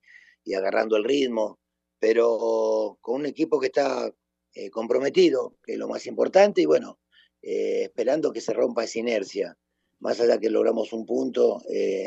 agarrando 0.55 0.96
el 0.96 1.05
ritmo, 1.05 1.61
pero 1.99 2.99
con 3.01 3.16
un 3.16 3.27
equipo 3.27 3.61
que 3.61 3.66
está 3.66 4.12
eh, 4.54 4.70
comprometido, 4.70 5.56
que 5.62 5.72
es 5.72 5.78
lo 5.78 5.88
más 5.88 6.06
importante, 6.06 6.62
y 6.62 6.66
bueno, 6.66 6.98
esperando 7.42 8.32
que 8.32 8.40
se 8.42 8.52
rompa 8.52 8.84
esa 8.84 8.98
inercia. 8.98 9.56
Más 10.00 10.20
allá 10.20 10.38
que 10.38 10.50
logramos 10.50 10.92
un 10.92 11.06
punto, 11.06 11.62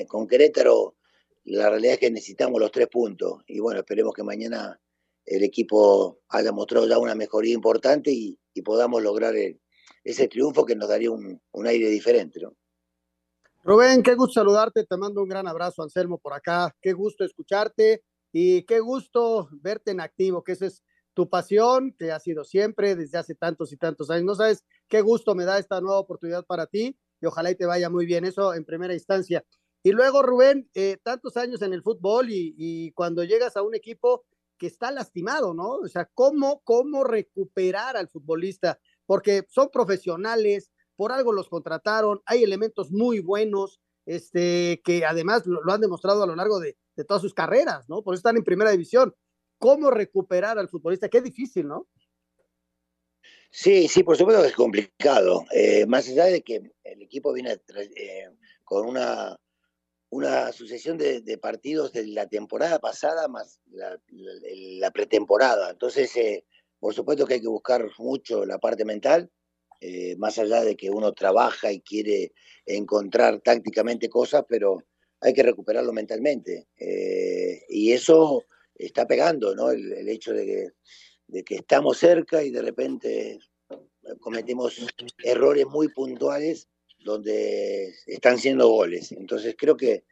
con 0.07 0.27
Querétaro 0.27 0.95
la 1.45 1.69
realidad 1.69 1.93
es 1.95 1.99
que 1.99 2.11
necesitamos 2.11 2.59
los 2.59 2.71
tres 2.71 2.87
puntos 2.87 3.43
y 3.47 3.59
bueno, 3.59 3.81
esperemos 3.81 4.13
que 4.13 4.23
mañana 4.23 4.79
el 5.25 5.43
equipo 5.43 6.21
haya 6.29 6.51
mostrado 6.51 6.87
ya 6.87 6.97
una 6.97 7.15
mejoría 7.15 7.53
importante 7.53 8.11
y, 8.11 8.37
podamos 8.63 9.01
lograr 9.01 9.33
ese 10.03 10.27
triunfo 10.27 10.63
que 10.63 10.75
nos 10.75 10.87
daría 10.87 11.09
un, 11.09 11.41
aire 11.65 11.89
diferente. 11.89 12.39
¿no? 12.39 12.55
Rubén, 13.63 14.03
qué 14.03 14.13
gusto 14.13 14.33
saludarte, 14.33 14.85
te 14.85 14.95
mando 14.95 15.23
un 15.23 15.27
gran 15.27 15.47
abrazo, 15.47 15.81
Anselmo, 15.81 16.19
por 16.19 16.33
acá, 16.33 16.75
qué 16.79 16.93
gusto 16.93 17.25
escucharte 17.25 18.03
y 18.31 18.63
qué 18.65 18.79
gusto 18.79 19.49
verte 19.53 19.89
en 19.89 20.01
activo, 20.01 20.43
que 20.43 20.51
esa 20.51 20.67
es 20.67 20.83
tu 21.13 21.29
pasión, 21.29 21.95
que 21.97 22.11
ha 22.11 22.19
sido 22.19 22.43
siempre 22.43 22.95
desde 22.95 23.17
hace 23.17 23.35
tantos 23.35 23.71
y 23.71 23.77
tantos 23.77 24.09
años. 24.09 24.25
No 24.25 24.35
sabes 24.35 24.63
qué 24.87 25.01
gusto 25.01 25.35
me 25.35 25.45
da 25.45 25.59
esta 25.59 25.81
nueva 25.81 25.99
oportunidad 25.99 26.45
para 26.45 26.67
ti 26.67 26.97
y 27.21 27.25
ojalá 27.25 27.51
y 27.51 27.55
te 27.55 27.65
vaya 27.65 27.89
muy 27.89 28.05
bien, 28.05 28.25
eso 28.25 28.53
en 28.53 28.65
primera 28.65 28.93
instancia. 28.93 29.45
Y 29.81 29.91
luego, 29.91 30.23
Rubén, 30.23 30.69
eh, 30.73 30.97
tantos 31.03 31.35
años 31.35 31.61
en 31.61 31.73
el 31.73 31.83
fútbol 31.83 32.27
y, 32.29 32.91
cuando 32.93 33.23
llegas 33.25 33.57
a 33.57 33.63
un 33.63 33.75
equipo 33.75 34.25
que 34.57 34.67
está 34.67 34.91
lastimado, 34.91 35.53
¿no? 35.53 35.75
O 35.75 35.87
sea, 35.89 36.09
¿cómo, 36.13 36.61
cómo 36.63 37.03
recuperar 37.03 37.97
al 37.97 38.07
futbolista? 38.07 38.79
Porque 39.05 39.45
son 39.49 39.69
profesionales, 39.71 40.71
por 40.95 41.11
algo 41.11 41.33
los 41.33 41.49
contrataron, 41.49 42.21
hay 42.25 42.43
elementos 42.43 42.91
muy 42.91 43.19
buenos, 43.19 43.81
este, 44.05 44.81
que 44.85 45.05
además 45.05 45.45
lo, 45.45 45.59
han 45.69 45.81
demostrado 45.81 46.23
a 46.23 46.27
lo 46.27 46.35
largo 46.35 46.59
de, 46.59 46.77
todas 47.05 47.21
sus 47.21 47.33
carreras, 47.33 47.89
¿no? 47.89 48.03
Por 48.03 48.13
eso 48.13 48.19
están 48.19 48.37
en 48.37 48.43
primera 48.43 48.71
división. 48.71 49.13
¿Cómo 49.57 49.91
recuperar 49.91 50.57
al 50.57 50.69
futbolista? 50.69 51.09
Qué 51.09 51.21
difícil, 51.21 51.67
¿no? 51.67 51.87
Sí, 53.49 53.87
sí, 53.87 54.03
por 54.03 54.17
supuesto 54.17 54.41
que 54.41 54.47
es 54.49 54.55
complicado. 54.55 55.45
Eh, 55.51 55.85
más 55.85 56.07
allá 56.09 56.25
de 56.25 56.41
que 56.41 56.71
el 56.83 57.01
equipo 57.01 57.31
viene 57.31 57.59
eh, 57.95 58.29
con 58.63 58.87
una 58.87 59.37
una 60.13 60.51
sucesión 60.51 60.97
de, 60.97 61.39
partidos 61.41 61.91
de 61.91 62.05
la 62.05 62.27
temporada 62.27 62.77
pasada 62.79 63.27
más 63.27 63.59
la, 63.71 64.91
pretemporada. 64.91 65.71
Entonces, 65.71 66.15
eh, 66.15 66.45
por 66.79 66.93
supuesto 66.93 67.25
que 67.25 67.35
hay 67.35 67.41
que 67.41 67.47
buscar 67.47 67.89
mucho 67.97 68.45
la 68.45 68.59
parte 68.59 68.85
mental, 68.85 69.31
eh, 69.81 70.15
más 70.17 70.37
allá 70.37 70.61
de 70.61 70.75
que 70.75 70.91
uno 70.91 71.13
trabaja 71.13 71.71
y 71.71 71.81
quiere 71.81 72.31
encontrar 72.65 73.41
tácticamente 73.41 74.07
cosas, 74.07 74.45
pero 74.47 74.83
hay 75.19 75.33
que 75.33 75.41
recuperarlo 75.41 75.91
mentalmente. 75.93 76.67
Y 77.69 77.91
eso 77.91 78.43
está 78.75 79.07
pegando, 79.07 79.55
¿no? 79.55 79.71
El, 79.71 80.07
hecho 80.09 80.33
de 80.33 80.45
que, 80.45 80.67
de 81.27 81.43
que 81.43 81.55
estamos 81.55 81.97
cerca 81.97 82.43
y 82.43 82.51
de 82.51 82.61
repente 82.61 83.39
cometemos 84.19 84.85
errores 85.23 85.65
muy 85.67 85.87
puntuales 85.89 86.67
donde 87.03 87.93
están 88.07 88.37
siendo 88.37 88.69
goles. 88.69 89.11
Entonces 89.11 89.55
creo 89.57 89.77
que 89.77 90.03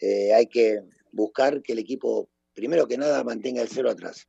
eh, 0.00 0.32
hay 0.34 0.46
que 0.46 0.80
buscar 1.12 1.62
que 1.62 1.72
el 1.72 1.78
equipo, 1.78 2.28
primero 2.54 2.86
que 2.86 2.98
nada, 2.98 3.22
mantenga 3.24 3.62
el 3.62 3.68
cero 3.68 3.90
atrás. 3.90 4.28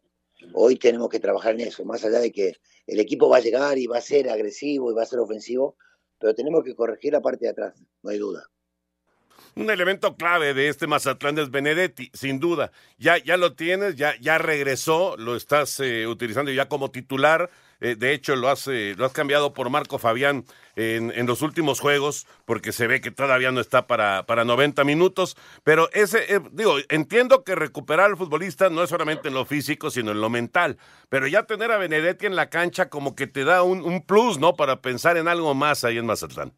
Hoy 0.54 0.76
tenemos 0.78 1.10
que 1.10 1.20
trabajar 1.20 1.54
en 1.54 1.62
eso, 1.62 1.86
más 1.86 2.04
allá 2.04 2.20
de 2.20 2.32
que 2.32 2.56
el 2.88 3.00
equipo 3.00 3.30
va 3.30 3.38
a 3.38 3.42
llegar 3.42 3.78
y 3.78 3.86
va 3.86 3.98
a 3.98 4.02
ser 4.02 4.30
agresivo 4.30 4.92
y 4.92 4.96
va 4.96 5.04
a 5.04 5.06
ser 5.06 5.20
ofensivo, 5.20 5.78
pero 6.20 6.34
tenemos 6.34 6.64
que 6.64 6.76
corregir 6.76 7.14
la 7.14 7.22
parte 7.22 7.46
de 7.46 7.52
atrás, 7.52 7.76
no 8.02 8.10
hay 8.10 8.18
duda. 8.18 8.50
Un 9.56 9.70
elemento 9.70 10.16
clave 10.16 10.54
de 10.54 10.70
este 10.70 10.88
Mazatlán 10.88 11.38
es 11.38 11.52
Benedetti, 11.52 12.10
sin 12.14 12.40
duda. 12.40 12.72
Ya, 12.98 13.18
ya 13.18 13.38
lo 13.38 13.54
tienes, 13.54 13.96
ya, 13.96 14.16
ya 14.20 14.38
regresó, 14.38 15.18
lo 15.18 15.36
estás 15.36 15.80
eh, 15.80 16.08
utilizando 16.08 16.52
ya 16.52 16.70
como 16.70 16.92
titular. 16.92 17.50
Eh, 17.82 17.96
de 17.96 18.14
hecho, 18.14 18.36
lo 18.36 18.48
has, 18.48 18.68
eh, 18.68 18.94
lo 18.96 19.06
has 19.06 19.12
cambiado 19.12 19.54
por 19.54 19.70
Marco 19.72 19.98
Fabián 19.98 20.46
en, 20.76 21.12
en, 21.16 21.26
los 21.26 21.42
últimos 21.42 21.80
juegos, 21.80 22.28
porque 22.46 22.72
se 22.72 22.86
ve 22.86 23.02
que 23.02 23.10
todavía 23.10 23.52
no 23.52 23.60
está 23.60 23.88
para, 23.88 24.26
para 24.28 24.46
90 24.46 24.84
minutos. 24.84 25.36
Pero 25.64 25.90
ese, 25.92 26.36
eh, 26.36 26.40
digo, 26.52 26.76
entiendo 26.90 27.44
que 27.44 27.56
recuperar 27.56 28.12
al 28.12 28.18
futbolista 28.18 28.70
no 28.70 28.84
es 28.84 28.90
solamente 28.92 29.30
en 29.30 29.34
lo 29.34 29.46
físico, 29.46 29.90
sino 29.90 30.12
en 30.12 30.22
lo 30.22 30.30
mental. 30.30 30.78
Pero 31.10 31.28
ya 31.28 31.44
tener 31.44 31.72
a 31.72 31.78
Benedetti 31.78 32.28
en 32.28 32.36
la 32.36 32.50
cancha 32.50 32.90
como 32.90 33.16
que 33.16 33.26
te 33.26 33.44
da 33.44 33.64
un, 33.64 33.82
un 33.82 34.06
plus, 34.06 34.38
¿no? 34.38 34.54
Para 34.54 34.82
pensar 34.82 35.18
en 35.18 35.28
algo 35.28 35.56
más 35.56 35.84
ahí 35.84 35.98
en 35.98 36.06
Mazatlán. 36.06 36.54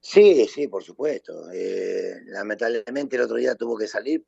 Sí, 0.00 0.46
sí, 0.46 0.68
por 0.68 0.82
supuesto. 0.82 1.46
lamentablemente 2.26 3.16
el 3.16 3.22
otro 3.22 3.36
día 3.36 3.54
tuvo 3.54 3.76
que 3.76 3.86
salir, 3.86 4.24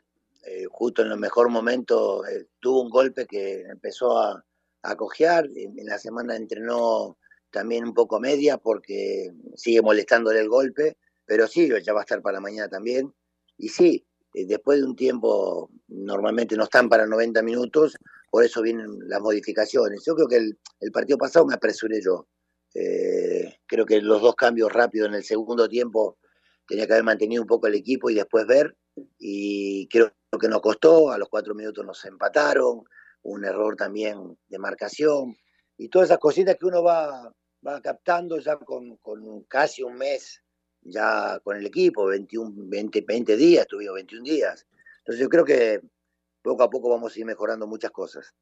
justo 0.70 1.02
en 1.02 1.12
el 1.12 1.18
mejor 1.18 1.48
momento 1.48 2.22
tuvo 2.61 2.82
un 2.82 2.90
golpe 2.90 3.26
que 3.26 3.62
empezó 3.62 4.18
a, 4.18 4.44
a 4.82 4.96
cojear. 4.96 5.48
En 5.54 5.87
la 5.87 5.98
semana 5.98 6.37
entrenó 6.37 7.16
también 7.50 7.85
un 7.85 7.94
poco 7.94 8.18
media 8.20 8.58
porque 8.58 9.32
sigue 9.54 9.82
molestándole 9.82 10.40
el 10.40 10.48
golpe, 10.48 10.96
pero 11.24 11.46
sí, 11.46 11.70
ya 11.85 11.92
va 11.92 12.00
a 12.00 12.02
estar 12.04 12.20
para 12.22 12.40
mañana 12.40 12.68
también. 12.68 13.12
Y 13.56 13.68
sí, 13.68 14.04
eh, 14.35 14.46
después 14.46 14.78
de 14.80 14.85
un 14.85 14.96
tiempo, 14.96 15.70
normalmente 15.88 16.56
no 16.56 16.64
están 16.64 16.88
para 16.88 17.06
90 17.06 17.42
minutos, 17.42 17.96
por 18.30 18.44
eso 18.44 18.62
vienen 18.62 18.98
las 19.08 19.20
modificaciones. 19.20 20.02
Yo 20.04 20.14
creo 20.14 20.28
que 20.28 20.37
el, 20.37 20.92
partido 20.92 21.18
pasado 21.18 21.46
me 21.46 21.54
apresuré 21.54 22.00
yo. 22.02 22.26
Eh, 22.74 23.32
creo 23.72 23.87
que 23.87 24.02
los 24.02 24.20
dos 24.20 24.35
cambios 24.35 24.70
rápidos 24.70 25.08
en 25.08 25.14
el 25.14 25.24
segundo 25.24 25.66
tiempo 25.66 26.18
tenía 26.68 26.87
que 26.87 26.92
haber 26.92 27.05
mantenido 27.05 27.40
un 27.40 27.49
poco 27.49 27.68
el 27.68 27.74
equipo 27.74 28.11
y 28.11 28.14
después 28.14 28.47
ver. 28.47 28.76
Y 29.18 29.88
creo 29.88 30.12
que 30.38 30.49
nos 30.49 30.61
costó, 30.61 31.11
a 31.11 31.16
los 31.16 31.30
cuatro 31.30 31.55
minutos 31.55 31.82
nos 31.82 32.05
empataron, 32.05 32.84
un 33.22 33.44
error 33.47 33.74
también 33.74 34.36
de 34.47 34.59
marcación 34.59 35.34
y 35.78 35.88
todas 35.88 36.11
esas 36.11 36.18
cositas 36.18 36.57
que 36.59 36.66
uno 36.66 36.82
va, 36.82 37.32
va 37.66 37.80
captando 37.80 38.38
ya 38.38 38.59
con, 38.59 38.99
con, 38.99 39.44
casi 39.44 39.82
un 39.82 39.94
mes 39.94 40.42
ya 40.82 41.40
con 41.42 41.57
el 41.57 41.64
equipo, 41.64 42.07
21, 42.07 42.53
20, 42.68 43.05
20 43.09 43.36
días, 43.38 43.66
tuvimos 43.66 43.94
21 43.94 44.22
días. 44.22 44.66
Entonces 44.99 45.22
yo 45.22 45.30
creo 45.30 45.47
que 45.47 45.80
poco 46.42 46.62
a 46.62 46.68
poco 46.68 46.90
vamos 46.90 47.16
a 47.16 47.18
ir 47.18 47.24
mejorando 47.24 47.66
muchas 47.66 47.90
cosas. 47.90 48.34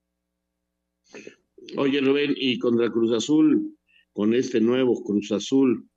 Oye, 1.76 2.00
Rubén, 2.00 2.34
y 2.34 2.58
contra 2.58 2.90
Cruz 2.90 3.12
Azul, 3.12 3.76
con 4.12 4.34
este 4.34 4.60
nuevo 4.60 5.02
Cruz 5.02 5.32
Azul, 5.32 5.88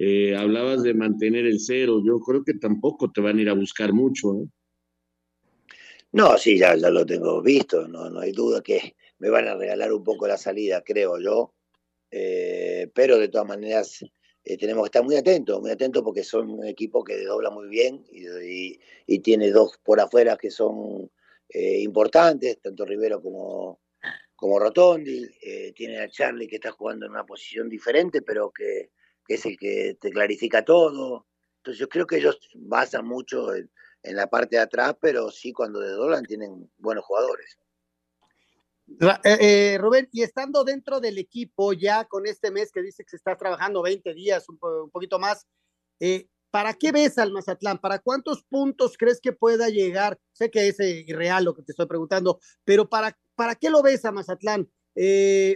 eh, 0.00 0.36
hablabas 0.36 0.84
de 0.84 0.94
mantener 0.94 1.44
el 1.44 1.58
cero. 1.58 2.00
Yo 2.04 2.20
creo 2.20 2.44
que 2.44 2.54
tampoco 2.54 3.10
te 3.10 3.20
van 3.20 3.38
a 3.38 3.42
ir 3.42 3.48
a 3.48 3.54
buscar 3.54 3.92
mucho. 3.92 4.34
¿eh? 4.34 4.46
No, 6.12 6.38
sí, 6.38 6.56
ya, 6.58 6.76
lo 6.76 7.04
tengo 7.04 7.42
visto. 7.42 7.88
No, 7.88 8.08
no 8.08 8.20
hay 8.20 8.30
duda 8.30 8.62
que 8.62 8.94
me 9.18 9.28
van 9.28 9.48
a 9.48 9.56
regalar 9.56 9.92
un 9.92 10.04
poco 10.04 10.28
la 10.28 10.36
salida, 10.36 10.82
creo 10.84 11.18
yo. 11.18 11.54
Eh, 12.10 12.88
pero 12.94 13.18
de 13.18 13.28
todas 13.28 13.48
maneras 13.48 14.04
eh, 14.44 14.56
tenemos 14.56 14.84
que 14.84 14.86
estar 14.86 15.04
muy 15.04 15.16
atentos, 15.16 15.60
muy 15.60 15.70
atentos 15.70 16.02
porque 16.02 16.22
son 16.22 16.48
un 16.48 16.64
equipo 16.64 17.04
que 17.04 17.22
dobla 17.24 17.50
muy 17.50 17.68
bien 17.68 18.04
y, 18.10 18.78
tiene 19.20 19.50
dos 19.50 19.78
por 19.82 20.00
afuera 20.00 20.36
que 20.36 20.50
son 20.50 21.10
importantes, 21.50 22.60
tanto 22.60 22.84
Rivero 22.84 23.20
como, 23.20 23.80
como 24.38 24.60
Rotondi. 24.60 25.28
tiene 25.74 25.98
a 25.98 26.08
Charlie 26.08 26.46
que 26.46 26.56
está 26.56 26.70
jugando 26.70 27.06
en 27.06 27.10
una 27.10 27.26
posición 27.26 27.68
diferente, 27.68 28.22
pero 28.22 28.52
que, 28.52 28.92
es 29.26 29.44
el 29.44 29.58
que 29.58 29.98
te 30.00 30.10
clarifica 30.10 30.64
todo. 30.64 31.26
Entonces 31.56 31.80
yo 31.80 31.88
creo 31.88 32.06
que 32.06 32.18
ellos 32.18 32.38
basan 32.54 33.04
mucho 33.04 33.52
en, 33.52 33.68
la 34.04 34.28
parte 34.28 34.54
de 34.54 34.62
atrás, 34.62 34.94
pero 35.00 35.28
sí 35.32 35.52
cuando 35.52 35.80
desdoblan 35.80 36.24
tienen 36.24 36.70
buenos 36.78 37.04
jugadores. 37.04 37.58
Eh, 39.24 39.38
eh, 39.40 39.78
Rubén, 39.78 40.08
y 40.12 40.22
estando 40.22 40.62
dentro 40.62 41.00
del 41.00 41.18
equipo 41.18 41.72
ya 41.72 42.04
con 42.04 42.24
este 42.24 42.52
mes 42.52 42.70
que 42.70 42.80
dice 42.80 43.02
que 43.02 43.10
se 43.10 43.16
está 43.16 43.36
trabajando 43.36 43.82
20 43.82 44.14
días, 44.14 44.48
un, 44.48 44.56
poquito 44.58 45.18
más, 45.18 45.48
eh, 45.98 46.28
¿para 46.50 46.74
qué 46.74 46.92
ves 46.92 47.18
al 47.18 47.32
Mazatlán? 47.32 47.78
¿Para 47.78 47.98
cuántos 47.98 48.44
puntos 48.44 48.96
crees 48.96 49.20
que 49.20 49.32
pueda 49.32 49.68
llegar? 49.68 50.16
Sé 50.30 50.48
que 50.48 50.68
es 50.68 50.78
irreal 50.78 51.44
lo 51.44 51.54
que 51.54 51.64
te 51.64 51.72
estoy 51.72 51.86
preguntando, 51.86 52.38
pero 52.64 52.88
¿para, 52.88 53.18
para 53.38 53.54
qué 53.54 53.70
lo 53.70 53.82
ves 53.82 54.04
a 54.04 54.12
Mazatlán? 54.12 54.68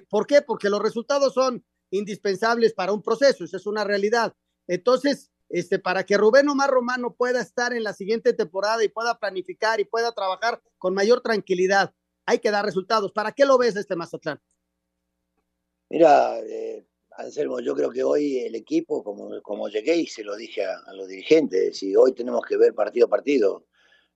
¿Por 0.08 0.26
qué? 0.26 0.40
Porque 0.40 0.70
los 0.70 0.80
resultados 0.80 1.34
son 1.34 1.64
indispensables 1.90 2.72
para 2.72 2.92
un 2.92 3.02
proceso, 3.02 3.44
esa 3.44 3.56
es 3.56 3.66
una 3.66 3.82
realidad. 3.82 4.34
Entonces, 4.68 5.32
este, 5.48 5.78
para 5.80 6.04
que 6.04 6.16
Rubén 6.16 6.48
Omar 6.48 6.70
Romano 6.70 7.14
pueda 7.14 7.40
estar 7.40 7.72
en 7.72 7.82
la 7.82 7.92
siguiente 7.92 8.32
temporada 8.32 8.82
y 8.84 8.88
pueda 8.88 9.18
planificar 9.18 9.80
y 9.80 9.84
pueda 9.84 10.12
trabajar 10.12 10.62
con 10.78 10.94
mayor 10.94 11.20
tranquilidad 11.20 11.92
hay 12.26 12.38
que 12.38 12.50
dar 12.50 12.64
resultados. 12.64 13.12
¿Para 13.12 13.32
qué 13.32 13.44
lo 13.44 13.58
ves 13.58 13.76
este 13.76 13.96
Mazatlán? 13.96 14.40
Mira, 15.88 16.40
eh, 16.40 16.86
Anselmo, 17.18 17.60
yo 17.60 17.74
creo 17.74 17.90
que 17.90 18.02
hoy 18.02 18.38
el 18.38 18.54
equipo, 18.54 19.02
como, 19.04 19.42
como 19.42 19.68
llegué 19.68 19.96
y 19.96 20.06
se 20.06 20.24
lo 20.24 20.36
dije 20.36 20.64
a, 20.64 20.92
los 20.94 21.08
dirigentes, 21.08 21.82
y 21.82 21.94
hoy 21.94 22.14
tenemos 22.14 22.42
que 22.46 22.56
ver 22.56 22.74
partido 22.74 23.06
a 23.06 23.10
partido. 23.10 23.66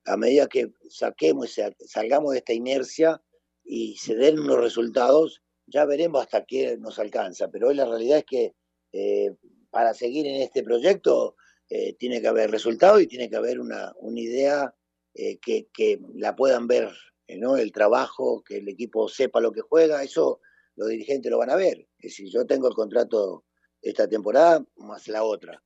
A 0.04 0.16
medida 0.16 0.46
que 0.46 0.72
saquemos, 0.88 1.56
salgamos 1.86 2.32
de 2.32 2.38
esta 2.38 2.52
inercia 2.52 3.20
y 3.66 3.96
se 3.96 4.14
den 4.14 4.46
los 4.46 4.58
resultados, 4.60 5.42
ya 5.66 5.84
veremos 5.84 6.22
hasta 6.22 6.44
qué 6.44 6.76
nos 6.78 6.98
alcanza. 6.98 7.50
Pero 7.50 7.68
hoy 7.68 7.74
la 7.74 7.86
realidad 7.86 8.18
es 8.18 8.24
que 8.24 8.54
eh, 8.92 9.34
para 9.70 9.94
seguir 9.94 10.26
en 10.26 10.42
este 10.42 10.62
proyecto 10.62 11.36
eh, 11.68 11.94
tiene 11.94 12.20
que 12.20 12.28
haber 12.28 12.50
resultados 12.50 13.02
y 13.02 13.06
tiene 13.06 13.28
que 13.28 13.36
haber 13.36 13.60
una, 13.60 13.92
una 13.98 14.20
idea 14.20 14.74
que, 15.14 15.68
que, 15.72 15.98
la 16.14 16.36
puedan 16.36 16.66
ver 16.66 16.90
¿no? 17.38 17.56
el 17.56 17.72
trabajo, 17.72 18.44
que 18.44 18.58
el 18.58 18.68
equipo 18.68 19.08
sepa 19.08 19.40
lo 19.40 19.50
que 19.50 19.62
juega, 19.62 20.02
eso 20.02 20.40
los 20.76 20.88
dirigentes 20.88 21.30
lo 21.30 21.38
van 21.38 21.50
a 21.50 21.56
ver. 21.56 21.88
Es 21.98 22.12
decir, 22.12 22.30
yo 22.30 22.46
tengo 22.46 22.68
el 22.68 22.74
contrato 22.74 23.44
esta 23.82 24.08
temporada 24.08 24.64
más 24.76 25.08
la 25.08 25.24
otra, 25.24 25.62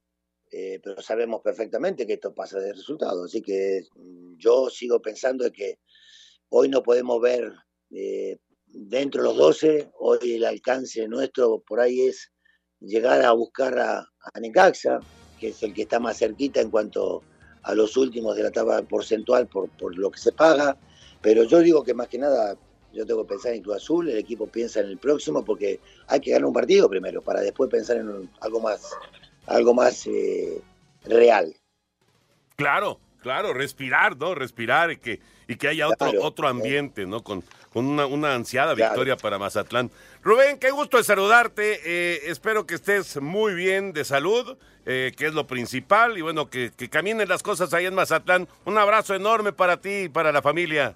eh, 0.51 0.81
pero 0.83 1.01
sabemos 1.01 1.41
perfectamente 1.43 2.07
que 2.07 2.15
esto 2.15 2.35
pasa 2.35 2.59
de 2.59 2.73
resultado, 2.73 3.25
así 3.25 3.41
que 3.41 3.83
mm, 3.95 4.37
yo 4.37 4.69
sigo 4.69 5.01
pensando 5.01 5.45
de 5.45 5.53
que 5.53 5.79
hoy 6.49 6.69
no 6.69 6.83
podemos 6.83 7.21
ver 7.21 7.53
eh, 7.91 8.38
dentro 8.66 9.22
de 9.22 9.28
los 9.28 9.36
12, 9.36 9.91
hoy 9.99 10.34
el 10.34 10.45
alcance 10.45 11.07
nuestro 11.09 11.61
por 11.61 11.80
ahí 11.80 12.03
es 12.03 12.30
llegar 12.80 13.22
a 13.22 13.32
buscar 13.32 13.78
a, 13.78 13.99
a 14.01 14.41
Necaxa, 14.41 15.01
que 15.38 15.49
es 15.49 15.62
el 15.62 15.74
que 15.74 15.82
está 15.82 15.99
más 15.99 16.18
cerquita 16.18 16.61
en 16.61 16.70
cuanto 16.70 17.22
a 17.62 17.74
los 17.74 17.97
últimos 17.97 18.36
de 18.36 18.43
la 18.45 18.51
tabla 18.51 18.82
porcentual 18.82 19.47
por, 19.47 19.68
por 19.70 19.97
lo 19.97 20.11
que 20.11 20.18
se 20.18 20.32
paga, 20.32 20.76
pero 21.20 21.45
yo 21.45 21.59
digo 21.61 21.82
que 21.84 21.95
más 21.95 22.09
que 22.09 22.18
nada, 22.18 22.57
yo 22.93 23.07
tengo 23.07 23.24
que 23.24 23.34
pensar 23.34 23.53
en 23.53 23.62
Cruz 23.62 23.76
Azul, 23.76 24.09
el 24.09 24.18
equipo 24.18 24.47
piensa 24.47 24.80
en 24.80 24.86
el 24.86 24.99
próximo, 24.99 25.45
porque 25.45 25.80
hay 26.07 26.20
que 26.20 26.30
ganar 26.30 26.47
un 26.47 26.55
partido 26.55 26.88
primero, 26.88 27.22
para 27.22 27.41
después 27.41 27.70
pensar 27.70 27.99
en 27.99 28.30
algo 28.41 28.61
más, 28.61 28.97
algo 29.47 29.74
más 29.74 30.07
eh, 30.07 30.61
real. 31.05 31.55
Claro, 32.57 33.01
claro, 33.20 33.53
respirar, 33.53 34.16
¿no? 34.16 34.34
Respirar 34.34 34.91
y 34.93 34.97
que, 34.99 35.20
y 35.49 35.57
que 35.57 35.68
haya 35.68 35.88
otro, 35.88 36.11
otro 36.22 36.49
ambiente, 36.49 37.07
¿no? 37.07 37.22
Con, 37.22 37.45
con 37.73 37.87
una, 37.87 38.07
una 38.07 38.35
ansiada 38.35 38.75
victoria 38.75 39.16
para 39.16 39.39
Mazatlán. 39.39 39.91
Rubén, 40.23 40.59
qué 40.59 40.71
gusto 40.71 40.97
de 40.97 41.05
saludarte. 41.05 41.81
Eh, 41.85 42.21
espero 42.27 42.66
que 42.66 42.75
estés 42.75 43.21
muy 43.21 43.55
bien 43.55 43.93
de 43.93 44.05
salud, 44.05 44.57
eh, 44.87 45.12
que 45.16 45.27
es 45.27 45.35
lo 45.35 45.47
principal, 45.47 46.18
y 46.18 46.23
bueno, 46.23 46.51
que, 46.51 46.73
que 46.77 46.89
caminen 46.89 47.29
las 47.29 47.43
cosas 47.43 47.73
ahí 47.73 47.87
en 47.87 47.95
Mazatlán. 47.95 48.49
Un 48.64 48.77
abrazo 48.77 49.14
enorme 49.14 49.53
para 49.53 49.81
ti 49.81 50.03
y 50.05 50.09
para 50.09 50.33
la 50.33 50.43
familia. 50.43 50.95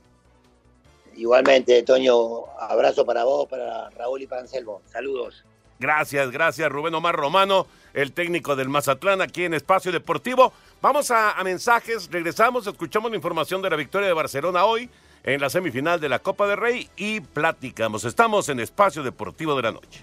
Igualmente, 1.16 1.82
Toño, 1.84 2.46
abrazo 2.58 3.06
para 3.06 3.24
vos, 3.24 3.48
para 3.48 3.88
Raúl 3.90 4.22
y 4.22 4.26
para 4.26 4.42
Anselmo. 4.42 4.82
Saludos. 4.90 5.44
Gracias, 5.78 6.30
gracias, 6.30 6.70
Rubén 6.70 6.94
Omar 6.94 7.16
Romano, 7.16 7.66
el 7.92 8.12
técnico 8.12 8.56
del 8.56 8.68
Mazatlán 8.68 9.20
aquí 9.20 9.44
en 9.44 9.54
Espacio 9.54 9.92
Deportivo. 9.92 10.52
Vamos 10.80 11.10
a, 11.10 11.34
mensajes, 11.44 12.08
regresamos, 12.10 12.66
escuchamos 12.66 13.10
la 13.10 13.16
información 13.16 13.60
de 13.60 13.70
la 13.70 13.76
victoria 13.76 14.08
de 14.08 14.14
Barcelona 14.14 14.64
hoy 14.64 14.88
en 15.24 15.40
la 15.40 15.50
semifinal 15.50 16.00
de 16.00 16.08
la 16.08 16.20
Copa 16.20 16.46
del 16.46 16.58
Rey 16.58 16.88
y 16.96 17.20
platicamos. 17.20 18.04
Estamos 18.04 18.48
en 18.48 18.60
Espacio 18.60 19.02
Deportivo 19.02 19.56
de 19.56 19.62
la 19.62 19.72
Noche. 19.72 20.02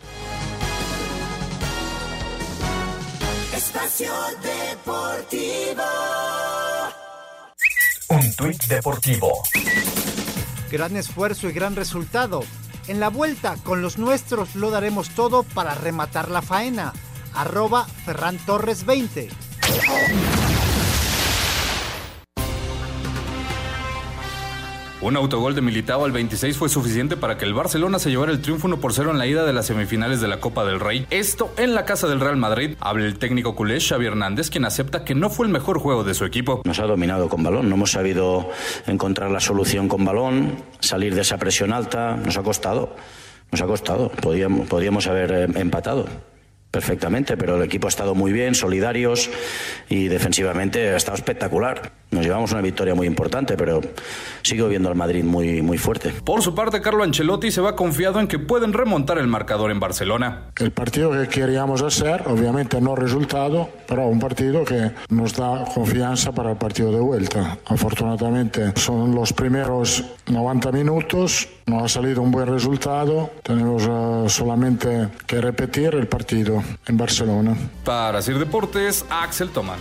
Espacio 3.56 4.12
Deportivo. 4.42 5.84
Un 8.10 8.36
tuit 8.36 8.62
deportivo 8.66 9.42
gran 10.72 10.96
esfuerzo 10.96 11.50
y 11.50 11.52
gran 11.52 11.76
resultado. 11.76 12.44
En 12.88 13.00
la 13.00 13.10
vuelta 13.10 13.58
con 13.64 13.82
los 13.82 13.98
nuestros 13.98 14.56
lo 14.56 14.72
daremos 14.72 15.10
todo 15.10 15.44
para 15.44 15.76
rematar 15.76 16.32
la 16.32 16.42
faena. 16.42 16.94
Arroba 17.34 17.86
Ferran 18.06 18.38
Torres 18.46 18.86
20. 18.86 19.30
Un 25.02 25.18
autogol 25.18 25.56
de 25.56 25.62
Militao 25.62 26.06
al 26.06 26.12
26 26.12 26.56
fue 26.56 26.70
suficiente 26.70 27.18
para 27.18 27.36
que 27.36 27.46
el 27.46 27.56
Barcelona 27.56 27.98
se 27.98 28.12
llevara 28.12 28.32
el 28.32 28.40
triunfo 28.40 28.68
1 28.68 28.80
por 28.80 28.94
0 28.94 29.10
en 29.10 29.18
la 29.18 29.26
ida 29.26 29.44
de 29.46 29.52
las 29.52 29.66
semifinales 29.66 30.22
de 30.22 30.28
la 30.28 30.40
Copa 30.40 30.64
del 30.64 30.80
Rey. 30.80 31.08
Esto 31.10 31.52
en 31.58 31.74
la 31.74 31.86
casa 31.86 32.08
del 32.08 32.20
Real 32.20 32.38
Madrid. 32.38 32.78
Habla 32.80 33.08
el 33.08 33.18
técnico 33.18 33.56
culé 33.56 33.80
Xavi 33.80 34.06
Hernández, 34.06 34.52
quien 34.52 34.64
acepta 34.64 35.04
que 35.04 35.16
no 35.16 35.32
fue 35.32 35.48
el 35.48 35.52
mejor 35.52 35.80
juego 35.80 36.04
de 36.04 36.14
su 36.14 36.24
equipo. 36.24 36.62
Nos 36.66 36.78
ha 36.78 36.86
dominado 36.86 37.30
con 37.30 37.42
balón, 37.42 37.68
no 37.68 37.76
hemos 37.78 37.92
sabido 37.92 38.52
encontrar 38.86 39.32
la 39.32 39.40
solución 39.40 39.88
con 39.88 40.06
balón, 40.06 40.58
salir 40.82 41.16
de 41.16 41.22
esa 41.22 41.40
presión 41.40 41.74
alta, 41.74 42.16
nos 42.16 42.38
ha 42.38 42.44
costado. 42.44 42.96
Nos 43.52 43.60
ha 43.60 43.66
costado, 43.66 44.10
podíamos, 44.10 44.68
podíamos 44.68 45.08
haber 45.08 45.32
eh, 45.32 45.48
empatado 45.56 46.06
perfectamente, 46.72 47.36
pero 47.36 47.58
el 47.58 47.64
equipo 47.64 47.88
ha 47.88 47.90
estado 47.90 48.16
muy 48.16 48.32
bien, 48.32 48.56
solidarios 48.56 49.30
y 49.90 50.08
defensivamente 50.08 50.90
ha 50.90 50.98
estado 50.98 51.18
espectacular. 51.18 51.92
Nos 52.12 52.26
llevamos 52.26 52.52
una 52.52 52.62
victoria 52.62 52.94
muy 52.94 53.08
importante, 53.08 53.56
pero 53.56 53.80
sigo 54.42 54.68
viendo 54.68 54.90
al 54.90 54.96
Madrid 54.96 55.24
muy, 55.24 55.62
muy 55.62 55.78
fuerte. 55.78 56.14
Por 56.26 56.42
su 56.42 56.54
parte, 56.54 56.82
Carlo 56.82 57.04
Ancelotti 57.04 57.52
se 57.52 57.62
va 57.62 57.76
confiado 57.76 58.20
en 58.20 58.28
que 58.28 58.38
pueden 58.38 58.74
remontar 58.74 59.18
el 59.18 59.28
marcador 59.28 59.72
en 59.72 59.80
Barcelona. 59.80 60.48
El 60.58 60.72
partido 60.72 61.12
que 61.12 61.28
queríamos 61.30 61.82
hacer, 61.82 62.24
obviamente 62.28 62.82
no 62.82 62.96
resultado, 62.96 63.70
pero 63.88 64.08
un 64.08 64.20
partido 64.20 64.66
que 64.66 64.92
nos 65.10 65.36
da 65.36 65.64
confianza 65.74 66.34
para 66.34 66.52
el 66.52 66.58
partido 66.58 66.92
de 66.92 67.00
vuelta. 67.00 67.58
Afortunadamente 67.66 68.74
son 68.76 69.16
los 69.16 69.32
primeros 69.32 70.04
90 70.28 70.72
minutos, 70.74 71.48
no 71.66 71.84
ha 71.84 71.88
salido 71.88 72.22
un 72.22 72.32
buen 72.32 72.48
resultado, 72.48 73.32
tenemos 73.44 73.88
uh, 73.88 74.28
solamente 74.28 75.08
que 75.26 75.40
repetir 75.40 75.96
el 75.96 76.08
partido 76.08 76.61
en 76.88 76.98
Barcelona. 76.98 77.56
Para 77.84 78.22
Sir 78.22 78.38
Deportes, 78.38 79.06
Axel 79.10 79.50
Tomán. 79.50 79.80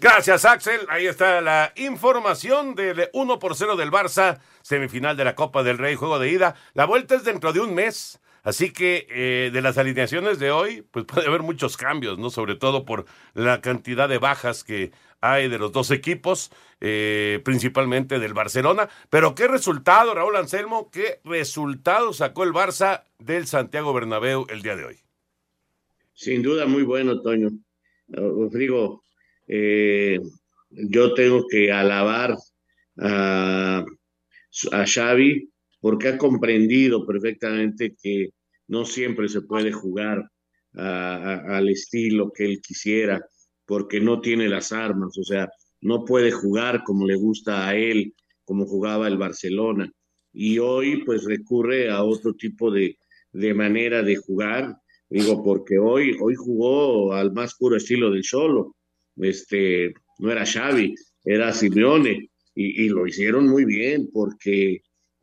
Gracias, 0.00 0.44
Axel. 0.44 0.80
Ahí 0.88 1.06
está 1.06 1.40
la 1.40 1.72
información 1.74 2.76
del 2.76 3.08
1 3.12 3.38
por 3.40 3.56
0 3.56 3.74
del 3.74 3.90
Barça, 3.90 4.38
semifinal 4.62 5.16
de 5.16 5.24
la 5.24 5.34
Copa 5.34 5.64
del 5.64 5.78
Rey, 5.78 5.96
juego 5.96 6.20
de 6.20 6.30
ida. 6.30 6.54
La 6.74 6.84
vuelta 6.84 7.16
es 7.16 7.24
dentro 7.24 7.52
de 7.52 7.60
un 7.60 7.74
mes. 7.74 8.20
Así 8.44 8.72
que 8.72 9.06
eh, 9.10 9.50
de 9.52 9.60
las 9.60 9.76
alineaciones 9.76 10.38
de 10.38 10.52
hoy, 10.52 10.82
pues 10.90 11.04
puede 11.04 11.26
haber 11.26 11.42
muchos 11.42 11.76
cambios, 11.76 12.16
¿no? 12.16 12.30
Sobre 12.30 12.54
todo 12.54 12.84
por 12.84 13.06
la 13.34 13.60
cantidad 13.60 14.08
de 14.08 14.18
bajas 14.18 14.62
que 14.62 14.92
hay 15.20 15.48
de 15.48 15.58
los 15.58 15.72
dos 15.72 15.90
equipos, 15.90 16.50
eh, 16.80 17.40
principalmente 17.44 18.18
del 18.18 18.34
Barcelona. 18.34 18.88
Pero 19.10 19.34
qué 19.34 19.48
resultado, 19.48 20.14
Raúl 20.14 20.36
Anselmo, 20.36 20.90
qué 20.90 21.20
resultado 21.24 22.12
sacó 22.12 22.44
el 22.44 22.52
Barça 22.52 23.04
del 23.18 23.46
Santiago 23.46 23.92
Bernabéu 23.92 24.46
el 24.48 24.62
día 24.62 24.76
de 24.76 24.84
hoy. 24.84 24.96
Sin 26.14 26.42
duda, 26.42 26.66
muy 26.66 26.82
bueno, 26.82 27.20
Toño. 27.20 27.50
Rodrigo, 28.08 29.02
eh, 29.46 30.18
yo 30.70 31.14
tengo 31.14 31.46
que 31.46 31.70
alabar 31.72 32.34
a 33.00 33.84
Xavi 34.86 35.50
porque 35.80 36.08
ha 36.08 36.18
comprendido 36.18 37.06
perfectamente 37.06 37.94
que 38.02 38.30
no 38.66 38.84
siempre 38.84 39.28
se 39.28 39.42
puede 39.42 39.72
jugar 39.72 40.28
al 40.74 41.68
estilo 41.68 42.30
que 42.32 42.44
él 42.44 42.60
quisiera, 42.60 43.20
porque 43.68 44.00
no 44.00 44.22
tiene 44.22 44.48
las 44.48 44.72
armas, 44.72 45.16
o 45.18 45.22
sea, 45.22 45.50
no 45.82 46.06
puede 46.06 46.32
jugar 46.32 46.82
como 46.84 47.06
le 47.06 47.16
gusta 47.16 47.68
a 47.68 47.76
él, 47.76 48.14
como 48.46 48.64
jugaba 48.64 49.06
el 49.06 49.18
Barcelona. 49.18 49.92
Y 50.32 50.58
hoy 50.58 51.04
pues 51.04 51.24
recurre 51.24 51.90
a 51.90 52.02
otro 52.02 52.32
tipo 52.32 52.70
de, 52.70 52.96
de 53.30 53.52
manera 53.52 54.02
de 54.02 54.16
jugar, 54.16 54.74
digo, 55.10 55.44
porque 55.44 55.78
hoy, 55.78 56.16
hoy 56.18 56.34
jugó 56.34 57.12
al 57.12 57.30
más 57.32 57.56
puro 57.56 57.76
estilo 57.76 58.10
del 58.10 58.24
solo, 58.24 58.74
este, 59.16 59.92
no 60.18 60.32
era 60.32 60.46
Xavi, 60.46 60.94
era 61.22 61.52
Simeone, 61.52 62.30
y, 62.54 62.88
lo 62.88 63.06
hicieron 63.06 63.46
muy 63.46 63.64
bien, 63.64 64.08
porque 64.12 64.80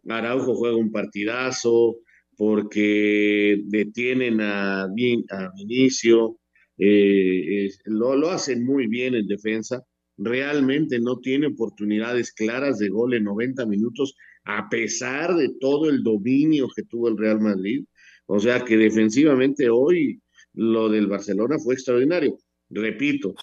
Araujo 0.07 0.55
juega 0.55 0.77
un 0.77 0.91
partidazo, 0.91 1.97
porque 2.37 3.59
detienen 3.65 4.39
a, 4.39 4.83
a 4.83 5.51
Vinicio, 5.57 6.37
eh, 6.77 7.69
lo, 7.85 8.15
lo, 8.15 8.29
hacen 8.29 8.65
muy 8.65 8.87
bien 8.87 9.15
en 9.15 9.27
defensa, 9.27 9.83
realmente 10.17 10.99
no 10.99 11.19
tiene 11.19 11.47
oportunidades 11.47 12.31
claras 12.33 12.79
de 12.79 12.89
gol 12.89 13.13
en 13.13 13.23
90 13.25 13.65
minutos, 13.65 14.15
a 14.43 14.69
pesar 14.69 15.35
de 15.35 15.49
todo 15.59 15.89
el 15.89 16.03
dominio 16.03 16.67
que 16.75 16.83
tuvo 16.83 17.09
el 17.09 17.17
Real 17.17 17.39
Madrid. 17.39 17.85
O 18.27 18.39
sea 18.39 18.63
que 18.63 18.77
defensivamente 18.77 19.69
hoy 19.69 20.21
lo 20.53 20.89
del 20.89 21.07
Barcelona 21.07 21.57
fue 21.59 21.75
extraordinario. 21.75 22.37
Repito, 22.69 23.35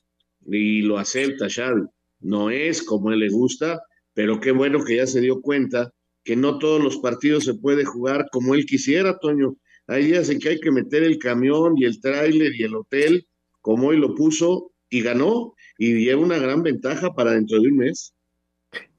y 0.47 0.83
lo 0.83 0.99
acepta 0.99 1.49
Xavi, 1.49 1.83
no 2.21 2.51
es 2.51 2.83
como 2.83 3.13
él 3.13 3.21
le 3.21 3.29
gusta, 3.29 3.81
pero 4.15 4.41
qué 4.41 4.51
bueno 4.51 4.83
que 4.85 4.97
ya 4.97 5.07
se 5.07 5.21
dio 5.21 5.41
cuenta 5.41 5.93
que 6.25 6.37
no 6.37 6.59
todos 6.59 6.83
los 6.83 6.99
partidos 6.99 7.45
se 7.45 7.55
puede 7.55 7.85
jugar 7.85 8.27
como 8.31 8.55
él 8.55 8.65
quisiera, 8.67 9.19
Toño. 9.19 9.57
Hay 9.87 10.07
días 10.07 10.29
en 10.31 10.39
que 10.39 10.51
hay 10.51 10.61
que 10.61 10.71
meter 10.71 11.03
el 11.03 11.19
camión 11.19 11.75
y 11.77 11.85
el 11.85 12.01
tráiler 12.01 12.55
y 12.55 12.63
el 12.63 12.75
hotel, 12.75 13.27
como 13.61 13.89
hoy 13.89 13.99
lo 13.99 14.15
puso, 14.15 14.73
y 14.89 15.03
ganó, 15.03 15.55
y 15.79 16.05
lleva 16.05 16.21
una 16.21 16.39
gran 16.39 16.63
ventaja 16.63 17.15
para 17.15 17.33
dentro 17.33 17.61
de 17.61 17.69
un 17.69 17.79
mes. 17.79 18.15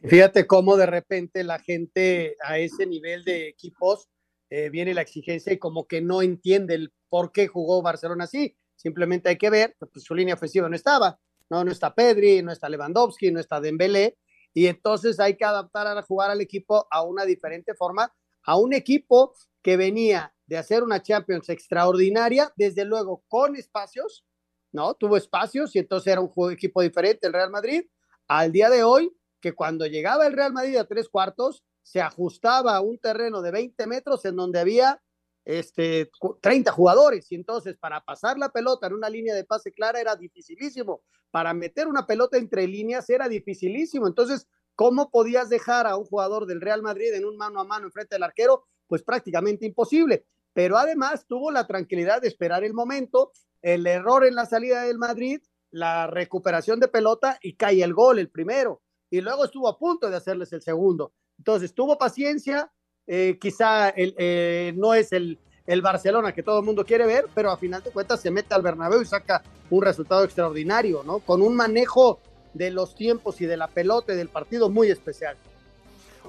Fíjate 0.03 0.47
cómo 0.47 0.75
de 0.75 0.85
repente 0.85 1.43
la 1.43 1.59
gente 1.59 2.35
a 2.43 2.59
ese 2.59 2.85
nivel 2.85 3.23
de 3.23 3.47
equipos 3.47 4.09
eh, 4.49 4.69
viene 4.69 4.93
la 4.93 5.01
exigencia 5.01 5.53
y 5.53 5.57
como 5.57 5.87
que 5.87 6.01
no 6.01 6.21
entiende 6.21 6.75
el 6.75 6.93
por 7.09 7.31
qué 7.31 7.47
jugó 7.47 7.81
Barcelona 7.81 8.25
así. 8.25 8.55
Simplemente 8.75 9.29
hay 9.29 9.37
que 9.37 9.49
ver, 9.49 9.75
pues 9.79 10.03
su 10.03 10.13
línea 10.13 10.35
ofensiva 10.35 10.67
no 10.67 10.75
estaba. 10.75 11.19
No, 11.49 11.63
no 11.63 11.71
está 11.71 11.93
Pedri, 11.93 12.41
no 12.41 12.51
está 12.51 12.69
Lewandowski, 12.69 13.31
no 13.31 13.39
está 13.39 13.61
Dembélé, 13.61 14.17
y 14.53 14.67
entonces 14.67 15.19
hay 15.19 15.35
que 15.35 15.45
adaptar 15.45 15.87
a 15.87 16.01
jugar 16.01 16.31
al 16.31 16.41
equipo 16.41 16.87
a 16.89 17.03
una 17.03 17.25
diferente 17.25 17.73
forma, 17.75 18.13
a 18.43 18.57
un 18.57 18.73
equipo 18.73 19.33
que 19.61 19.77
venía 19.77 20.32
de 20.45 20.57
hacer 20.57 20.83
una 20.83 21.01
Champions 21.01 21.49
extraordinaria, 21.49 22.51
desde 22.55 22.85
luego 22.85 23.23
con 23.27 23.55
espacios, 23.55 24.25
¿no? 24.71 24.93
Tuvo 24.95 25.17
espacios 25.17 25.75
y 25.75 25.79
entonces 25.79 26.11
era 26.11 26.21
un 26.21 26.51
equipo 26.51 26.81
diferente 26.81 27.27
el 27.27 27.33
Real 27.33 27.49
Madrid, 27.49 27.85
al 28.27 28.51
día 28.51 28.69
de 28.69 28.83
hoy, 28.83 29.15
que 29.39 29.53
cuando 29.53 29.85
llegaba 29.85 30.25
el 30.25 30.33
Real 30.33 30.53
Madrid 30.53 30.77
a 30.77 30.87
tres 30.87 31.09
cuartos, 31.09 31.63
se 31.81 32.01
ajustaba 32.01 32.75
a 32.75 32.81
un 32.81 32.97
terreno 32.97 33.41
de 33.41 33.51
20 33.51 33.87
metros 33.87 34.23
en 34.25 34.37
donde 34.37 34.59
había 34.59 35.01
este, 35.45 36.09
30 36.41 36.71
jugadores 36.71 37.29
y 37.31 37.35
entonces 37.35 37.77
para 37.77 38.01
pasar 38.01 38.37
la 38.37 38.49
pelota 38.49 38.87
en 38.87 38.93
una 38.93 39.09
línea 39.09 39.35
de 39.35 39.43
pase 39.43 39.73
clara 39.73 39.99
era 39.99 40.15
dificilísimo, 40.15 41.01
para 41.31 41.53
meter 41.53 41.87
una 41.87 42.05
pelota 42.05 42.37
entre 42.37 42.67
líneas 42.67 43.09
era 43.09 43.27
dificilísimo, 43.27 44.07
entonces, 44.07 44.47
¿cómo 44.75 45.11
podías 45.11 45.49
dejar 45.49 45.87
a 45.87 45.97
un 45.97 46.05
jugador 46.05 46.45
del 46.45 46.61
Real 46.61 46.81
Madrid 46.81 47.13
en 47.13 47.25
un 47.25 47.37
mano 47.37 47.59
a 47.59 47.65
mano 47.65 47.87
enfrente 47.87 48.15
del 48.15 48.23
arquero? 48.23 48.65
Pues 48.93 49.01
prácticamente 49.01 49.65
imposible, 49.65 50.27
pero 50.53 50.77
además 50.77 51.25
tuvo 51.27 51.49
la 51.49 51.65
tranquilidad 51.65 52.21
de 52.21 52.27
esperar 52.27 52.63
el 52.63 52.75
momento, 52.75 53.31
el 53.63 53.87
error 53.87 54.23
en 54.23 54.35
la 54.35 54.45
salida 54.45 54.83
del 54.83 54.99
Madrid, 54.99 55.41
la 55.71 56.05
recuperación 56.05 56.79
de 56.79 56.89
pelota 56.89 57.39
y 57.41 57.55
cae 57.55 57.81
el 57.81 57.95
gol, 57.95 58.19
el 58.19 58.29
primero, 58.29 58.83
y 59.09 59.19
luego 59.21 59.45
estuvo 59.45 59.67
a 59.67 59.79
punto 59.79 60.11
de 60.11 60.15
hacerles 60.15 60.53
el 60.53 60.61
segundo. 60.61 61.11
Entonces, 61.39 61.73
tuvo 61.73 61.97
paciencia, 61.97 62.71
eh, 63.07 63.39
quizá 63.41 63.89
el, 63.89 64.13
eh, 64.19 64.73
no 64.77 64.93
es 64.93 65.11
el, 65.11 65.39
el, 65.65 65.81
Barcelona 65.81 66.31
que 66.31 66.43
todo 66.43 66.59
el 66.59 66.65
mundo 66.65 66.85
quiere 66.85 67.07
ver, 67.07 67.25
pero 67.33 67.49
a 67.49 67.57
final 67.57 67.81
de 67.81 67.89
cuentas 67.89 68.21
se 68.21 68.29
mete 68.29 68.53
al 68.53 68.61
Bernabéu 68.61 69.01
y 69.01 69.07
saca 69.07 69.41
un 69.71 69.81
resultado 69.81 70.23
extraordinario, 70.23 71.01
¿no? 71.01 71.17
Con 71.17 71.41
un 71.41 71.55
manejo 71.55 72.19
de 72.53 72.69
los 72.69 72.93
tiempos 72.93 73.41
y 73.41 73.47
de 73.47 73.57
la 73.57 73.69
pelota 73.69 74.13
y 74.13 74.17
del 74.17 74.29
partido 74.29 74.69
muy 74.69 74.91
especial. 74.91 75.35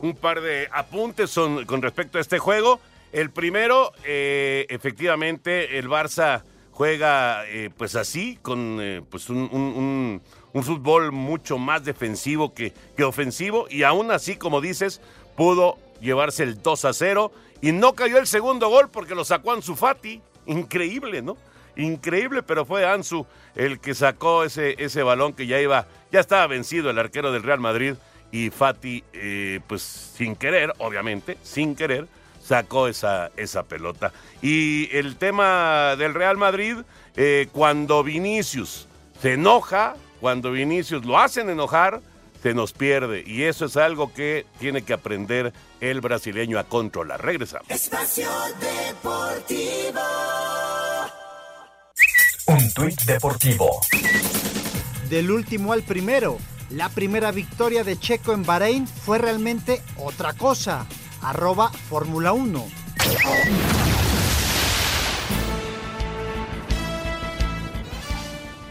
Un 0.02 0.14
par 0.14 0.40
de 0.40 0.68
apuntes 0.72 1.30
son 1.30 1.64
con 1.64 1.82
respecto 1.82 2.18
a 2.18 2.20
este 2.20 2.38
juego. 2.38 2.80
El 3.12 3.30
primero, 3.30 3.92
eh, 4.04 4.66
efectivamente, 4.68 5.78
el 5.78 5.88
Barça 5.88 6.42
juega 6.72 7.44
pues 7.76 7.94
así, 7.94 8.36
con 8.42 9.06
pues 9.08 9.30
un, 9.30 9.48
un, 9.52 10.20
un, 10.52 10.62
fútbol 10.64 11.12
mucho 11.12 11.56
más 11.56 11.84
defensivo 11.84 12.52
que, 12.52 12.72
que 12.96 13.04
ofensivo 13.04 13.66
y 13.70 13.84
aún 13.84 14.10
así, 14.10 14.34
como 14.34 14.60
dices, 14.60 15.00
pudo 15.36 15.78
llevarse 16.00 16.42
el 16.42 16.60
2 16.60 16.84
a 16.84 16.92
0 16.92 17.32
y 17.60 17.72
no 17.72 17.94
cayó 17.94 18.18
el 18.18 18.26
segundo 18.26 18.68
gol 18.68 18.90
porque 18.90 19.14
lo 19.14 19.24
sacó 19.24 19.52
Ansu 19.52 19.74
Fati. 19.74 20.20
Increíble, 20.46 21.22
¿no? 21.22 21.36
Increíble, 21.76 22.42
pero 22.42 22.64
fue 22.64 22.86
Ansu 22.86 23.26
el 23.54 23.80
que 23.80 23.94
sacó 23.94 24.44
ese, 24.44 24.74
ese 24.78 25.02
balón 25.02 25.32
que 25.32 25.46
ya 25.46 25.60
iba, 25.60 25.86
ya 26.12 26.20
estaba 26.20 26.46
vencido 26.46 26.90
el 26.90 26.98
arquero 26.98 27.32
del 27.32 27.42
Real 27.42 27.60
Madrid 27.60 27.94
y 28.34 28.50
Fati, 28.50 29.04
eh, 29.12 29.60
pues 29.68 29.82
sin 29.82 30.34
querer, 30.34 30.74
obviamente, 30.78 31.38
sin 31.44 31.76
querer, 31.76 32.08
sacó 32.44 32.88
esa, 32.88 33.30
esa 33.36 33.62
pelota. 33.62 34.12
Y 34.42 34.88
el 34.90 35.14
tema 35.14 35.94
del 35.96 36.14
Real 36.14 36.36
Madrid, 36.36 36.78
eh, 37.14 37.46
cuando 37.52 38.02
Vinicius 38.02 38.88
se 39.22 39.34
enoja, 39.34 39.94
cuando 40.20 40.50
Vinicius 40.50 41.04
lo 41.04 41.16
hacen 41.16 41.48
enojar, 41.48 42.00
se 42.42 42.54
nos 42.54 42.72
pierde. 42.72 43.22
Y 43.24 43.44
eso 43.44 43.66
es 43.66 43.76
algo 43.76 44.12
que 44.12 44.46
tiene 44.58 44.82
que 44.82 44.94
aprender 44.94 45.52
el 45.80 46.00
brasileño 46.00 46.58
a 46.58 46.64
controlar. 46.64 47.24
Regresamos. 47.24 47.70
Espacio 47.70 48.28
Deportivo. 48.58 50.00
Un 52.48 52.72
tuit 52.72 53.00
deportivo. 53.02 53.80
Del 55.08 55.30
último 55.30 55.72
al 55.72 55.84
primero. 55.84 56.36
La 56.74 56.88
primera 56.88 57.30
victoria 57.30 57.84
de 57.84 57.96
Checo 57.96 58.32
en 58.32 58.42
Bahrein 58.42 58.88
fue 58.88 59.18
realmente 59.18 59.80
otra 59.96 60.32
cosa. 60.32 60.86
Arroba 61.22 61.70
Fórmula 61.70 62.32
1. 62.32 62.64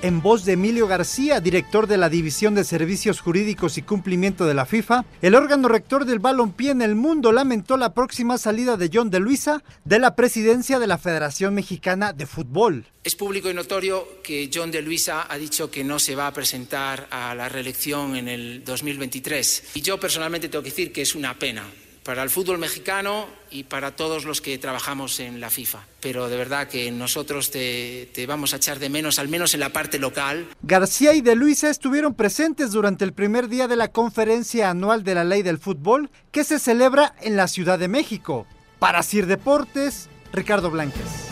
En 0.04 0.22
voz 0.22 0.44
de 0.44 0.52
Emilio 0.52 0.86
García, 0.86 1.40
director 1.40 1.88
de 1.88 1.96
la 1.96 2.10
División 2.10 2.56
de 2.56 2.66
Servicios 2.66 3.22
Jurídicos 3.22 3.78
y 3.78 3.84
Cumplimiento 3.84 4.46
de 4.46 4.54
la 4.54 4.66
FIFA, 4.66 5.06
el 5.22 5.34
órgano 5.34 5.70
rector 5.70 6.04
del 6.04 6.20
balompié 6.20 6.72
en 6.72 6.82
el 6.82 6.94
mundo 6.94 7.32
lamentó 7.32 7.78
la 7.78 7.94
próxima 7.94 8.38
salida 8.38 8.76
de 8.76 8.90
John 8.94 9.10
de 9.10 9.22
Luisa 9.22 9.64
de 9.86 10.00
la 10.00 10.18
presidencia 10.18 10.78
de 10.78 10.88
la 10.88 10.98
Federación 10.98 11.54
Mexicana 11.54 12.12
de 12.12 12.26
Fútbol. 12.26 12.86
Es 13.06 13.16
público 13.16 13.50
y 13.50 13.54
notorio 13.54 14.06
que 14.22 14.52
John 14.54 14.72
de 14.72 14.82
Luisa 14.82 15.26
ha 15.30 15.38
dicho 15.38 15.72
que 15.72 15.86
no 15.86 16.00
se 16.00 16.16
va 16.16 16.28
a 16.28 16.34
presentar 16.34 17.08
a 17.10 17.34
la 17.34 17.48
reelección 17.48 18.18
en 18.18 18.28
el 18.28 18.66
2023. 18.66 19.72
Y 19.76 19.82
yo 19.84 19.98
personalmente 20.02 20.50
tengo 20.50 20.64
que 20.64 20.72
decir 20.72 20.92
que 20.92 21.04
es 21.04 21.16
una 21.16 21.40
pena 21.40 21.64
para 22.04 22.24
el 22.24 22.30
fútbol 22.30 22.58
mexicano 22.58 23.28
y 23.50 23.64
para 23.64 23.96
todos 23.96 24.26
los 24.26 24.42
que 24.42 24.58
trabajamos 24.58 25.20
en 25.20 25.40
la 25.40 25.50
FIFA. 25.50 25.80
Pero 26.02 26.28
de 26.30 26.38
verdad 26.38 26.68
que 26.68 26.92
nosotros 26.92 27.50
te, 27.52 28.10
te, 28.14 28.26
vamos 28.26 28.54
a 28.54 28.58
echar 28.58 28.80
de 28.80 28.90
menos, 28.90 29.20
al 29.20 29.30
menos 29.30 29.54
en 29.54 29.62
la 29.62 29.70
parte 29.70 30.00
local. 30.00 30.48
García 30.62 31.14
y 31.14 31.22
de 31.22 31.36
Luisa 31.36 31.70
estuvieron 31.70 32.14
presentes 32.14 32.72
durante 32.72 33.06
el 33.06 33.14
primer 33.14 33.48
día 33.48 33.68
de 33.68 33.76
la 33.76 33.88
conferencia 33.90 34.70
anual 34.70 35.04
de 35.04 35.16
la 35.16 35.24
ley 35.24 35.42
del 35.44 35.58
fútbol 35.58 36.10
que 36.32 36.44
se 36.44 36.60
celebra 36.60 37.16
en 37.22 37.38
la 37.38 37.48
Ciudad 37.48 37.80
de 37.80 37.88
México. 37.88 38.46
Para 38.80 39.02
Sir 39.02 39.26
Deportes, 39.26 40.10
Ricardo 40.34 40.70
Blanques. 40.70 41.30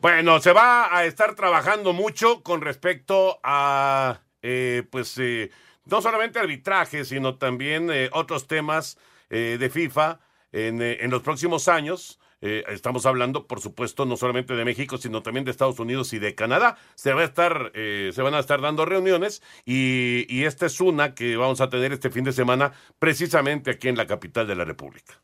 Bueno, 0.00 0.40
se 0.40 0.52
va 0.52 0.96
a 0.96 1.04
estar 1.04 1.34
trabajando 1.34 1.92
mucho 1.92 2.42
con 2.42 2.60
respecto 2.60 3.40
a, 3.42 4.20
eh, 4.42 4.84
pues, 4.90 5.16
eh, 5.18 5.50
no 5.90 6.02
solamente 6.02 6.38
arbitraje, 6.38 7.04
sino 7.04 7.36
también 7.36 7.90
eh, 7.90 8.10
otros 8.12 8.46
temas 8.46 8.98
eh, 9.30 9.56
de 9.58 9.70
FIFA 9.70 10.20
en, 10.52 10.82
eh, 10.82 10.98
en, 11.00 11.10
los 11.10 11.22
próximos 11.22 11.68
años. 11.68 12.18
estamos 12.40 13.04
hablando, 13.04 13.48
por 13.48 13.60
supuesto, 13.60 14.06
no 14.06 14.16
solamente 14.16 14.54
de 14.54 14.64
México, 14.64 14.96
sino 14.96 15.22
también 15.22 15.44
de 15.44 15.50
Estados 15.50 15.80
Unidos 15.80 16.12
y 16.12 16.20
de 16.20 16.36
Canadá. 16.36 16.76
Se 16.94 17.12
va 17.12 17.22
a 17.22 17.24
estar, 17.24 17.72
se 17.74 18.22
van 18.22 18.34
a 18.34 18.38
estar 18.38 18.60
dando 18.60 18.84
reuniones 18.84 19.42
y, 19.64 20.24
y 20.28 20.44
esta 20.44 20.66
es 20.66 20.80
una 20.80 21.16
que 21.16 21.36
vamos 21.36 21.60
a 21.60 21.68
tener 21.68 21.92
este 21.92 22.10
fin 22.10 22.22
de 22.22 22.32
semana, 22.32 22.72
precisamente 23.00 23.72
aquí 23.72 23.88
en 23.88 23.96
la 23.96 24.06
capital 24.06 24.46
de 24.46 24.54
la 24.54 24.64
República. 24.64 25.20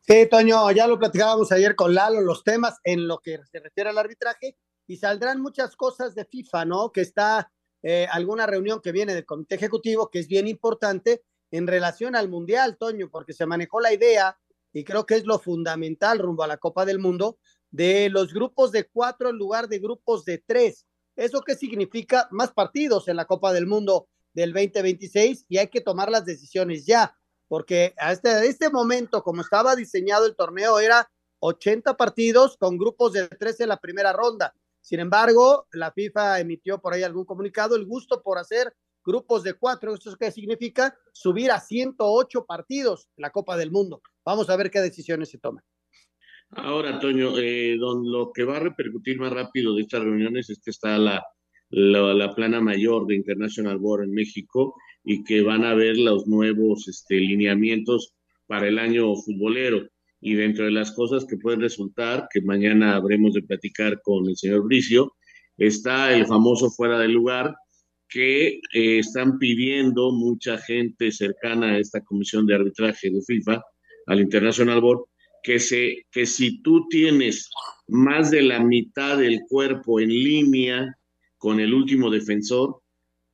Sí, 0.00 0.28
Toño, 0.28 0.70
ya 0.72 0.88
lo 0.88 0.98
platicábamos 0.98 1.52
ayer 1.52 1.76
con 1.76 1.94
Lalo, 1.94 2.20
los 2.20 2.42
temas 2.42 2.80
en 2.82 3.06
lo 3.06 3.18
que 3.18 3.38
se 3.50 3.60
refiere 3.60 3.90
al 3.90 3.98
arbitraje 3.98 4.56
y 4.86 4.96
saldrán 4.96 5.40
muchas 5.40 5.76
cosas 5.76 6.14
de 6.14 6.24
FIFA, 6.24 6.64
¿no? 6.64 6.92
Que 6.92 7.00
está 7.00 7.52
eh, 7.82 8.06
alguna 8.10 8.46
reunión 8.46 8.80
que 8.80 8.92
viene 8.92 9.14
del 9.14 9.26
comité 9.26 9.56
ejecutivo, 9.56 10.10
que 10.10 10.20
es 10.20 10.28
bien 10.28 10.48
importante 10.48 11.22
en 11.50 11.66
relación 11.66 12.16
al 12.16 12.28
Mundial, 12.28 12.76
Toño, 12.76 13.08
porque 13.10 13.32
se 13.32 13.46
manejó 13.46 13.80
la 13.80 13.92
idea, 13.92 14.38
y 14.72 14.84
creo 14.84 15.06
que 15.06 15.14
es 15.14 15.24
lo 15.24 15.38
fundamental 15.38 16.18
rumbo 16.18 16.42
a 16.42 16.48
la 16.48 16.58
Copa 16.58 16.84
del 16.84 16.98
Mundo, 16.98 17.38
de 17.70 18.08
los 18.10 18.32
grupos 18.32 18.72
de 18.72 18.88
cuatro 18.88 19.30
en 19.30 19.36
lugar 19.36 19.68
de 19.68 19.78
grupos 19.78 20.24
de 20.24 20.38
tres. 20.38 20.86
¿Eso 21.14 21.42
qué 21.42 21.54
significa? 21.54 22.28
Más 22.30 22.52
partidos 22.52 23.08
en 23.08 23.16
la 23.16 23.24
Copa 23.24 23.52
del 23.52 23.66
Mundo 23.66 24.08
del 24.34 24.52
2026 24.52 25.46
y 25.48 25.58
hay 25.58 25.68
que 25.68 25.80
tomar 25.80 26.10
las 26.10 26.26
decisiones 26.26 26.84
ya, 26.84 27.16
porque 27.48 27.94
a 27.96 28.12
este, 28.12 28.46
este 28.46 28.70
momento, 28.70 29.22
como 29.22 29.40
estaba 29.40 29.76
diseñado 29.76 30.26
el 30.26 30.36
torneo, 30.36 30.78
era 30.78 31.10
80 31.40 31.96
partidos 31.96 32.56
con 32.56 32.76
grupos 32.76 33.12
de 33.12 33.28
tres 33.28 33.60
en 33.60 33.68
la 33.70 33.78
primera 33.78 34.12
ronda. 34.12 34.54
Sin 34.86 35.00
embargo, 35.00 35.66
la 35.72 35.90
FIFA 35.90 36.38
emitió 36.38 36.80
por 36.80 36.94
ahí 36.94 37.02
algún 37.02 37.24
comunicado, 37.24 37.74
el 37.74 37.86
gusto 37.86 38.22
por 38.22 38.38
hacer 38.38 38.72
grupos 39.04 39.42
de 39.42 39.54
cuatro. 39.54 39.92
¿Esto 39.92 40.14
qué 40.16 40.30
significa? 40.30 40.96
Subir 41.12 41.50
a 41.50 41.58
108 41.58 42.46
partidos 42.46 43.08
la 43.16 43.30
Copa 43.30 43.56
del 43.56 43.72
Mundo. 43.72 44.00
Vamos 44.24 44.48
a 44.48 44.56
ver 44.56 44.70
qué 44.70 44.78
decisiones 44.80 45.30
se 45.30 45.38
toman. 45.38 45.64
Ahora, 46.50 47.00
Toño, 47.00 47.36
eh, 47.36 47.76
don, 47.76 48.08
lo 48.08 48.30
que 48.32 48.44
va 48.44 48.58
a 48.58 48.60
repercutir 48.60 49.18
más 49.18 49.32
rápido 49.32 49.74
de 49.74 49.82
estas 49.82 50.04
reuniones 50.04 50.50
es 50.50 50.60
que 50.64 50.70
está 50.70 50.96
la, 50.98 51.20
la, 51.68 52.14
la, 52.14 52.32
plana 52.36 52.60
mayor 52.60 53.08
de 53.08 53.16
International 53.16 53.78
Board 53.78 54.04
en 54.04 54.12
México 54.12 54.76
y 55.02 55.24
que 55.24 55.42
van 55.42 55.64
a 55.64 55.74
ver 55.74 55.98
los 55.98 56.28
nuevos 56.28 56.86
este, 56.86 57.16
lineamientos 57.16 58.14
para 58.46 58.68
el 58.68 58.78
año 58.78 59.16
futbolero. 59.16 59.88
Y 60.20 60.34
dentro 60.34 60.64
de 60.64 60.70
las 60.70 60.92
cosas 60.92 61.24
que 61.26 61.36
pueden 61.36 61.60
resultar, 61.60 62.28
que 62.32 62.40
mañana 62.40 62.96
habremos 62.96 63.34
de 63.34 63.42
platicar 63.42 64.00
con 64.02 64.28
el 64.28 64.36
señor 64.36 64.64
Bricio, 64.64 65.14
está 65.56 66.14
el 66.14 66.26
famoso 66.26 66.70
fuera 66.70 66.98
del 66.98 67.12
lugar, 67.12 67.54
que 68.08 68.60
eh, 68.72 68.98
están 68.98 69.38
pidiendo 69.38 70.12
mucha 70.12 70.58
gente 70.58 71.10
cercana 71.10 71.72
a 71.72 71.78
esta 71.78 72.00
comisión 72.02 72.46
de 72.46 72.54
arbitraje 72.54 73.10
de 73.10 73.20
FIFA, 73.22 73.62
al 74.06 74.20
International 74.20 74.80
Board, 74.80 75.04
que, 75.42 75.58
se, 75.58 76.06
que 76.10 76.26
si 76.26 76.62
tú 76.62 76.88
tienes 76.88 77.50
más 77.88 78.30
de 78.30 78.42
la 78.42 78.60
mitad 78.60 79.18
del 79.18 79.40
cuerpo 79.48 80.00
en 80.00 80.08
línea 80.08 80.96
con 81.38 81.60
el 81.60 81.74
último 81.74 82.10
defensor, 82.10 82.80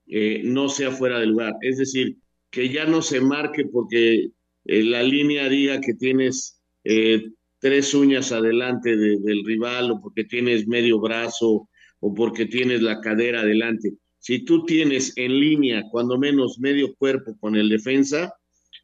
eh, 0.06 0.42
no 0.44 0.68
sea 0.68 0.90
fuera 0.90 1.18
del 1.18 1.30
lugar. 1.30 1.54
Es 1.60 1.78
decir, 1.78 2.16
que 2.50 2.68
ya 2.68 2.84
no 2.84 3.02
se 3.02 3.20
marque 3.20 3.64
porque 3.64 4.30
eh, 4.64 4.84
la 4.84 5.02
línea 5.02 5.48
diga 5.48 5.80
que 5.80 5.94
tienes 5.94 6.61
eh, 6.84 7.30
tres 7.58 7.94
uñas 7.94 8.32
adelante 8.32 8.96
de, 8.96 9.18
del 9.20 9.44
rival 9.44 9.90
o 9.92 10.00
porque 10.00 10.24
tienes 10.24 10.66
medio 10.66 10.98
brazo 10.98 11.68
o 12.00 12.14
porque 12.14 12.46
tienes 12.46 12.82
la 12.82 13.00
cadera 13.00 13.40
adelante. 13.40 13.94
Si 14.18 14.44
tú 14.44 14.64
tienes 14.64 15.12
en 15.16 15.38
línea 15.38 15.84
cuando 15.90 16.18
menos 16.18 16.58
medio 16.58 16.94
cuerpo 16.94 17.36
con 17.38 17.56
el 17.56 17.68
defensa, 17.68 18.34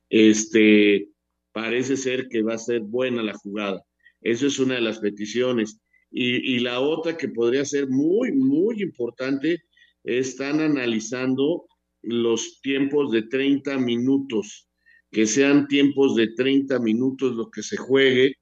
este, 0.08 1.08
parece 1.52 1.96
ser 1.96 2.28
que 2.28 2.42
va 2.42 2.54
a 2.54 2.58
ser 2.58 2.80
buena 2.80 3.22
la 3.22 3.34
jugada. 3.34 3.84
Eso 4.20 4.46
es 4.46 4.58
una 4.58 4.74
de 4.74 4.80
las 4.80 4.98
peticiones. 4.98 5.80
Y, 6.10 6.54
y 6.54 6.58
la 6.60 6.80
otra 6.80 7.16
que 7.16 7.28
podría 7.28 7.64
ser 7.64 7.88
muy, 7.88 8.32
muy 8.32 8.82
importante, 8.82 9.62
están 10.04 10.60
analizando 10.60 11.66
los 12.02 12.60
tiempos 12.62 13.10
de 13.12 13.22
30 13.22 13.78
minutos, 13.78 14.67
que 15.10 15.26
sean 15.26 15.66
tiempos 15.68 16.16
de 16.16 16.28
30 16.34 16.78
minutos 16.80 17.34
lo 17.34 17.50
que 17.50 17.62
se 17.62 17.76
juegue 17.76 18.34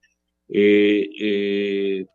eh, 0.48 1.08
eh, 1.20 2.06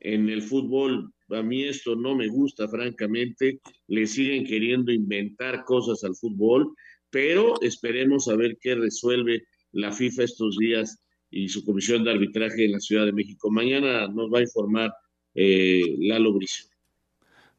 en 0.00 0.28
el 0.28 0.42
fútbol. 0.42 1.12
A 1.30 1.42
mí 1.42 1.64
esto 1.64 1.96
no 1.96 2.14
me 2.14 2.28
gusta, 2.28 2.68
francamente. 2.68 3.60
Le 3.88 4.06
siguen 4.06 4.44
queriendo 4.44 4.92
inventar 4.92 5.64
cosas 5.64 6.04
al 6.04 6.14
fútbol, 6.14 6.74
pero 7.10 7.60
esperemos 7.62 8.28
a 8.28 8.36
ver 8.36 8.58
qué 8.60 8.74
resuelve 8.74 9.44
la 9.72 9.92
FIFA 9.92 10.24
estos 10.24 10.58
días 10.58 11.02
y 11.30 11.48
su 11.48 11.64
comisión 11.64 12.04
de 12.04 12.10
arbitraje 12.12 12.66
en 12.66 12.72
la 12.72 12.80
Ciudad 12.80 13.06
de 13.06 13.12
México. 13.12 13.50
Mañana 13.50 14.06
nos 14.08 14.30
va 14.30 14.38
a 14.38 14.42
informar 14.42 14.92
eh, 15.34 15.96
Lalo 15.98 16.34
Bricio. 16.34 16.71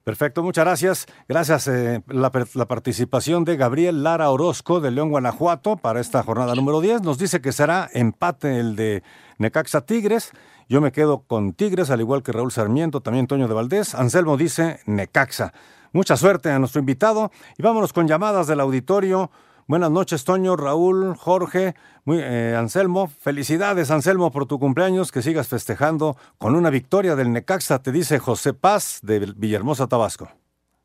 Perfecto, 0.04 0.43
muchas 0.43 0.66
gracias. 0.66 1.06
Gracias 1.30 1.68
eh, 1.70 2.04
la, 2.08 2.30
la, 2.56 2.68
participación 2.68 3.45
de 3.45 3.56
Gabriel 3.56 4.04
Lara 4.04 4.30
Orozco 4.30 4.82
de 4.82 4.91
León, 4.91 5.10
Guanajuato 5.10 5.78
para 5.78 6.01
esta 6.01 6.22
jornada 6.24 6.56
número 6.56 6.82
10. 6.82 7.04
Nos 7.04 7.18
dice 7.18 7.39
que 7.39 7.54
será 7.54 7.89
empate 7.93 8.60
el 8.60 8.76
de 8.76 9.01
Necaxa 9.38 9.86
Tigres. 9.86 10.32
Yo 10.68 10.82
me 10.82 10.91
quedo 10.91 11.22
con 11.22 11.54
Tigres, 11.54 11.89
al 11.89 12.01
igual 12.01 12.22
que 12.22 12.34
Raúl 12.34 12.51
Sarmiento, 12.51 12.99
también 12.99 13.28
Toño 13.28 13.47
de 13.47 13.54
Valdés. 13.54 13.95
Anselmo 13.95 14.36
dice 14.36 14.82
Necaxa. 14.86 15.54
Mucha 15.93 16.18
suerte 16.18 16.51
a 16.51 16.60
nuestro 16.60 16.80
invitado 16.80 17.32
y 17.58 17.64
vámonos 17.64 17.93
con 17.93 18.08
llamadas 18.08 18.47
del 18.47 18.60
auditorio. 18.60 19.32
Buenas 19.66 19.91
noches, 19.91 20.26
Toño, 20.26 20.57
Raúl, 20.57 21.16
Jorge, 21.16 21.74
muy, 22.03 22.20
eh, 22.20 22.53
Anselmo. 22.57 23.07
Felicidades, 23.07 23.91
Anselmo, 23.91 24.30
por 24.30 24.45
tu 24.45 24.59
cumpleaños. 24.59 25.11
Que 25.11 25.22
sigas 25.22 25.47
festejando 25.47 26.18
con 26.38 26.55
una 26.55 26.70
victoria 26.70 27.16
del 27.16 27.32
Necaxa, 27.32 27.82
te 27.82 27.93
dice 27.93 28.20
José 28.20 28.53
Paz 28.53 28.99
de 29.03 29.20
Villahermosa, 29.20 29.88
Tabasco. 29.88 30.30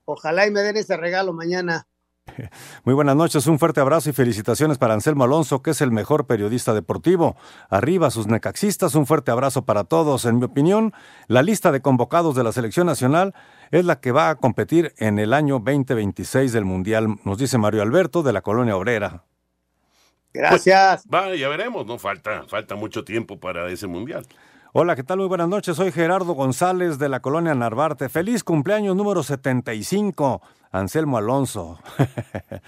Ojalá 0.04 0.46
y 0.46 0.52
me 0.52 0.60
den 0.60 0.76
ese 0.76 0.96
regalo 0.96 1.32
mañana. 1.32 1.88
Muy 2.84 2.94
buenas 2.94 3.16
noches, 3.16 3.46
un 3.46 3.58
fuerte 3.58 3.80
abrazo 3.80 4.10
y 4.10 4.12
felicitaciones 4.12 4.78
para 4.78 4.94
Anselmo 4.94 5.24
Alonso, 5.24 5.60
que 5.62 5.70
es 5.70 5.80
el 5.80 5.90
mejor 5.90 6.26
periodista 6.26 6.72
deportivo. 6.72 7.36
Arriba 7.68 8.10
sus 8.10 8.26
necaxistas, 8.26 8.94
un 8.94 9.06
fuerte 9.06 9.30
abrazo 9.30 9.64
para 9.64 9.84
todos. 9.84 10.24
En 10.24 10.38
mi 10.38 10.44
opinión, 10.44 10.92
la 11.26 11.42
lista 11.42 11.72
de 11.72 11.80
convocados 11.80 12.34
de 12.36 12.44
la 12.44 12.52
selección 12.52 12.86
nacional 12.86 13.34
es 13.70 13.84
la 13.84 14.00
que 14.00 14.12
va 14.12 14.30
a 14.30 14.34
competir 14.36 14.94
en 14.98 15.18
el 15.18 15.32
año 15.32 15.54
2026 15.58 16.52
del 16.52 16.64
Mundial, 16.64 17.16
nos 17.24 17.38
dice 17.38 17.58
Mario 17.58 17.82
Alberto 17.82 18.22
de 18.22 18.32
la 18.32 18.42
Colonia 18.42 18.76
Obrera. 18.76 19.24
Gracias. 20.32 21.04
Pues, 21.08 21.22
va, 21.22 21.34
ya 21.34 21.48
veremos, 21.48 21.86
no 21.86 21.98
falta, 21.98 22.44
falta 22.48 22.74
mucho 22.74 23.04
tiempo 23.04 23.38
para 23.38 23.68
ese 23.70 23.86
Mundial. 23.86 24.26
Hola, 24.74 24.94
¿qué 24.94 25.02
tal? 25.02 25.18
Muy 25.18 25.28
buenas 25.28 25.48
noches. 25.48 25.76
Soy 25.76 25.90
Gerardo 25.90 26.34
González 26.34 26.98
de 26.98 27.08
la 27.08 27.20
colonia 27.20 27.54
Narvarte. 27.54 28.10
Feliz 28.10 28.44
cumpleaños 28.44 28.94
número 28.94 29.22
75, 29.22 30.42
Anselmo 30.70 31.16
Alonso. 31.16 31.78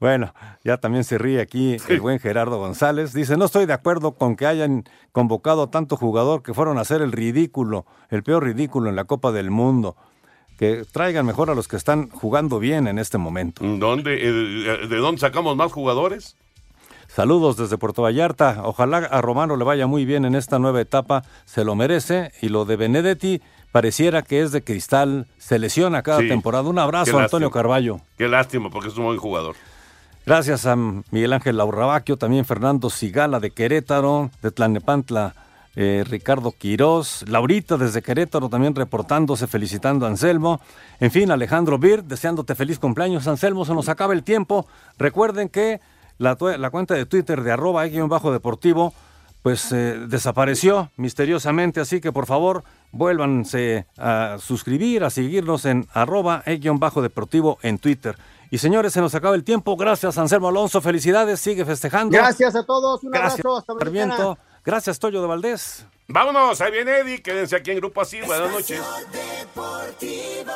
bueno, 0.00 0.34
ya 0.62 0.76
también 0.76 1.04
se 1.04 1.16
ríe 1.16 1.40
aquí 1.40 1.78
el 1.88 2.00
buen 2.02 2.18
Gerardo 2.20 2.58
González. 2.58 3.14
Dice, 3.14 3.38
no 3.38 3.46
estoy 3.46 3.64
de 3.64 3.72
acuerdo 3.72 4.12
con 4.12 4.36
que 4.36 4.46
hayan 4.46 4.84
convocado 5.12 5.62
a 5.62 5.70
tanto 5.70 5.96
jugador 5.96 6.42
que 6.42 6.52
fueron 6.52 6.76
a 6.76 6.82
hacer 6.82 7.00
el 7.00 7.12
ridículo, 7.12 7.86
el 8.10 8.22
peor 8.22 8.44
ridículo 8.44 8.90
en 8.90 8.96
la 8.96 9.04
Copa 9.04 9.32
del 9.32 9.50
Mundo. 9.50 9.96
Que 10.62 10.84
traigan 10.84 11.26
mejor 11.26 11.50
a 11.50 11.56
los 11.56 11.66
que 11.66 11.74
están 11.74 12.08
jugando 12.10 12.60
bien 12.60 12.86
en 12.86 13.00
este 13.00 13.18
momento. 13.18 13.64
¿Dónde, 13.64 14.16
eh, 14.20 14.86
¿De 14.86 14.96
dónde 14.98 15.20
sacamos 15.20 15.56
más 15.56 15.72
jugadores? 15.72 16.36
Saludos 17.08 17.56
desde 17.56 17.78
Puerto 17.78 18.02
Vallarta. 18.02 18.60
Ojalá 18.62 18.98
a 18.98 19.20
Romano 19.20 19.56
le 19.56 19.64
vaya 19.64 19.88
muy 19.88 20.04
bien 20.04 20.24
en 20.24 20.36
esta 20.36 20.60
nueva 20.60 20.80
etapa. 20.80 21.24
Se 21.46 21.64
lo 21.64 21.74
merece. 21.74 22.30
Y 22.42 22.48
lo 22.48 22.64
de 22.64 22.76
Benedetti 22.76 23.42
pareciera 23.72 24.22
que 24.22 24.40
es 24.40 24.52
de 24.52 24.62
cristal. 24.62 25.26
Se 25.36 25.58
lesiona 25.58 26.04
cada 26.04 26.20
Sí. 26.20 26.28
temporada. 26.28 26.68
Un 26.68 26.78
abrazo, 26.78 27.16
Qué 27.16 27.24
Antonio. 27.24 27.50
Carballo. 27.50 27.98
Qué 28.16 28.28
lástima, 28.28 28.70
porque 28.70 28.90
es 28.90 28.96
un 28.96 29.06
buen 29.06 29.18
jugador. 29.18 29.56
Gracias 30.24 30.64
a 30.66 30.76
Miguel 30.76 31.32
Ángel 31.32 31.56
Laurrabaquio, 31.56 32.18
también 32.18 32.44
Fernando 32.44 32.88
Sigala 32.88 33.40
de 33.40 33.50
Querétaro, 33.50 34.30
de 34.42 34.52
Tlanepantla, 34.52 35.34
eh, 35.74 36.04
Ricardo 36.06 36.52
Quirós, 36.52 37.24
Laurita 37.28 37.76
desde 37.76 38.02
Querétaro 38.02 38.48
también 38.48 38.74
reportándose, 38.74 39.46
felicitando 39.46 40.04
a 40.04 40.08
Anselmo. 40.08 40.60
En 41.00 41.10
fin, 41.10 41.30
Alejandro 41.30 41.78
Bir, 41.78 42.04
deseándote 42.04 42.54
feliz 42.54 42.78
cumpleaños, 42.78 43.26
Anselmo. 43.26 43.64
Se 43.64 43.74
nos 43.74 43.88
acaba 43.88 44.12
el 44.12 44.22
tiempo. 44.22 44.66
Recuerden 44.98 45.48
que 45.48 45.80
la, 46.18 46.36
cuenta 46.70 46.94
de 46.94 47.06
Twitter 47.06 47.42
de 47.42 47.52
arroba 47.52 47.84
bajo 48.08 48.32
deportivo 48.32 48.92
pues 49.42 49.72
eh, 49.72 49.98
desapareció 50.06 50.92
misteriosamente, 50.96 51.80
así 51.80 52.00
que 52.00 52.12
por 52.12 52.26
favor 52.26 52.62
vuélvanse 52.92 53.86
a 53.98 54.36
suscribir, 54.38 55.02
a 55.02 55.10
seguirnos 55.10 55.64
en 55.64 55.88
arroba 55.92 56.44
bajo 56.78 57.02
deportivo 57.02 57.58
en 57.62 57.78
Twitter. 57.78 58.16
Y 58.52 58.58
señores, 58.58 58.92
se 58.92 59.00
nos 59.00 59.14
acaba 59.14 59.34
el 59.34 59.42
tiempo. 59.42 59.76
Gracias, 59.76 60.16
Anselmo 60.18 60.48
Alonso. 60.48 60.80
Felicidades, 60.80 61.40
sigue 61.40 61.64
festejando. 61.64 62.16
Gracias 62.16 62.54
a 62.54 62.64
todos. 62.64 63.02
Un 63.02 63.10
Gracias, 63.10 63.40
abrazo. 63.40 63.56
Hasta 63.56 63.74
mañana. 63.74 64.36
Gracias, 64.64 64.98
Toyo 64.98 65.20
de 65.20 65.26
Valdés. 65.26 65.86
Vámonos, 66.08 66.60
ahí 66.60 66.70
viene 66.70 66.98
Eddie. 66.98 67.22
Quédense 67.22 67.56
aquí 67.56 67.70
en 67.70 67.78
Grupo 67.78 68.00
Así. 68.00 68.20
Buenas 68.20 68.50
noches. 68.50 68.80
Deportivo. 69.12 70.52